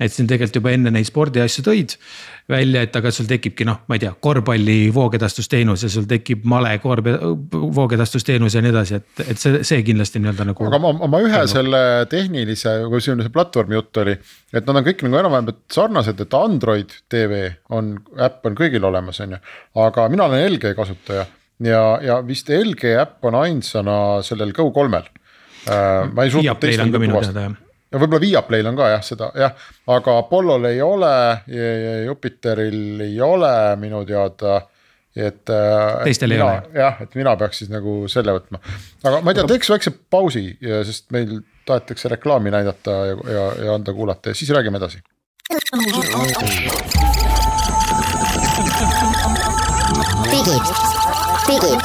et 0.00 0.12
siin 0.12 0.26
tegelikult 0.26 0.56
juba 0.58 0.72
enne 0.74 0.90
neid 0.90 1.06
spordiasju 1.06 1.62
tõid 1.64 1.94
välja, 2.48 2.82
et 2.84 2.96
aga 2.96 3.10
sul 3.14 3.28
tekibki 3.28 3.64
noh, 3.64 3.80
ma 3.88 3.96
ei 3.96 4.02
tea, 4.02 4.10
korvpalli 4.20 4.76
voogedastusteenus 4.94 5.86
ja 5.86 5.90
sul 5.92 6.04
tekib 6.08 6.44
male 6.48 6.74
korv, 6.82 7.06
voogedastusteenus 7.52 8.56
ja 8.56 8.62
nii 8.64 8.72
edasi, 8.74 9.00
et, 9.00 9.22
et 9.24 9.40
see, 9.40 9.62
see 9.64 9.80
kindlasti 9.86 10.20
nii-öelda 10.20 10.48
nagu. 10.50 10.68
aga 10.68 10.80
ma, 10.82 10.92
ma 11.08 11.22
ühe 11.24 11.40
selle 11.50 11.80
tehnilise, 12.10 12.76
kui 12.92 13.00
siin 13.04 13.24
see 13.24 13.32
platvormi 13.32 13.78
jutt 13.78 14.02
oli, 14.04 14.16
et 14.52 14.68
nad 14.68 14.82
on 14.82 14.86
kõik 14.90 15.06
nagu 15.06 15.20
enam-vähem 15.22 15.50
sarnased, 15.72 16.20
et 16.20 16.36
Android 16.36 16.92
tv 17.12 17.46
on, 17.72 17.94
äpp 18.28 18.50
on 18.50 18.60
kõigil 18.60 18.84
olemas, 18.90 19.22
on 19.24 19.38
ju. 19.38 19.42
aga 19.86 20.08
mina 20.12 20.28
olen 20.28 20.44
LG 20.52 20.76
kasutaja 20.76 21.24
ja, 21.64 21.82
ja 22.04 22.20
vist 22.26 22.52
LG 22.52 22.96
äpp 23.00 23.30
on 23.30 23.40
ainsana 23.40 23.98
sellel 24.26 24.52
Go3-l 24.52 25.00
äh,. 25.00 26.10
ma 26.12 26.26
ei 26.26 26.34
suutnud 26.34 26.60
teist 26.60 26.84
nagu 26.84 27.06
tuvastada 27.08 27.52
ja 27.94 28.02
võib-olla 28.02 28.22
Viaplay'l 28.26 28.70
on 28.72 28.78
ka 28.78 28.90
jah, 28.90 29.02
seda 29.06 29.30
jah, 29.38 29.66
aga 29.94 30.18
Apollol 30.24 30.66
ei 30.72 30.82
ole, 30.82 31.14
Jupiteril 32.08 33.04
ei 33.06 33.18
ole 33.22 33.54
minu 33.80 34.02
teada 34.08 34.60
et. 35.16 35.50
Äh, 35.50 36.04
teistel 36.04 36.34
ei 36.34 36.38
mina, 36.38 36.50
ole. 36.50 36.62
jah, 36.74 37.00
et 37.04 37.14
mina 37.18 37.36
peaks 37.38 37.62
siis 37.62 37.70
nagu 37.72 38.04
selle 38.10 38.34
võtma, 38.36 38.60
aga 39.04 39.20
ma 39.22 39.32
ei 39.32 39.38
tea, 39.38 39.46
teeks 39.54 39.70
väikse 39.70 39.94
pausi, 40.10 40.46
sest 40.60 41.10
meil 41.14 41.38
tahetakse 41.64 42.10
reklaami 42.12 42.52
näidata 42.54 42.96
ja, 43.12 43.18
ja, 43.36 43.44
ja 43.68 43.78
anda 43.78 43.94
kuulata 43.96 44.34
ja 44.34 44.38
siis 44.38 44.50
räägime 44.54 44.82
edasi. 44.82 45.02
digitund, 51.46 51.80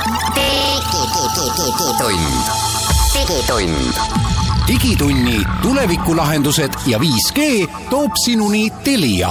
digitund 3.14 4.39
digitunni 4.70 5.42
tulevikulahendused 5.62 6.74
ja 6.88 6.98
5G 7.02 7.40
toob 7.90 8.12
sinuni 8.22 8.68
Telia. 8.84 9.30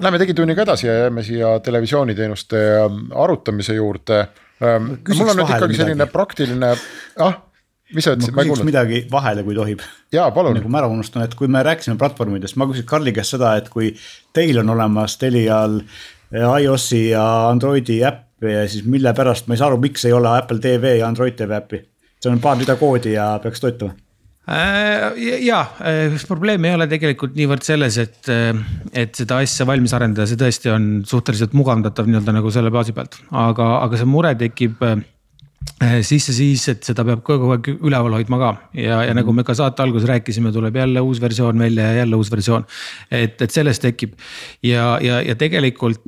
Läheme 0.00 0.18
Digitunniga 0.20 0.62
edasi 0.62 0.86
ja 0.86 0.94
jääme 0.94 1.22
siia 1.22 1.60
televisiooniteenuste 1.64 2.56
ähm, 2.82 2.98
arutamise 3.16 3.74
juurde. 3.74 4.18
Ähm, 4.60 4.90
mul 5.08 5.30
on 5.32 5.40
nüüd 5.40 5.54
ikkagi 5.54 5.78
selline 5.78 5.96
midagi. 6.02 6.12
praktiline, 6.12 6.74
ah 7.16 7.38
mis 7.94 8.04
sa 8.04 8.12
ütlesid, 8.12 8.36
ma 8.36 8.44
ei 8.44 8.50
kuulnud. 8.50 8.68
midagi 8.68 9.00
vahele, 9.12 9.44
kui 9.46 9.56
tohib. 9.56 9.86
jaa, 10.12 10.28
palun. 10.36 10.58
nagu 10.58 10.68
ma 10.68 10.82
ära 10.82 10.92
unustan, 10.92 11.24
et 11.24 11.34
kui 11.38 11.48
me 11.48 11.64
rääkisime 11.64 11.96
platvormidest, 11.98 12.58
ma 12.60 12.68
küsin 12.68 12.84
Karli 12.92 13.16
käest 13.16 13.38
seda, 13.38 13.54
et 13.56 13.72
kui 13.72 13.94
teil 14.36 14.60
on 14.60 14.74
olemas 14.76 15.16
Telial 15.22 15.80
iOS-i 16.34 17.06
ja 17.14 17.24
Androidi 17.48 18.02
äpp 18.04 18.44
ja 18.52 18.68
siis 18.68 18.84
mille 18.84 19.16
pärast, 19.16 19.48
ma 19.48 19.56
ei 19.56 19.64
saa 19.64 19.72
aru, 19.72 19.80
miks 19.80 20.04
ei 20.04 20.12
ole 20.12 20.28
Apple 20.36 20.60
TV 20.60 20.98
ja 21.00 21.08
Android 21.08 21.40
TV 21.40 21.56
äppi. 21.62 21.82
see 22.20 22.28
on 22.28 22.40
paar 22.40 22.60
rida 22.60 22.76
koodi 22.76 23.16
ja 23.16 23.32
peaks 23.42 23.64
töötama 23.64 23.96
Äh, 23.96 24.09
ja 24.50 25.60
äh, 25.84 26.16
probleem 26.26 26.64
ei 26.66 26.74
ole 26.74 26.88
tegelikult 26.90 27.36
niivõrd 27.38 27.62
selles, 27.66 27.98
et, 28.02 28.18
äh, 28.32 28.56
et 29.04 29.14
seda 29.14 29.38
asja 29.44 29.66
valmis 29.68 29.94
arendada, 29.94 30.26
see 30.26 30.40
tõesti 30.40 30.72
on 30.74 30.90
suhteliselt 31.06 31.54
mugavdatav 31.56 32.08
nii-öelda 32.08 32.34
nagu 32.34 32.50
selle 32.54 32.72
baasi 32.74 32.94
pealt, 32.96 33.20
aga, 33.30 33.72
aga 33.84 34.00
see 34.00 34.10
mure 34.10 34.34
tekib 34.40 34.82
sisse 36.04 36.32
siis, 36.32 36.62
et 36.72 36.84
seda 36.84 37.04
peab 37.04 37.20
kogu 37.24 37.50
aeg 37.52 37.66
üleval 37.74 38.14
hoidma 38.16 38.38
ka. 38.40 38.48
Ja, 38.80 39.02
ja 39.04 39.12
nagu 39.16 39.32
me 39.36 39.44
ka 39.44 39.54
saate 39.56 39.84
alguses 39.84 40.08
rääkisime, 40.08 40.52
tuleb 40.52 40.76
jälle 40.76 41.02
uus 41.04 41.20
versioon 41.20 41.60
välja 41.60 41.90
ja 41.90 42.00
jälle 42.00 42.16
uus 42.16 42.30
versioon. 42.32 42.64
et, 43.10 43.40
et 43.40 43.52
sellest 43.52 43.84
tekib. 43.84 44.16
Ja, 44.64 44.98
ja, 45.04 45.20
ja 45.20 45.36
tegelikult 45.40 46.00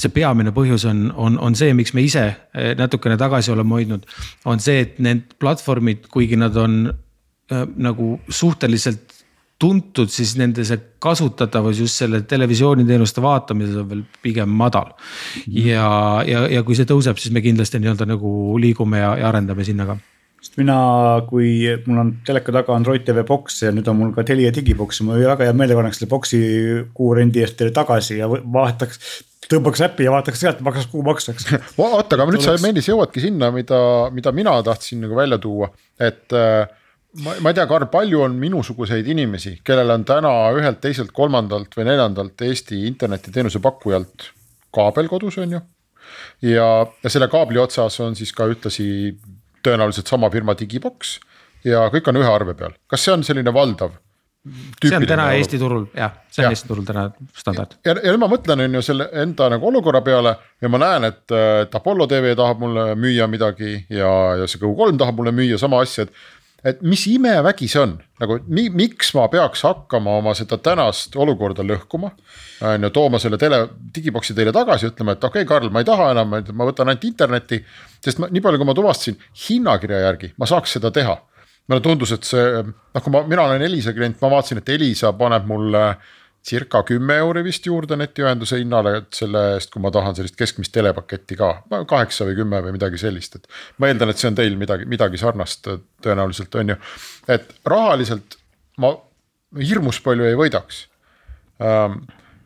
see 0.00 0.12
peamine 0.12 0.52
põhjus 0.56 0.88
on, 0.88 1.06
on, 1.12 1.38
on 1.38 1.56
see, 1.56 1.76
miks 1.76 1.92
me 1.94 2.02
ise 2.08 2.24
natukene 2.80 3.20
tagasi 3.20 3.52
oleme 3.52 3.76
hoidnud, 3.78 4.08
on 4.48 4.60
see, 4.60 4.80
et 4.80 4.98
need 4.98 5.36
platvormid, 5.40 6.08
kuigi 6.12 6.40
nad 6.40 6.56
on 6.56 6.80
Äh, 6.88 7.03
nagu 7.52 8.14
suhteliselt 8.28 9.12
tuntud, 9.60 10.10
siis 10.10 10.34
nende 10.38 10.64
see 10.66 10.80
kasutatavus 11.02 11.78
just 11.84 12.00
selle 12.00 12.22
televisiooniteenuste 12.28 13.22
vaatamises 13.22 13.76
on 13.80 13.90
veel 13.90 14.02
pigem 14.22 14.50
madal. 14.50 14.94
ja, 15.46 15.86
ja, 16.26 16.46
ja 16.50 16.64
kui 16.66 16.76
see 16.76 16.88
tõuseb, 16.88 17.20
siis 17.20 17.34
me 17.34 17.44
kindlasti 17.44 17.80
nii-öelda 17.80 18.08
nagu 18.08 18.58
liigume 18.60 19.00
ja, 19.00 19.14
ja 19.20 19.30
arendame 19.30 19.66
sinna 19.66 19.86
ka 19.88 19.98
sest 20.44 20.58
mina, 20.60 20.76
kui 21.28 21.62
mul 21.86 22.00
on 22.02 22.10
teleka 22.26 22.52
taga 22.52 22.74
Android 22.76 23.06
tv 23.06 23.24
boks 23.28 23.62
ja 23.64 23.70
nüüd 23.72 23.86
on 23.88 23.96
mul 24.00 24.10
ka 24.16 24.26
Telia 24.28 24.50
digiboks 24.52 25.00
ja 25.00 25.06
ma 25.08 25.16
väga 25.16 25.48
hea 25.48 25.54
meelega 25.56 25.80
paneks 25.80 26.02
selle 26.02 26.10
boksi 26.10 26.40
kuu 26.96 27.14
rendi 27.16 27.40
eest 27.44 27.56
teile 27.60 27.72
tagasi 27.76 28.18
ja 28.18 28.28
vahetaks 28.28 29.00
tõmbaks 29.48 29.82
äppi 29.86 30.06
ja 30.06 30.12
vaataks 30.12 30.40
sealt, 30.40 30.60
maksaks 30.64 30.90
kuumaksu, 30.92 31.32
eks. 31.32 31.48
oota, 31.80 32.16
aga 32.16 32.28
nüüd 32.32 32.44
sa, 32.44 32.56
Meelis, 32.62 32.88
jõuadki 32.88 33.22
sinna, 33.24 33.50
mida, 33.54 33.78
mida 34.14 34.32
mina 34.36 34.54
tahtsin 34.64 35.04
nagu 35.04 35.16
välja 35.16 35.38
tuua, 35.40 35.68
et 36.00 36.32
äh, 36.36 36.64
ma, 37.22 37.34
ma 37.40 37.52
ei 37.52 37.58
tea, 37.58 37.66
Karl, 37.70 37.86
palju 37.92 38.22
on 38.24 38.38
minusuguseid 38.40 39.06
inimesi, 39.14 39.58
kellel 39.66 39.92
on 39.94 40.06
täna 40.08 40.32
ühelt, 40.56 40.80
teiselt, 40.82 41.12
kolmandalt 41.14 41.76
või 41.78 41.88
neljandalt 41.90 42.46
Eesti 42.46 42.84
internetiteenuse 42.88 43.62
pakkujalt 43.64 44.30
kaabel 44.74 45.10
kodus, 45.10 45.38
on 45.42 45.58
ju. 45.58 45.62
ja, 46.50 46.68
ja 46.86 47.12
selle 47.12 47.28
kaabli 47.32 47.62
otsas 47.62 48.00
on 48.04 48.16
siis 48.18 48.32
ka 48.34 48.48
ühtlasi 48.50 48.88
tõenäoliselt 49.64 50.10
sama 50.10 50.30
firma 50.30 50.56
digiboks 50.58 51.18
ja 51.64 51.86
kõik 51.92 52.10
on 52.10 52.20
ühe 52.20 52.30
arve 52.30 52.56
peal, 52.58 52.74
kas 52.90 53.06
see 53.06 53.14
on 53.14 53.26
selline 53.26 53.54
valdav? 53.54 53.94
see 54.44 54.92
on 54.92 55.06
täna 55.08 55.24
olukord. 55.30 55.38
Eesti 55.38 55.58
turul 55.58 55.84
jah, 55.96 56.16
see 56.28 56.42
on 56.42 56.50
ja. 56.50 56.52
Eesti 56.52 56.68
turul 56.68 56.84
täna 56.84 57.06
standard. 57.32 57.78
ja, 57.80 57.94
ja 57.96 58.12
nüüd 58.12 58.20
ma 58.20 58.28
mõtlen, 58.28 58.60
on 58.66 58.76
ju 58.76 58.82
selle 58.84 59.06
enda 59.22 59.48
nagu 59.54 59.70
olukorra 59.70 60.02
peale 60.04 60.34
ja 60.60 60.68
ma 60.68 60.80
näen, 60.82 61.08
et, 61.08 61.24
et 61.64 61.78
Apollo 61.78 62.06
tv 62.10 62.34
tahab 62.36 62.60
mulle 62.60 62.90
müüa 63.00 63.28
midagi 63.30 63.78
ja, 63.88 64.10
ja 64.42 64.48
see 64.50 64.60
Go3 64.60 64.98
tahab 65.00 65.22
mulle 65.22 65.32
müüa 65.32 65.56
sama 65.60 65.80
asja, 65.84 66.04
et 66.04 66.12
et 66.64 66.80
mis 66.82 67.02
imevägi 67.12 67.68
see 67.68 67.82
on, 67.82 67.92
nagu 68.22 68.38
mi, 68.48 68.66
miks 68.72 69.12
ma 69.16 69.26
peaks 69.32 69.64
hakkama 69.66 70.16
oma 70.20 70.32
seda 70.36 70.58
tänast 70.62 71.16
olukorda 71.20 71.66
lõhkuma. 71.66 72.10
on 72.64 72.86
ju, 72.86 72.90
tooma 72.90 73.20
selle 73.20 73.38
tele, 73.38 73.60
digiboksi 73.94 74.34
teile 74.34 74.52
tagasi, 74.52 74.88
ütlema, 74.92 75.12
et 75.12 75.24
okei 75.24 75.44
okay,, 75.44 75.48
Karl, 75.48 75.70
ma 75.70 75.84
ei 75.84 75.88
taha 75.88 76.10
enam, 76.14 76.34
ma 76.52 76.68
võtan 76.70 76.88
ainult 76.88 77.04
internetti. 77.04 77.60
sest 78.04 78.18
ma, 78.18 78.30
nii 78.30 78.40
palju, 78.44 78.60
kui 78.60 78.70
ma 78.70 78.74
tuvastasin, 78.74 79.20
hinnakirja 79.48 80.02
järgi 80.08 80.34
ma 80.38 80.48
saaks 80.48 80.78
seda 80.78 80.90
teha. 80.90 81.16
mulle 81.68 81.80
tundus, 81.80 82.12
et 82.12 82.24
see, 82.28 82.60
noh, 82.64 83.02
kui 83.02 83.12
ma, 83.12 83.24
mina 83.28 83.48
olen 83.48 83.62
Elisa 83.62 83.92
klient, 83.92 84.20
ma 84.20 84.30
vaatasin, 84.36 84.60
et 84.60 84.68
Elisa 84.68 85.12
paneb 85.16 85.46
mulle 85.48 85.86
äh, 85.88 86.12
circa 86.44 86.82
kümme 86.84 87.16
euri 87.22 87.44
vist 87.46 87.66
juurde 87.66 87.96
netiühenduse 87.96 88.58
hinnale, 88.60 88.98
et 89.00 89.16
selle 89.16 89.42
eest, 89.54 89.70
kui 89.72 89.82
ma 89.82 89.92
tahan 89.94 90.16
sellist 90.16 90.36
keskmist 90.36 90.74
telepaketti 90.74 91.38
ka, 91.40 91.50
kaheksa 91.90 92.26
või 92.28 92.38
kümme 92.42 92.60
või 92.66 92.74
midagi 92.76 93.00
sellist, 93.00 93.38
et. 93.38 93.48
ma 93.80 93.88
eeldan, 93.88 94.12
et 94.12 94.20
see 94.20 94.28
on 94.28 94.38
teil 94.38 94.58
midagi, 94.60 94.88
midagi 94.90 95.20
sarnast 95.20 95.70
tõenäoliselt 96.04 96.60
on 96.60 96.74
ju, 96.74 96.78
et 97.32 97.48
rahaliselt 97.68 98.38
ma 98.82 98.92
hirmus 99.60 100.00
palju 100.04 100.26
ei 100.28 100.36
võidaks. 100.38 100.84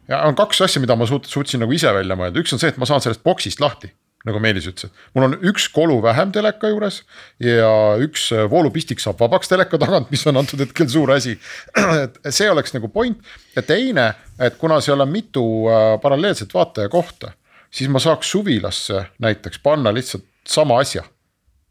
Ja 0.09 0.23
on 0.25 0.37
kaks 0.39 0.63
asja, 0.65 0.81
mida 0.81 0.97
ma 0.97 1.09
suut-, 1.09 1.27
suutsin 1.29 1.61
nagu 1.65 1.75
ise 1.75 1.91
välja 1.95 2.17
mõelda, 2.19 2.41
üks 2.41 2.55
on 2.55 2.63
see, 2.63 2.71
et 2.71 2.79
ma 2.81 2.87
saan 2.89 3.03
sellest 3.05 3.25
boksist 3.27 3.61
lahti 3.65 3.91
nagu 4.27 4.41
Meelis 4.43 4.67
ütles, 4.67 4.89
et 4.89 5.15
mul 5.15 5.29
on 5.29 5.37
üks 5.51 5.69
kolu 5.73 5.99
vähem 6.03 6.33
teleka 6.35 6.71
juures 6.73 7.03
ja 7.43 7.71
üks 8.03 8.29
äh, 8.35 8.47
voolupistik 8.51 9.03
saab 9.03 9.21
vabaks 9.23 9.51
teleka 9.51 9.79
tagant, 9.81 10.11
mis 10.11 10.25
on 10.27 10.41
antud 10.41 10.63
hetkel 10.65 10.89
suur 10.91 11.13
asi. 11.15 11.37
et 12.03 12.19
see 12.35 12.49
oleks 12.51 12.75
nagu 12.75 12.91
point 12.93 13.21
ja 13.57 13.63
teine, 13.63 14.11
et 14.43 14.59
kuna 14.59 14.81
seal 14.85 15.05
on 15.05 15.13
mitu 15.13 15.45
äh, 15.71 15.93
paralleelset 16.03 16.55
vaatajakohta, 16.55 17.33
siis 17.71 17.91
ma 17.93 18.03
saaks 18.03 18.35
suvilasse 18.35 19.05
näiteks 19.23 19.63
panna 19.63 19.95
lihtsalt 19.95 20.27
sama 20.49 20.81
asja 20.83 21.05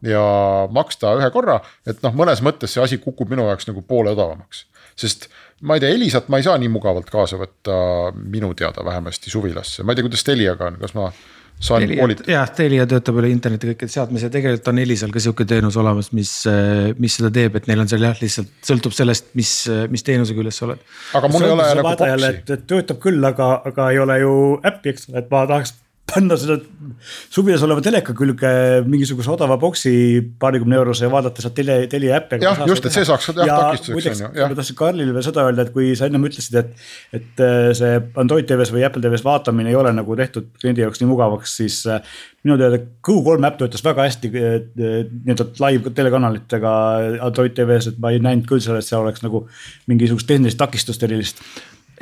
ja 0.05 0.21
maksta 0.71 1.15
ühe 1.17 1.29
korra, 1.33 1.59
et 1.87 2.01
noh, 2.05 2.13
mõnes 2.15 2.41
mõttes 2.45 2.73
see 2.73 2.83
asi 2.83 2.99
kukub 3.01 3.31
minu 3.33 3.47
jaoks 3.49 3.67
nagu 3.69 3.81
poole 3.81 4.13
odavamaks. 4.13 4.65
sest 4.97 5.27
ma 5.61 5.77
ei 5.77 5.81
tea, 5.81 5.93
Elisat 5.93 6.29
ma 6.29 6.39
ei 6.39 6.45
saa 6.45 6.57
nii 6.61 6.69
mugavalt 6.69 7.09
kaasa 7.09 7.39
võtta 7.41 7.77
minu 8.17 8.53
teada 8.57 8.85
vähemasti 8.85 9.33
suvilasse, 9.33 9.83
ma 9.83 9.93
ei 9.93 9.99
tea, 9.99 10.05
kuidas 10.07 10.25
Teliaga 10.27 10.71
on, 10.71 10.79
kas 10.81 10.95
ma. 10.97 11.11
Jah, 12.29 12.49
Telia 12.53 12.85
töötab 12.89 13.17
üle 13.21 13.31
interneti 13.33 13.71
kõikide 13.71 13.93
seadmes 13.93 14.25
ja 14.25 14.29
tegelikult 14.33 14.69
on 14.71 14.81
Elisal 14.83 15.13
ka 15.13 15.21
sihuke 15.23 15.47
teenus 15.49 15.77
olemas, 15.81 16.11
mis, 16.13 16.33
mis 17.01 17.17
seda 17.17 17.31
teeb, 17.33 17.57
et 17.57 17.69
neil 17.69 17.81
on 17.81 17.89
seal 17.89 18.05
jah, 18.05 18.17
lihtsalt 18.21 18.51
sõltub 18.67 18.93
sellest, 18.95 19.31
mis, 19.39 19.53
mis 19.89 20.05
teenuse 20.05 20.37
küljes 20.37 20.61
sa 20.61 20.67
oled. 20.69 20.85
aga 21.17 21.31
mul 21.33 21.47
ei 21.47 21.55
ole 21.55 21.67
nagu 21.71 21.95
boksi. 21.97 22.61
töötab 22.69 23.01
küll, 23.03 23.19
aga, 23.25 23.55
aga 23.71 23.89
ei 23.95 24.01
ole 24.03 24.21
ju 24.21 24.37
äppi, 24.69 24.93
eks 24.93 25.09
ole, 25.09 25.23
et 25.23 25.33
ma 25.33 25.47
tahaks 25.49 25.73
panna 26.07 26.37
seda 26.39 26.55
suvilas 27.33 27.63
oleva 27.65 27.81
teleka 27.83 28.13
külge 28.15 28.49
mingisuguse 28.87 29.31
odava 29.33 29.57
boksi 29.59 29.91
paarikümne 30.39 30.77
eurose 30.79 31.05
ja 31.05 31.11
vaadata 31.11 31.43
sealt 31.43 31.57
Telia, 31.57 31.75
Telia 31.91 32.15
äppi. 32.21 32.39
jah, 32.43 32.61
just, 32.69 32.87
et 32.87 32.95
see 32.95 33.03
saaks 33.07 33.27
jah 33.35 33.51
takistuseks 33.51 34.23
on 34.23 34.37
ju. 34.37 34.47
ma 34.47 34.57
tahtsin 34.59 34.77
Karlile 34.79 35.15
veel 35.15 35.25
seda 35.27 35.43
öelda, 35.47 35.67
et 35.67 35.73
kui 35.75 35.91
sa 35.99 36.07
ennem 36.07 36.27
ütlesid, 36.29 36.57
et, 36.61 36.87
et 37.19 37.43
äh, 37.43 37.69
see 37.77 37.99
Android 38.23 38.47
TV-s 38.47 38.71
või 38.75 38.87
Apple 38.87 39.03
TV-s 39.03 39.25
vaatamine 39.27 39.73
ei 39.73 39.79
ole 39.79 39.91
nagu 39.97 40.17
tehtud 40.19 40.49
kliendi 40.61 40.85
jaoks 40.85 41.03
nii 41.03 41.11
mugavaks, 41.11 41.57
siis 41.59 41.81
äh, 41.91 42.17
minu 42.47 42.59
teada 42.61 42.79
Go3 42.79 43.51
äpp 43.51 43.61
töötas 43.61 43.83
väga 43.85 44.07
hästi 44.07 44.31
äh, 44.31 44.59
nii-öelda 44.79 45.49
live 45.65 45.95
telekanalitega 45.97 46.75
Android 47.27 47.57
TV-s, 47.57 47.91
et 47.91 47.99
ma 48.03 48.15
ei 48.15 48.23
näinud 48.23 48.47
küll 48.47 48.63
seal, 48.63 48.79
et 48.79 48.87
seal 48.87 49.03
oleks 49.03 49.25
nagu 49.27 49.43
mingisugust 49.91 50.29
tehnilist 50.31 50.59
takistust 50.63 51.03
erilist 51.03 51.43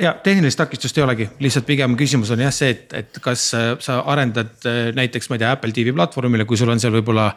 ja 0.00 0.14
tehnilist 0.22 0.58
takistust 0.60 0.98
ei 0.98 1.04
olegi, 1.04 1.28
lihtsalt 1.40 1.66
pigem 1.66 1.96
küsimus 1.98 2.30
on 2.34 2.42
jah 2.44 2.52
see, 2.54 2.72
et, 2.74 2.92
et 2.96 3.20
kas 3.22 3.48
sa 3.52 4.00
arendad 4.12 4.66
äh, 4.68 4.90
näiteks, 4.96 5.30
ma 5.30 5.38
ei 5.38 5.44
tea, 5.44 5.52
Apple 5.56 5.72
TV 5.76 5.94
platvormile, 5.96 6.44
kui 6.48 6.58
sul 6.60 6.72
on 6.72 6.82
seal 6.82 6.94
võib-olla 6.98 7.30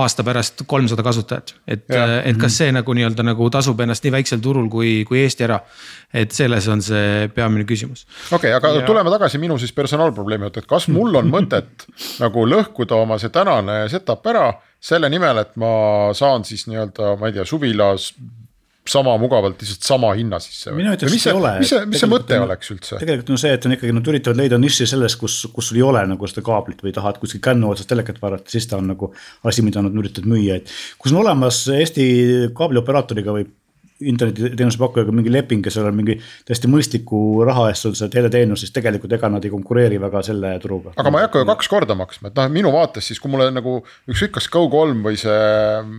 aasta 0.00 0.24
pärast 0.24 0.62
kolmsada 0.66 1.02
kasutajat. 1.04 1.54
et, 1.66 1.84
äh, 1.90 2.14
et 2.30 2.38
kas 2.40 2.56
see 2.60 2.72
nagu 2.72 2.94
nii-öelda 2.96 3.24
nagu 3.26 3.48
tasub 3.52 3.80
ennast 3.84 4.04
nii 4.04 4.14
väiksel 4.14 4.40
turul 4.44 4.68
kui, 4.72 5.02
kui 5.08 5.20
Eesti 5.22 5.46
ära. 5.48 5.60
et 6.12 6.32
selles 6.32 6.68
on 6.68 6.82
see 6.82 7.28
peamine 7.34 7.64
küsimus. 7.68 8.06
okei 8.30 8.52
okay,, 8.52 8.56
aga 8.56 8.74
ja... 8.80 8.86
tuleme 8.86 9.12
tagasi 9.12 9.40
minu 9.40 9.58
siis 9.58 9.72
personaalprobleemi 9.72 10.48
juurde, 10.48 10.64
et 10.64 10.68
kas 10.68 10.88
mul 10.92 11.16
on 11.20 11.32
mõtet 11.32 11.88
nagu 12.24 12.46
lõhkuda 12.48 13.00
oma 13.04 13.18
see 13.20 13.32
tänane 13.32 13.84
setup 13.92 14.26
ära 14.26 14.50
selle 14.82 15.08
nimel, 15.12 15.38
et 15.38 15.56
ma 15.60 15.74
saan 16.16 16.44
siis 16.44 16.66
nii-öelda, 16.66 17.16
ma 17.20 17.28
ei 17.28 17.36
tea, 17.36 17.44
suvilas 17.46 18.12
sama 18.88 19.14
mugavalt 19.18 19.60
lihtsalt 19.62 19.86
sama 19.86 20.10
hinna 20.18 20.40
sisse. 20.42 20.72
mina 20.74 20.94
ütleks, 20.96 21.14
et 21.14 21.30
ei 21.30 21.38
ole. 21.38 21.52
mis 21.62 21.70
see, 21.70 21.84
mis 21.86 22.02
see 22.02 22.10
mõte 22.10 22.34
on, 22.38 22.48
oleks 22.48 22.72
üldse? 22.74 22.98
tegelikult 22.98 23.30
on 23.30 23.38
see, 23.38 23.52
et 23.54 23.66
on 23.68 23.76
ikkagi, 23.76 23.94
nad 23.94 24.10
üritavad 24.10 24.40
leida 24.40 24.58
niši 24.58 24.88
selles, 24.90 25.14
kus, 25.20 25.36
kus 25.54 25.70
sul 25.70 25.78
ei 25.78 25.84
ole 25.86 26.02
nagu 26.10 26.30
seda 26.30 26.42
kaablit 26.46 26.82
või 26.82 26.94
tahad 26.96 27.20
kuskil 27.22 27.42
kännu 27.44 27.70
otsast 27.70 27.90
telekat 27.92 28.18
vaadata, 28.22 28.50
siis 28.50 28.66
ta 28.66 28.80
on 28.82 28.90
nagu 28.90 29.12
asi, 29.46 29.62
mida 29.62 29.84
nad 29.84 29.94
üritavad 29.94 30.26
müüa, 30.34 30.58
et. 30.58 30.74
kui 30.98 31.14
on 31.14 31.22
olemas 31.22 31.62
Eesti 31.76 32.06
kaablioperaatoriga 32.58 33.36
või 33.38 33.46
internetiteenuse 34.10 34.80
pakkujaga 34.80 35.14
mingi 35.14 35.32
leping 35.32 35.66
ja 35.66 35.72
seal 35.74 35.88
on 35.90 35.98
mingi 35.98 36.18
täiesti 36.48 36.70
mõistliku 36.70 37.22
raha 37.48 37.68
eest 37.72 37.86
sul 37.86 37.96
see 37.98 38.10
teleteenus, 38.12 38.64
siis 38.64 38.74
tegelikult 38.74 39.12
ega 39.16 39.30
nad 39.32 39.44
ei 39.44 39.52
konkureeri 39.52 40.00
väga 40.02 40.24
selle 40.26 40.54
turuga. 40.62 40.94
aga 40.96 41.14
ma 41.14 41.22
ei 41.22 41.28
hakka 41.28 41.42
ju 41.42 41.50
kaks 41.52 41.72
korda 41.72 41.98
maksma, 41.98 42.30
et 42.30 42.40
noh, 42.40 42.48
minu 42.52 42.72
vaates 42.74 43.10
siis, 43.10 43.20
kui 43.22 43.32
mulle 43.32 43.50
nagu 43.54 43.80
ükskõik, 44.10 44.36
kas 44.38 44.48
Go3 44.52 45.02
või 45.06 45.18
see, 45.20 45.42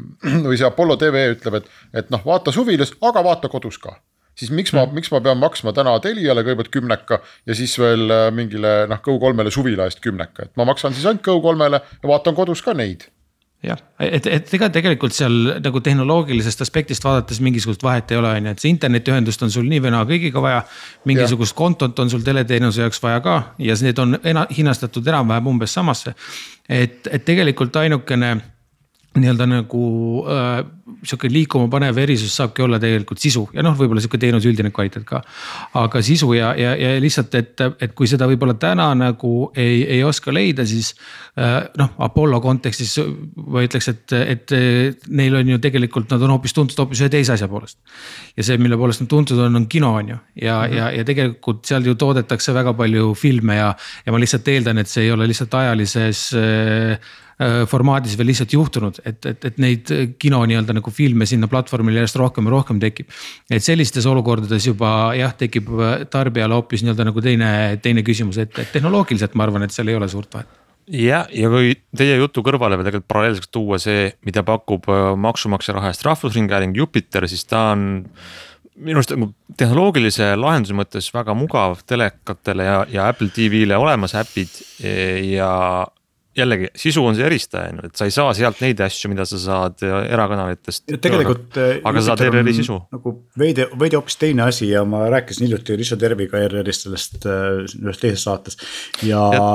või 0.50 0.58
see 0.60 0.70
Apollo 0.70 1.00
tv 1.02 1.28
ütleb, 1.36 1.62
et, 1.62 1.70
et 2.04 2.12
noh, 2.14 2.24
vaata 2.26 2.56
suvilas, 2.56 2.96
aga 3.02 3.26
vaata 3.26 3.52
kodus 3.52 3.80
ka 3.82 3.98
siis 4.40 4.52
miks 4.54 4.74
ma 4.74 4.86
mm., 4.86 4.98
miks 4.98 5.12
ma 5.14 5.22
pean 5.22 5.38
maksma 5.38 5.74
täna 5.78 5.94
Teliale 6.02 6.42
kõigepealt 6.46 6.72
kümneka 6.74 7.20
ja 7.22 7.58
siis 7.58 7.76
veel 7.80 8.10
äh, 8.10 8.30
mingile 8.34 8.84
noh, 8.90 9.02
Go3-le 9.06 9.54
suvila 9.54 9.88
eest 9.90 10.02
kümneka, 10.04 10.48
et 10.48 10.56
ma 10.60 10.66
maksan 10.70 10.96
siis 10.96 11.06
ainult 11.10 11.26
Go3-le 11.28 11.82
ja 11.84 12.10
vaatan 12.10 12.38
kodus 12.38 12.64
ka 12.66 12.76
neid 12.78 13.08
jah, 13.64 13.80
et, 14.00 14.28
et 14.28 14.54
ega 14.58 14.70
tegelikult 14.74 15.16
seal 15.16 15.36
nagu 15.64 15.82
tehnoloogilisest 15.84 16.64
aspektist 16.66 17.06
vaadates 17.06 17.40
mingisugust 17.44 17.84
vahet 17.84 18.12
ei 18.12 18.20
ole, 18.20 18.32
on 18.38 18.50
ju, 18.50 18.56
et 18.56 18.64
see 18.64 18.74
internetiühendust 18.74 19.46
on 19.46 19.54
sul 19.54 19.68
nii 19.70 19.82
või 19.86 19.94
naa 19.96 20.08
kõigiga 20.10 20.44
vaja. 20.44 20.64
mingisugust 21.10 21.56
ja. 21.56 21.58
kontot 21.58 22.00
on 22.00 22.12
sul 22.12 22.26
teleteenuse 22.26 22.84
jaoks 22.84 23.02
vaja 23.04 23.22
ka 23.24 23.38
ja 23.60 23.78
need 23.82 24.00
on 24.04 24.18
ena, 24.24 24.46
hinnastatud 24.58 25.08
enam-vähem 25.08 25.48
umbes 25.56 25.74
samasse. 25.74 26.16
et, 26.70 27.08
et 27.12 27.26
tegelikult 27.26 27.76
ainukene 27.76 28.36
nii-öelda 29.18 29.48
nagu 29.50 29.84
äh, 30.30 30.64
sihuke 31.04 31.30
liikuma 31.32 31.70
panev 31.72 31.98
erisus 32.04 32.36
saabki 32.38 32.64
olla 32.66 32.80
tegelikult 32.82 33.22
sisu 33.22 33.46
ja 33.56 33.64
noh, 33.66 33.76
võib-olla 33.78 34.04
sihuke 34.04 34.20
teenuse 34.22 34.50
üldine 34.52 34.72
kvaliteet 34.74 35.06
ka. 35.08 35.22
aga 35.80 36.02
sisu 36.06 36.32
ja, 36.36 36.54
ja, 36.60 36.74
ja 36.80 36.94
lihtsalt, 37.02 37.36
et, 37.40 37.64
et 37.82 37.96
kui 37.98 38.10
seda 38.10 38.28
võib-olla 38.30 38.56
täna 38.60 38.90
nagu 38.98 39.34
ei, 39.56 39.82
ei 39.98 40.04
oska 40.04 40.34
leida, 40.34 40.66
siis 40.68 40.94
äh, 41.40 41.60
noh, 41.80 41.94
Apollo 42.04 42.42
kontekstis 42.44 42.98
ma 43.36 43.64
ütleks, 43.66 43.90
et, 43.94 44.16
et 44.20 44.56
neil 45.10 45.40
on 45.40 45.54
ju 45.56 45.62
tegelikult, 45.64 46.10
nad 46.14 46.26
on 46.26 46.36
hoopis 46.36 46.56
tuntud 46.56 46.84
hoopis 46.84 47.04
ühe 47.06 47.12
teise 47.14 47.36
asja 47.38 47.50
poolest. 47.52 47.80
ja 48.38 48.46
see, 48.46 48.60
mille 48.62 48.78
poolest 48.80 49.04
nad 49.04 49.12
tuntud 49.12 49.40
on, 49.46 49.62
on 49.62 49.68
kino 49.68 49.94
on 49.98 50.14
ju 50.16 50.20
ja 50.42 50.62
mm, 50.62 50.72
-hmm. 50.72 50.78
ja, 50.78 50.92
ja 51.00 51.08
tegelikult 51.08 51.66
seal 51.66 51.86
ju 51.86 51.96
toodetakse 51.96 52.54
väga 52.54 52.74
palju 52.74 53.14
filme 53.14 53.56
ja, 53.56 53.74
ja 54.06 54.12
ma 54.12 54.20
lihtsalt 54.20 54.48
eeldan, 54.48 54.78
et 54.78 54.90
see 54.90 55.08
ei 55.08 55.12
ole 55.12 55.28
lihtsalt 55.28 55.54
ajalises 55.54 56.34
Äh, 56.34 57.00
formaadis 57.70 58.18
veel 58.18 58.30
lihtsalt 58.30 58.54
juhtunud, 58.54 59.00
et, 59.10 59.26
et, 59.26 59.46
et 59.50 59.56
neid 59.62 59.90
kino 60.22 60.44
nii-öelda 60.48 60.76
nagu 60.78 60.92
filme 60.94 61.26
sinna 61.30 61.50
platvormile 61.52 62.04
järjest 62.04 62.20
rohkem 62.22 62.50
ja 62.50 62.54
rohkem 62.54 62.82
tekib. 62.84 63.10
et 63.50 63.64
sellistes 63.64 64.06
olukordades 64.10 64.68
juba 64.68 65.14
jah, 65.18 65.34
tekib 65.38 65.72
tarbijale 66.14 66.60
hoopis 66.60 66.86
nii-öelda 66.86 67.08
nagu 67.10 67.24
teine, 67.26 67.54
teine 67.82 68.06
küsimus, 68.06 68.38
et, 68.38 68.54
et 68.60 68.76
tehnoloogiliselt 68.76 69.34
ma 69.34 69.48
arvan, 69.48 69.66
et 69.66 69.74
seal 69.74 69.90
ei 69.90 69.98
ole 69.98 70.10
suurt 70.12 70.34
vahet 70.34 70.62
jah, 70.88 71.28
ja 71.32 71.50
kui 71.52 71.76
teie 71.98 72.18
jutu 72.20 72.44
kõrvale 72.46 72.78
veel 72.78 72.90
tegelikult 72.90 73.12
paralleelselt 73.12 73.52
tuua 73.54 73.80
see, 73.82 74.08
mida 74.28 74.44
pakub 74.48 74.90
äh, 74.92 75.12
maksumaksja 75.20 75.78
raha 75.78 75.94
eest 75.94 76.06
Rahvusringhääling 76.08 76.76
Jupiter, 76.78 77.28
siis 77.30 77.46
ta 77.50 77.70
on 77.74 78.04
minu 78.74 79.00
arust 79.00 79.14
nagu 79.14 79.30
tehnoloogilise 79.58 80.32
lahenduse 80.40 80.76
mõttes 80.78 81.10
väga 81.14 81.36
mugav 81.38 81.84
telekatele 81.88 82.66
ja, 82.66 82.78
ja 82.90 83.10
Apple 83.12 83.30
TV-le 83.34 83.78
olemas 83.78 84.16
äpid 84.18 84.50
ja 85.30 85.52
jällegi 86.38 86.70
sisu 86.76 87.06
on 87.06 87.18
see 87.18 87.26
eristaja 87.28 87.72
on 87.72 87.82
ju, 87.82 87.90
et 87.90 88.00
sa 88.00 88.08
ei 88.10 88.16
saa 88.16 88.34
sealt 88.38 88.62
neid 88.64 88.82
asju, 88.84 89.12
mida 89.12 89.26
sa 89.30 89.40
saad 89.42 89.84
erakanalitest. 89.86 90.86
tegelikult. 91.04 91.58
Äh, 91.62 91.76
aga 91.84 92.02
sa 92.02 92.14
saad 92.14 92.26
ERR-i 92.28 92.56
sisu. 92.58 92.80
nagu 92.96 93.16
veidi, 93.40 93.68
veidi 93.80 94.00
hoopis 94.00 94.20
teine 94.22 94.48
asi 94.48 94.72
ja 94.72 94.84
ma 94.88 95.06
rääkisin 95.14 95.48
hiljuti 95.48 95.78
Richard 95.80 96.04
Erviga 96.10 96.42
ERR-ist 96.42 96.88
sellest 96.88 97.30
äh, 97.30 97.64
ühes 97.84 98.02
teises 98.02 98.26
saates 98.26 98.60
ja, 99.06 99.24
ja 99.36 99.48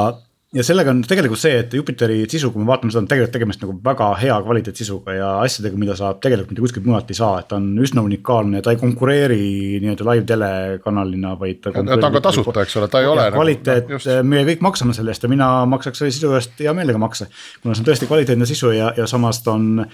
ja 0.57 0.65
sellega 0.65 0.93
on 0.95 1.03
tegelikult 1.05 1.41
see, 1.41 1.59
et 1.61 1.75
Jupiteri 1.77 2.23
sisu, 2.31 2.49
kui 2.53 2.63
me 2.63 2.71
vaatame, 2.71 2.93
seda 2.93 3.03
on 3.03 3.09
tegelikult 3.11 3.35
tegemist 3.37 3.65
nagu 3.65 3.75
väga 3.85 4.07
hea 4.23 4.37
kvaliteetsisuga 4.47 5.17
ja 5.17 5.33
asjadega, 5.43 5.77
mida 5.81 5.97
saab 5.99 6.23
tegelikult 6.25 6.55
mitte 6.55 6.65
kuskilt 6.65 6.87
mujalt 6.89 7.13
ei 7.13 7.19
saa, 7.19 7.43
et 7.43 7.51
ta 7.51 7.59
on 7.59 7.67
üsna 7.85 8.05
unikaalne, 8.07 8.63
ta 8.65 8.73
ei 8.73 8.81
konkureeri 8.81 9.43
nii-öelda 9.83 10.07
live 10.09 10.25
telekanalina, 10.31 11.35
vaid. 11.41 11.61
ta 11.67 11.75
on 11.75 12.17
ka 12.17 12.25
tasuta, 12.31 12.65
eks 12.65 12.79
ole, 12.81 12.89
ta 12.89 13.05
ei 13.05 13.11
ole. 13.11 13.27
Nagu- 13.29 13.37
kvaliteet 13.37 13.93
nagu,, 13.93 14.17
me 14.31 14.47
kõik 14.49 14.65
maksame 14.71 14.97
selle 14.97 15.13
eest 15.13 15.29
ja 15.29 15.33
mina 15.33 15.51
maksaks 15.69 16.01
selle 16.01 16.17
sisu 16.17 16.33
eest 16.39 16.65
hea 16.65 16.75
meelega 16.77 17.03
makse. 17.03 17.29
kuna 17.61 17.77
see 17.77 17.85
on 17.85 17.91
tõesti 17.91 18.09
kvaliteetne 18.09 18.49
sisu 18.49 18.73
ja, 18.73 18.95
ja 18.97 19.07
samas 19.11 19.43
ta 19.45 19.53
on 19.59 19.85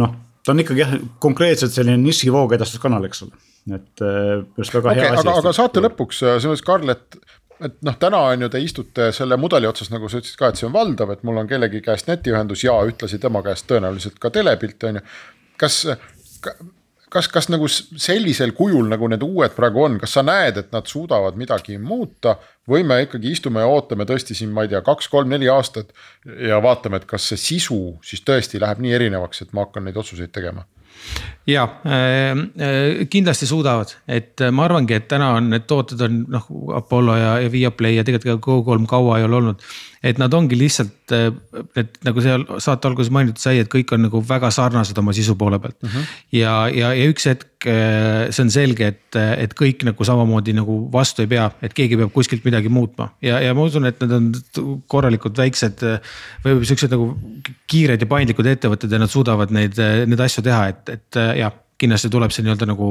noh, 0.00 0.16
ta 0.40 0.54
on 0.54 0.64
ikkagi 0.64 0.86
jah, 0.86 0.96
konkreetselt 1.20 1.76
selline 1.76 2.00
nišivoog 2.00 2.56
edastuskanal, 2.56 3.04
eks 3.10 3.26
ole 3.28 3.36
et 3.68 4.00
äh, 4.00 4.40
just 4.56 4.72
väga 4.72 4.88
okay, 4.88 5.02
hea 5.04 5.12
asi. 5.12 5.26
aga, 5.28 5.36
aga 5.42 5.52
saate 5.52 5.82
lõpuks, 5.84 6.22
selles 6.22 6.48
mõttes 6.48 6.64
Karl, 6.64 6.94
et 6.94 7.18
et 7.64 7.76
noh, 7.86 7.96
täna 8.00 8.20
on 8.32 8.46
ju 8.46 8.48
te 8.52 8.60
istute 8.62 9.10
selle 9.16 9.36
mudeli 9.40 9.68
otsas, 9.68 9.90
nagu 9.92 10.08
sa 10.08 10.20
ütlesid 10.20 10.38
ka, 10.40 10.50
et 10.50 10.60
see 10.60 10.68
on 10.68 10.74
valdav, 10.74 11.12
et 11.14 11.24
mul 11.26 11.40
on 11.42 11.50
kellegi 11.50 11.82
käest 11.84 12.08
netiühendus 12.10 12.64
ja 12.64 12.76
ühtlasi 12.88 13.20
tema 13.22 13.42
käest 13.46 13.68
tõenäoliselt 13.70 14.20
ka 14.22 14.32
telepilt 14.34 14.88
on 14.88 15.00
ju. 15.00 15.04
kas, 15.60 15.82
kas, 17.12 17.28
kas 17.28 17.50
nagu 17.52 17.68
sellisel 17.70 18.54
kujul, 18.56 18.88
nagu 18.90 19.10
need 19.12 19.24
uued 19.26 19.54
praegu 19.56 19.84
on, 19.84 19.98
kas 20.00 20.16
sa 20.16 20.24
näed, 20.26 20.62
et 20.62 20.72
nad 20.74 20.88
suudavad 20.88 21.36
midagi 21.40 21.78
muuta 21.78 22.38
või 22.70 22.84
me 22.86 23.02
ikkagi 23.04 23.34
istume 23.34 23.64
ja 23.64 23.70
ootame 23.70 24.06
tõesti 24.08 24.36
siin, 24.38 24.52
ma 24.54 24.64
ei 24.64 24.72
tea, 24.72 24.82
kaks-kolm-neli 24.86 25.50
aastat 25.52 25.92
ja 26.48 26.62
vaatame, 26.64 27.02
et 27.02 27.08
kas 27.10 27.28
see 27.32 27.40
sisu 27.40 27.80
siis 28.06 28.24
tõesti 28.26 28.62
läheb 28.62 28.80
nii 28.84 28.96
erinevaks, 29.00 29.44
et 29.44 29.56
ma 29.56 29.66
hakkan 29.66 29.88
neid 29.88 30.00
otsuseid 30.00 30.32
tegema 30.32 30.64
ja 31.46 31.64
äh, 31.86 32.30
äh, 32.32 33.06
kindlasti 33.10 33.46
suudavad, 33.46 33.96
et 34.08 34.40
äh, 34.40 34.50
ma 34.50 34.66
arvangi, 34.68 34.94
et 34.94 35.08
täna 35.08 35.32
on 35.38 35.50
need 35.50 35.66
tooted 35.70 36.00
on 36.06 36.24
noh, 36.28 36.50
Apollo 36.76 37.16
ja, 37.16 37.32
ja 37.44 37.52
Viaplay 37.52 37.96
ja 37.98 38.04
tegelikult 38.06 38.44
ka 38.44 38.50
Go3 38.50 38.86
kaua 38.90 39.18
ei 39.18 39.26
ole 39.28 39.40
olnud 39.40 39.64
et 40.02 40.18
nad 40.20 40.32
ongi 40.32 40.56
lihtsalt, 40.56 41.12
et 41.76 41.98
nagu 42.06 42.22
seal 42.24 42.46
saate 42.62 42.88
alguses 42.88 43.10
mainitud 43.12 43.42
sai, 43.42 43.58
et 43.60 43.68
kõik 43.68 43.92
on 43.92 44.06
nagu 44.06 44.22
väga 44.24 44.48
sarnased 44.54 44.96
oma 45.02 45.12
sisu 45.16 45.36
poole 45.40 45.58
pealt 45.60 45.76
mm. 45.82 45.88
-hmm. 45.92 46.10
ja, 46.38 46.54
ja, 46.72 46.92
ja 46.96 47.08
üks 47.12 47.28
hetk 47.28 47.68
eh, 47.68 48.30
see 48.32 48.46
on 48.46 48.52
selge, 48.54 48.88
et, 48.94 49.20
et 49.44 49.54
kõik 49.56 49.84
nagu 49.84 50.08
samamoodi 50.08 50.56
nagu 50.56 50.78
vastu 50.92 51.26
ei 51.26 51.30
pea, 51.30 51.50
et 51.60 51.76
keegi 51.76 52.00
peab 52.00 52.14
kuskilt 52.16 52.44
midagi 52.48 52.72
muutma 52.72 53.10
ja, 53.20 53.42
ja 53.44 53.54
ma 53.54 53.68
usun, 53.68 53.84
et 53.90 54.00
need 54.00 54.16
on 54.16 54.30
korralikult 54.88 55.36
väiksed 55.36 55.84
või 56.44 56.64
siuksed 56.64 56.96
nagu 56.96 57.12
kiired 57.68 58.00
ja 58.00 58.08
paindlikud 58.08 58.46
ettevõtted 58.46 58.92
ja 58.92 59.02
nad 59.02 59.12
suudavad 59.12 59.52
neid, 59.52 59.76
neid 60.06 60.28
asju 60.28 60.46
teha, 60.48 60.68
et, 60.72 60.96
et 60.96 61.20
jah 61.44 61.52
kindlasti 61.80 62.10
tuleb 62.12 62.32
see 62.34 62.44
nii-öelda 62.44 62.68
nagu 62.68 62.90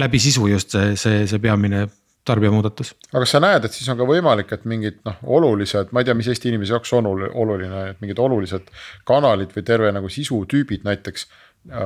läbi 0.00 0.20
sisu 0.20 0.48
just 0.52 0.74
see, 0.76 0.96
see, 1.00 1.24
see 1.30 1.40
peamine 1.42 1.86
tarbijamuudatus. 2.24 2.94
aga 3.12 3.24
kas 3.24 3.34
sa 3.36 3.40
näed, 3.42 3.64
et 3.64 3.74
siis 3.76 3.88
on 3.88 3.98
ka 4.00 4.06
võimalik, 4.08 4.52
et 4.52 4.64
mingid 4.68 5.02
noh, 5.08 5.18
olulised, 5.38 5.92
ma 5.92 6.02
ei 6.02 6.08
tea, 6.08 6.16
mis 6.18 6.28
Eesti 6.28 6.52
inimese 6.52 6.76
jaoks 6.76 6.92
on 6.98 7.10
oluline, 7.10 7.84
et 7.92 8.00
mingid 8.04 8.18
olulised 8.22 8.72
kanalid 9.08 9.54
või 9.56 9.66
terve 9.66 9.92
nagu 9.92 10.10
sisutüübid 10.12 10.86
näiteks. 10.88 11.28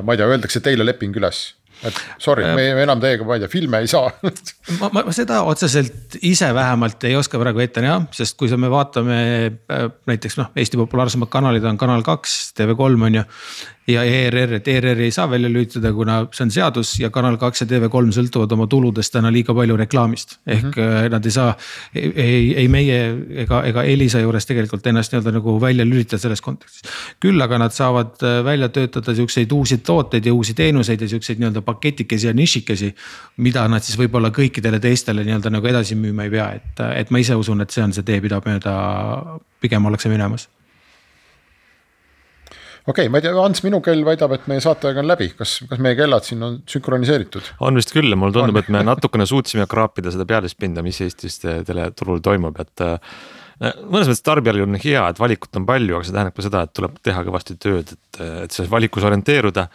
ma 0.02 0.12
ei 0.12 0.20
tea, 0.20 0.28
öeldakse 0.28 0.60
teile 0.60 0.84
leping 0.84 1.16
üles 1.16 1.52
et 1.82 1.98
sorry 2.22 2.44
äh,, 2.46 2.54
me 2.56 2.84
enam 2.84 3.00
teiega, 3.02 3.24
ma 3.26 3.36
ei 3.36 3.42
tea, 3.42 3.50
filme 3.50 3.80
ei 3.82 3.90
saa 3.90 4.10
ma, 4.80 4.90
ma, 4.92 5.04
ma 5.08 5.14
seda 5.14 5.40
otseselt 5.48 6.18
ise 6.22 6.52
vähemalt 6.54 7.04
ei 7.08 7.16
oska 7.18 7.40
praegu 7.42 7.62
ette 7.64 7.82
näha, 7.84 8.02
sest 8.14 8.36
kui 8.40 8.50
me 8.60 8.70
vaatame 8.72 9.18
äh, 9.50 9.86
näiteks 10.10 10.38
noh, 10.38 10.52
Eesti 10.58 10.80
populaarsemad 10.80 11.30
kanalid 11.32 11.66
on 11.68 11.80
Kanal 11.80 12.04
kaks, 12.06 12.52
TV3 12.58 13.08
on 13.08 13.20
ju 13.20 13.24
ja 13.90 14.02
ERR, 14.06 14.58
et 14.60 14.68
ERR-i 14.68 15.08
ei 15.08 15.14
saa 15.14 15.26
välja 15.30 15.48
lülitada, 15.50 15.90
kuna 15.94 16.20
see 16.30 16.44
on 16.44 16.52
seadus 16.54 16.92
ja 17.00 17.10
Kanal 17.10 17.36
kaks 17.40 17.64
ja 17.64 17.66
TV3 17.66 18.14
sõltuvad 18.14 18.54
oma 18.54 18.68
tuludest 18.70 19.12
täna 19.14 19.32
liiga 19.34 19.54
palju 19.54 19.76
reklaamist. 19.80 20.38
ehk 20.46 20.64
mm 20.64 20.70
-hmm. 20.72 21.10
nad 21.10 21.24
ei 21.26 21.30
saa, 21.30 21.56
ei, 21.94 22.54
ei 22.56 22.68
meie 22.68 22.98
ega, 23.44 23.62
ega 23.64 23.82
Elisa 23.82 24.20
juures 24.20 24.46
tegelikult 24.46 24.86
ennast 24.86 25.12
nii-öelda 25.12 25.32
nagu 25.32 25.60
välja 25.60 25.84
lülitada 25.84 26.18
selles 26.18 26.40
kontekstis. 26.40 26.82
küll 27.20 27.42
aga 27.42 27.58
nad 27.58 27.70
saavad 27.70 28.22
äh, 28.22 28.44
välja 28.44 28.68
töötada 28.68 29.14
siukseid 29.14 29.52
uusi 29.52 29.78
tooteid 29.78 30.26
ja 30.26 30.34
uusi 30.34 30.54
teenuseid 30.54 31.00
ja 31.00 31.08
siukseid 31.08 31.38
nii-öelda 31.38 31.62
paketikesi 31.62 32.26
ja 32.26 32.32
nišikesi. 32.32 32.94
mida 33.36 33.68
nad 33.68 33.82
siis 33.82 33.98
võib-olla 33.98 34.30
kõikidele 34.30 34.80
teistele 34.80 35.24
nii-öelda 35.24 35.50
nagu 35.50 35.66
edasi 35.66 35.94
müüma 35.94 36.22
ei 36.22 36.30
pea, 36.30 36.52
et, 36.52 36.80
et 36.96 37.10
ma 37.10 37.18
ise 37.18 37.34
usun, 37.34 37.60
et 37.60 37.70
see 37.70 37.84
on 37.84 37.92
see 37.92 38.02
tee, 38.02 38.20
mida 38.20 38.40
mööda 38.46 39.40
pigem 39.60 39.86
ollakse 39.86 40.08
minemas 40.08 40.48
okei 42.86 43.06
okay,, 43.06 43.10
ma 43.12 43.20
ei 43.20 43.26
tea, 43.26 43.34
Ants, 43.42 43.62
minu 43.66 43.80
kell 43.84 44.04
väidab, 44.06 44.34
et 44.36 44.48
meie 44.50 44.62
saateaeg 44.64 45.02
on 45.02 45.10
läbi, 45.10 45.30
kas, 45.38 45.58
kas 45.70 45.82
meie 45.82 45.98
kellad 45.98 46.26
siin 46.26 46.42
on 46.46 46.58
sünkroniseeritud? 46.70 47.52
on 47.68 47.78
vist 47.78 47.94
küll 47.94 48.10
ja 48.10 48.18
mulle 48.18 48.34
tundub, 48.36 48.58
et 48.62 48.70
me 48.72 48.82
natukene 48.86 49.26
suutsime 49.28 49.68
kraapida 49.70 50.14
seda 50.14 50.26
pealispinda, 50.28 50.84
mis 50.86 51.00
Eestis 51.04 51.40
teleturul 51.42 52.22
toimub, 52.24 52.58
et 52.62 52.86
mõnes 53.62 54.08
mõttes 54.08 54.24
tarbijal 54.26 54.64
on 54.64 54.78
hea, 54.80 55.02
et 55.08 55.20
valikut 55.22 55.60
on 55.60 55.66
palju, 55.68 55.96
aga 55.98 56.06
see 56.06 56.16
tähendab 56.16 56.36
ka 56.36 56.46
seda, 56.46 56.62
et 56.66 56.74
tuleb 56.76 56.98
teha 57.04 57.24
kõvasti 57.28 57.58
tööd, 57.62 57.92
et, 57.94 58.22
et 58.44 58.54
selles 58.54 58.70
valikus 58.72 59.06
orienteeruda. 59.06 59.68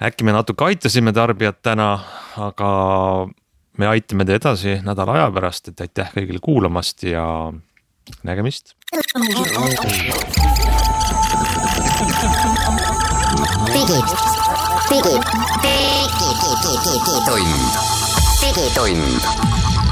äkki 0.00 0.24
me 0.24 0.32
natuke 0.32 0.64
aitasime 0.64 1.12
tarbijat 1.12 1.62
täna, 1.62 1.90
aga 2.38 2.70
me 3.78 3.88
aitame 3.90 4.24
te 4.28 4.38
edasi 4.38 4.78
nädala 4.84 5.18
aja 5.18 5.30
pärast, 5.34 5.72
et 5.72 5.80
aitäh 5.80 6.12
kõigile 6.14 6.40
kuulamast 6.42 7.02
ja 7.08 7.24
nägemist. 8.22 8.74
Digi, 12.00 14.00
digi, 14.88 15.20
digitund, 16.80 17.76
digitund. 18.40 19.20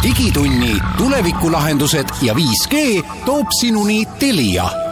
Digitunni 0.03 0.81
tulevikulahendused 0.97 2.09
ja 2.23 2.35
5G 2.35 3.05
toob 3.25 3.47
sinuni 3.61 4.09
Telia 4.19 4.88